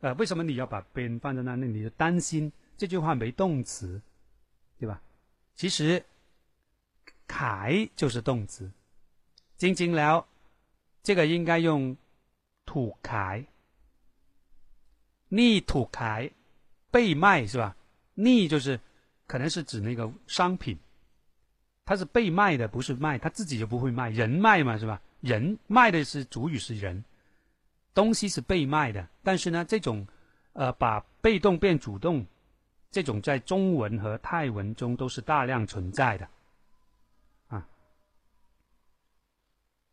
[0.00, 1.56] 呃，为什么你要把เป็น放在那？
[1.60, 4.00] 那你就担心这句话没动词，
[4.78, 5.02] 对吧？
[5.56, 6.02] 其实，
[7.28, 8.70] ข就是动词，
[9.58, 10.24] จริงๆแล้ว
[11.02, 11.96] 这个应该用。
[12.69, 13.43] 土开，
[15.29, 16.29] 逆土开，
[16.91, 17.75] 被卖是吧？
[18.13, 18.79] 逆就是
[19.25, 20.77] 可能是指那个商品，
[21.83, 25.01] 它是被卖的，不是卖，他自己就不会卖，人卖嘛是吧？
[25.19, 27.03] 人卖的是主语是人，
[27.95, 30.05] 东西是被卖的，但是呢，这种
[30.53, 32.23] 呃把被动变主动，
[32.91, 36.29] 这种在中文和泰文中都是大量存在的，
[37.47, 37.67] 啊，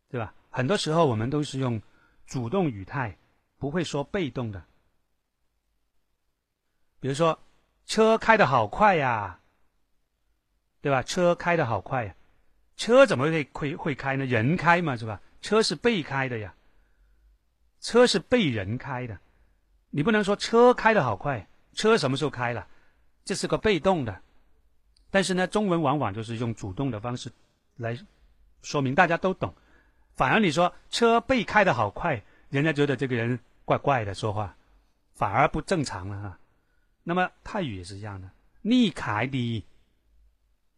[0.09, 0.31] 对吧？
[0.51, 1.81] 很多时候我们都是用。
[2.27, 3.17] 主动语态
[3.57, 4.63] 不会说被动的，
[6.99, 7.39] 比如说
[7.85, 9.39] 车开的好快呀，
[10.81, 11.01] 对吧？
[11.01, 12.15] 车开的好快呀，
[12.75, 14.25] 车怎么会会会开呢？
[14.25, 15.21] 人开嘛，是吧？
[15.41, 16.53] 车是被开的呀，
[17.79, 19.17] 车是被人开的，
[19.89, 22.67] 你不能说车开的好快，车什么时候开了？
[23.23, 24.21] 这是个被动的，
[25.09, 27.31] 但是呢，中文往往就是用主动的方式
[27.77, 27.97] 来
[28.61, 29.53] 说明，大家都懂。
[30.16, 34.54] 反而你说车被开的好快，人家觉得这个人怪怪的说话，
[35.14, 36.38] 反而不正常了哈。
[37.02, 38.30] 那么泰语也是一样的，
[38.62, 39.64] 逆开的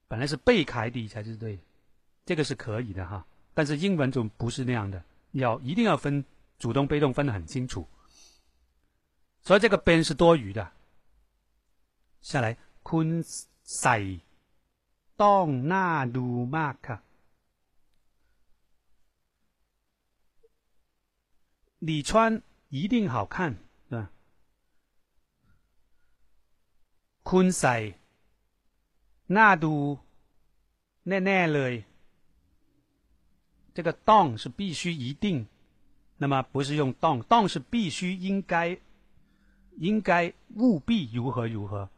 [0.08, 1.58] 本来是被开的才是对，
[2.24, 3.26] 这个是可以的哈。
[3.52, 6.24] 但是英文就不是那样的，要一定要分
[6.58, 7.86] 主动被动分得很清楚。
[9.42, 10.70] 所以这个边是多余的。
[12.22, 13.06] 下来，คุณ
[13.80, 13.96] ใส่
[15.22, 15.86] ต้องน่า
[16.16, 16.26] ดู
[16.56, 16.98] มากค่ะ。
[21.78, 23.56] 你穿一定好看，
[23.88, 24.10] 是吧？
[27.24, 27.76] คุณใส่
[29.36, 29.74] น่าดู
[31.08, 31.84] แน่ๆเลย。
[33.74, 35.46] 这个ต้อง是必须一定，
[36.18, 38.78] 那么不是用ต้อง，ต้อง是必须应该
[39.78, 41.88] 应该务必如何如何，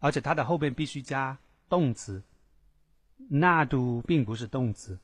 [0.00, 1.38] 而且它的后面必须加
[1.68, 2.22] 动词。
[3.30, 4.98] 那读并不是动词。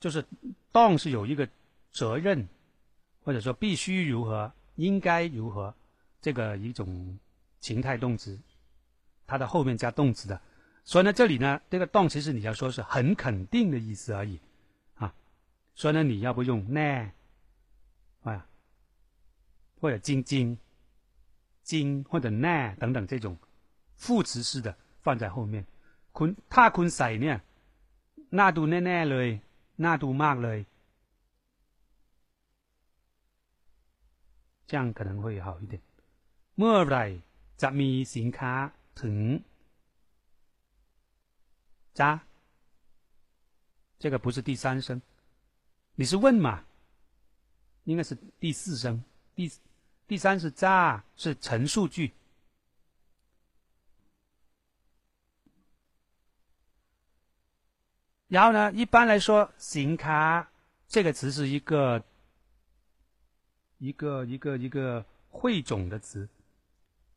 [0.00, 0.24] 就是
[0.72, 1.48] 动是有一个
[1.90, 2.48] 责任，
[3.24, 5.74] 或者说必须如何，应该如何，
[6.20, 7.18] 这个一种
[7.60, 8.38] 情态动词，
[9.26, 10.40] 它的后面加动词的。
[10.84, 14.38] 所以呢，这里呢，这个动其实你要说是很肯定的意思而已，
[14.96, 15.14] 啊，
[15.74, 17.10] 所以呢，你要不用呢，
[18.22, 18.46] 啊，
[19.80, 20.58] 或者晶晶、
[21.62, 23.36] 晶或者呢等等这种
[23.94, 25.64] 副词式的放在后面。
[26.12, 27.36] คุณถ้าคุณใส่เนี่ย
[28.38, 29.28] น่าดูแน่ๆเลย
[29.84, 30.58] น่าดูมากเลย，
[34.68, 35.74] 这样可能会好一点。
[36.58, 36.98] เมื่อไร
[37.62, 38.52] จะมีสินค้า
[39.00, 39.16] ถึง
[41.98, 42.08] จ้
[44.02, 45.00] 这个不是第三声，
[45.94, 46.64] 你是问嘛？
[47.84, 49.02] 应该是第四声。
[49.36, 49.50] 第
[50.06, 52.12] 第三是จ้是陈述句。
[58.29, 60.51] 然后呢，一般来说，行卡
[60.87, 62.03] 这个词是一个
[63.79, 66.29] 一个一个一个汇总的词，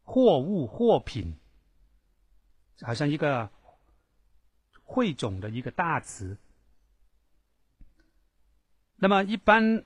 [0.05, 1.37] 货物货品，
[2.81, 3.51] 好像一个
[4.83, 6.39] 汇总的一个大词。
[8.97, 9.85] 那么一般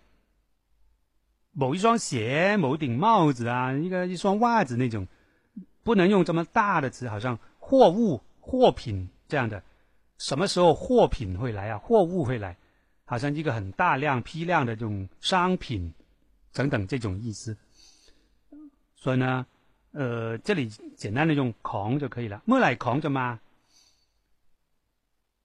[1.51, 5.09] 某一双鞋、某顶帽子啊，一个一双袜子那种，
[5.82, 9.65] 不能用这么大的词，好像货物货品这样的。
[10.18, 11.78] 什么时候货品会来啊？
[11.78, 12.56] 货物会来，
[13.05, 15.93] 好像一个很大量批量的这种商品
[16.52, 17.56] 等等这种意思。
[18.94, 19.47] 所以呢，
[19.93, 22.43] 呃，这里简单的用“扛”就可以了。
[22.47, 23.38] 莫来扛着吗？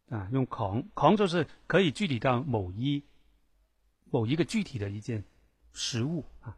[0.10, 3.04] 啊，用“扛”“扛”就是可以具体到某一
[4.10, 5.24] 某一个具体的一件
[5.74, 6.56] 实物啊。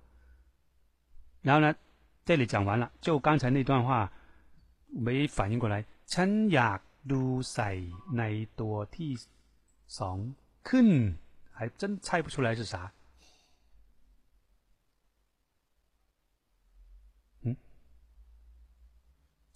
[1.42, 1.76] 然后呢，
[2.24, 4.12] 这里讲完了，就刚才那段话
[4.88, 6.80] 没反应过来，称雅。
[7.13, 7.71] ดูใส่
[8.19, 8.23] ใน
[8.61, 9.11] ตัวที่
[9.99, 10.19] สอง
[10.69, 10.89] ขึ้น
[11.57, 12.75] 还真猜不出来是啥。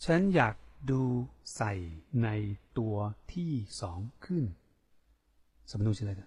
[0.04, 0.54] ฉันอยาก
[0.90, 1.02] ดู
[1.56, 1.72] ใส่
[2.22, 2.28] ใน
[2.78, 2.96] ตัว
[3.32, 4.44] ที่สองขึ้น
[5.70, 6.22] 什么东西来的？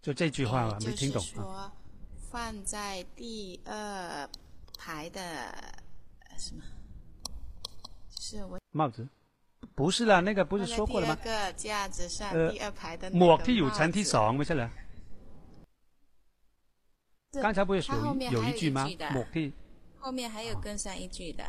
[0.00, 1.72] 就这句话没听懂啊。
[2.30, 4.28] 放在第二
[4.78, 5.79] 排的。
[6.40, 6.62] 是吗？
[8.20, 9.08] 是我帽子，
[9.74, 11.16] 不是啦，那个不是说过了吗？
[11.16, 14.68] 第二个架子上第二排的หมวกที่อยู่ชั้นที่สองไม่ใช่เหรอ
[17.44, 17.94] 刚才不是有
[18.36, 18.78] 有一句吗？
[19.14, 19.46] หมวกที่
[20.02, 21.42] 后面还有跟上一句的，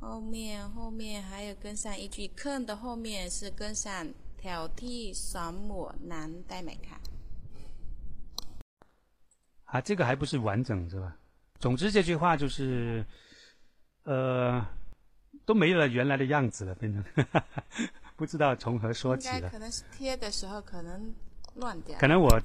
[0.00, 3.86] 后面后面还有跟上一句，坑的后面是跟上
[4.36, 6.98] 挑剔爽抹难带美看。
[9.66, 11.16] 啊，这个还不是完整是吧？
[11.61, 13.05] 总之这句话就是，
[14.03, 14.65] 呃，
[15.45, 17.03] 都没了原来的样子了，变成
[18.17, 19.47] 不知道从何说起了。
[19.51, 21.13] 可能是贴的时候可能
[21.55, 21.99] 乱掉。
[21.99, 22.41] 可能我，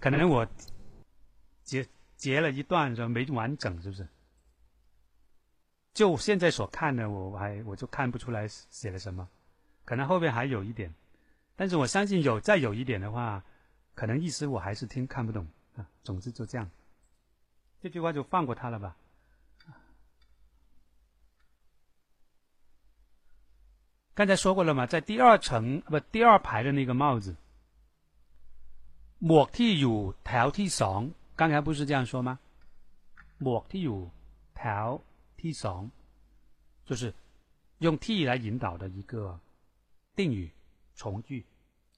[0.00, 0.46] 可能我
[1.64, 1.84] 截
[2.16, 4.06] 截了一段，说没完整，是不是？
[5.92, 9.28] 就现在所看的，我还我就看不出来写了什么，
[9.84, 10.94] 可能后面还有一点，
[11.56, 13.42] 但是我相信有再有一点的话，
[13.96, 15.44] 可能意思我还是听看不懂
[15.74, 15.84] 啊。
[16.04, 16.70] 总之就这样。
[17.81, 18.97] 这句话就放过他了吧。
[24.15, 27.35] 刚才说过了嘛，在第二层不第二排的那个帽子，
[29.19, 32.39] หมวกที่อยู่แถวที่สอง刚才不是这样说吗？
[33.43, 33.99] หมวกที่อยู่
[34.57, 34.87] แถว
[35.41, 35.81] ที่สอง
[36.85, 37.13] 就是
[37.79, 39.37] 用 t 来引导的一个
[40.15, 40.49] 定语
[40.95, 41.45] 从句，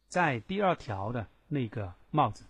[0.09, 2.43] 在第二条的那个帽子。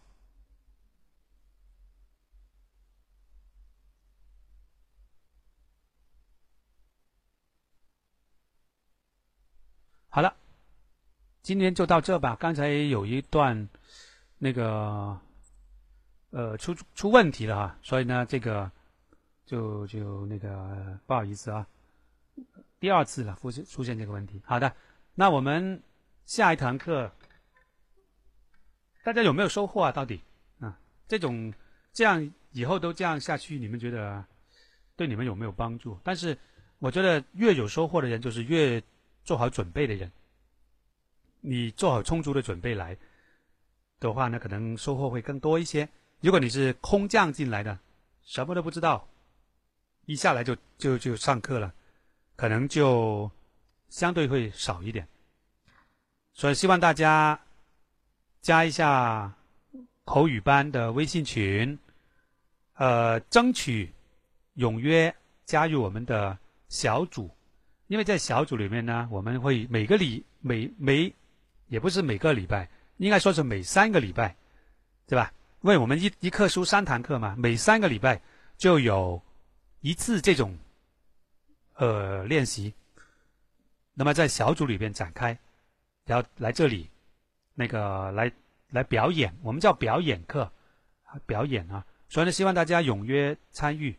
[10.15, 10.37] 好了，
[11.41, 12.37] 今天就到这吧。
[12.39, 13.67] 刚才有一段
[14.37, 15.19] 那个
[16.29, 18.71] 呃出出问题了哈，所以呢，这个
[19.47, 21.67] 就就那个不好意思啊，
[22.79, 24.39] 第二次了出现出现这个问题。
[24.45, 24.77] 好的，
[25.15, 25.83] 那我们
[26.27, 27.11] 下一堂课，
[29.03, 29.93] 大家有没有收获啊？
[29.93, 30.21] 到底
[30.61, 30.79] 啊，
[31.09, 31.55] 这种
[31.95, 34.23] 这样以后都这样下去，你们觉得
[34.95, 35.99] 对你们有没有帮助？
[36.05, 36.37] 但是
[36.81, 38.79] 我觉得越有收获的人，就是越。
[39.25, 40.11] 做好准备的人，
[41.41, 42.97] 你做好充足的准备来
[44.01, 45.89] 的话呢，可能收获会更多一些。
[46.21, 47.79] 如果你是空降进来的，
[48.23, 49.09] 什么都不知道，
[50.07, 51.73] 一下来就就就上课了，
[52.37, 53.31] 可能就
[53.89, 55.07] 相对会少一点。
[56.33, 57.41] 所以希望大家
[58.41, 59.33] 加一下
[60.05, 61.79] 口语班的微信群，
[62.75, 63.93] 呃，争取
[64.57, 66.37] 踊跃加入我们的
[66.69, 67.31] 小组。
[67.93, 71.15] 因为在小组里面呢，我们会每个礼每每
[71.69, 72.67] 也不是每个礼拜，
[72.97, 74.35] 应该说是每三个礼拜，
[75.07, 75.31] 对吧？
[75.61, 78.19] 因为我们一一课书三堂课嘛，每三个礼拜
[78.57, 79.21] 就有
[79.83, 80.57] 一次这种
[81.75, 82.73] 呃练习。
[83.93, 85.39] 那么在小组里边展开，
[86.07, 86.89] 然后来这里
[87.55, 88.33] 那个来
[88.71, 90.51] 来表演，我们叫表演课，
[91.27, 91.85] 表演啊。
[92.09, 93.95] 所以呢，希望大家踊跃参与。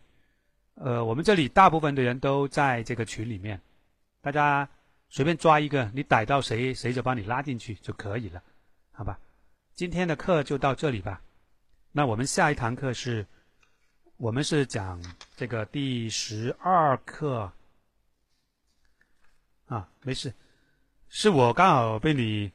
[0.74, 3.62] 呃，我们这里大部分的人都在这个群里面，
[4.24, 4.70] 大家
[5.10, 8.42] 随便抓一个，你逮到谁，谁就把你拉进去就可以了，
[8.94, 9.20] 好吧？
[9.76, 11.22] 今天的课就到这里吧。
[11.92, 13.28] 那我们下一堂课是，
[14.16, 14.98] 我们是讲
[15.36, 17.52] 这个第十二课。
[19.66, 20.34] 啊，没事，
[21.10, 22.50] 是我刚好被你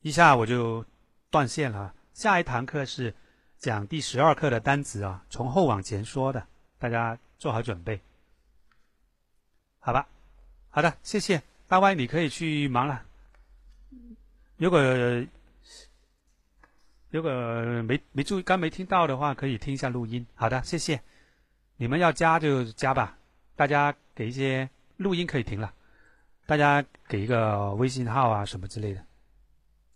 [0.00, 0.84] 一下我就
[1.30, 1.94] 断线了。
[2.12, 3.14] 下一堂课是
[3.56, 6.44] 讲第十二课的单词啊，从后往前说的，
[6.76, 8.00] 大家做好准备，
[9.78, 10.08] 好吧？
[10.74, 13.04] 好的，谢谢大歪你可以去忙了。
[14.56, 14.80] 如果
[17.10, 17.30] 如果
[17.82, 20.26] 没没注意，刚没听到的话，可以听一下录音。
[20.34, 21.02] 好的，谢谢。
[21.76, 23.18] 你们要加就加吧，
[23.54, 25.74] 大家给一些录音可以停了。
[26.46, 29.04] 大家给一个微信号啊，什么之类的。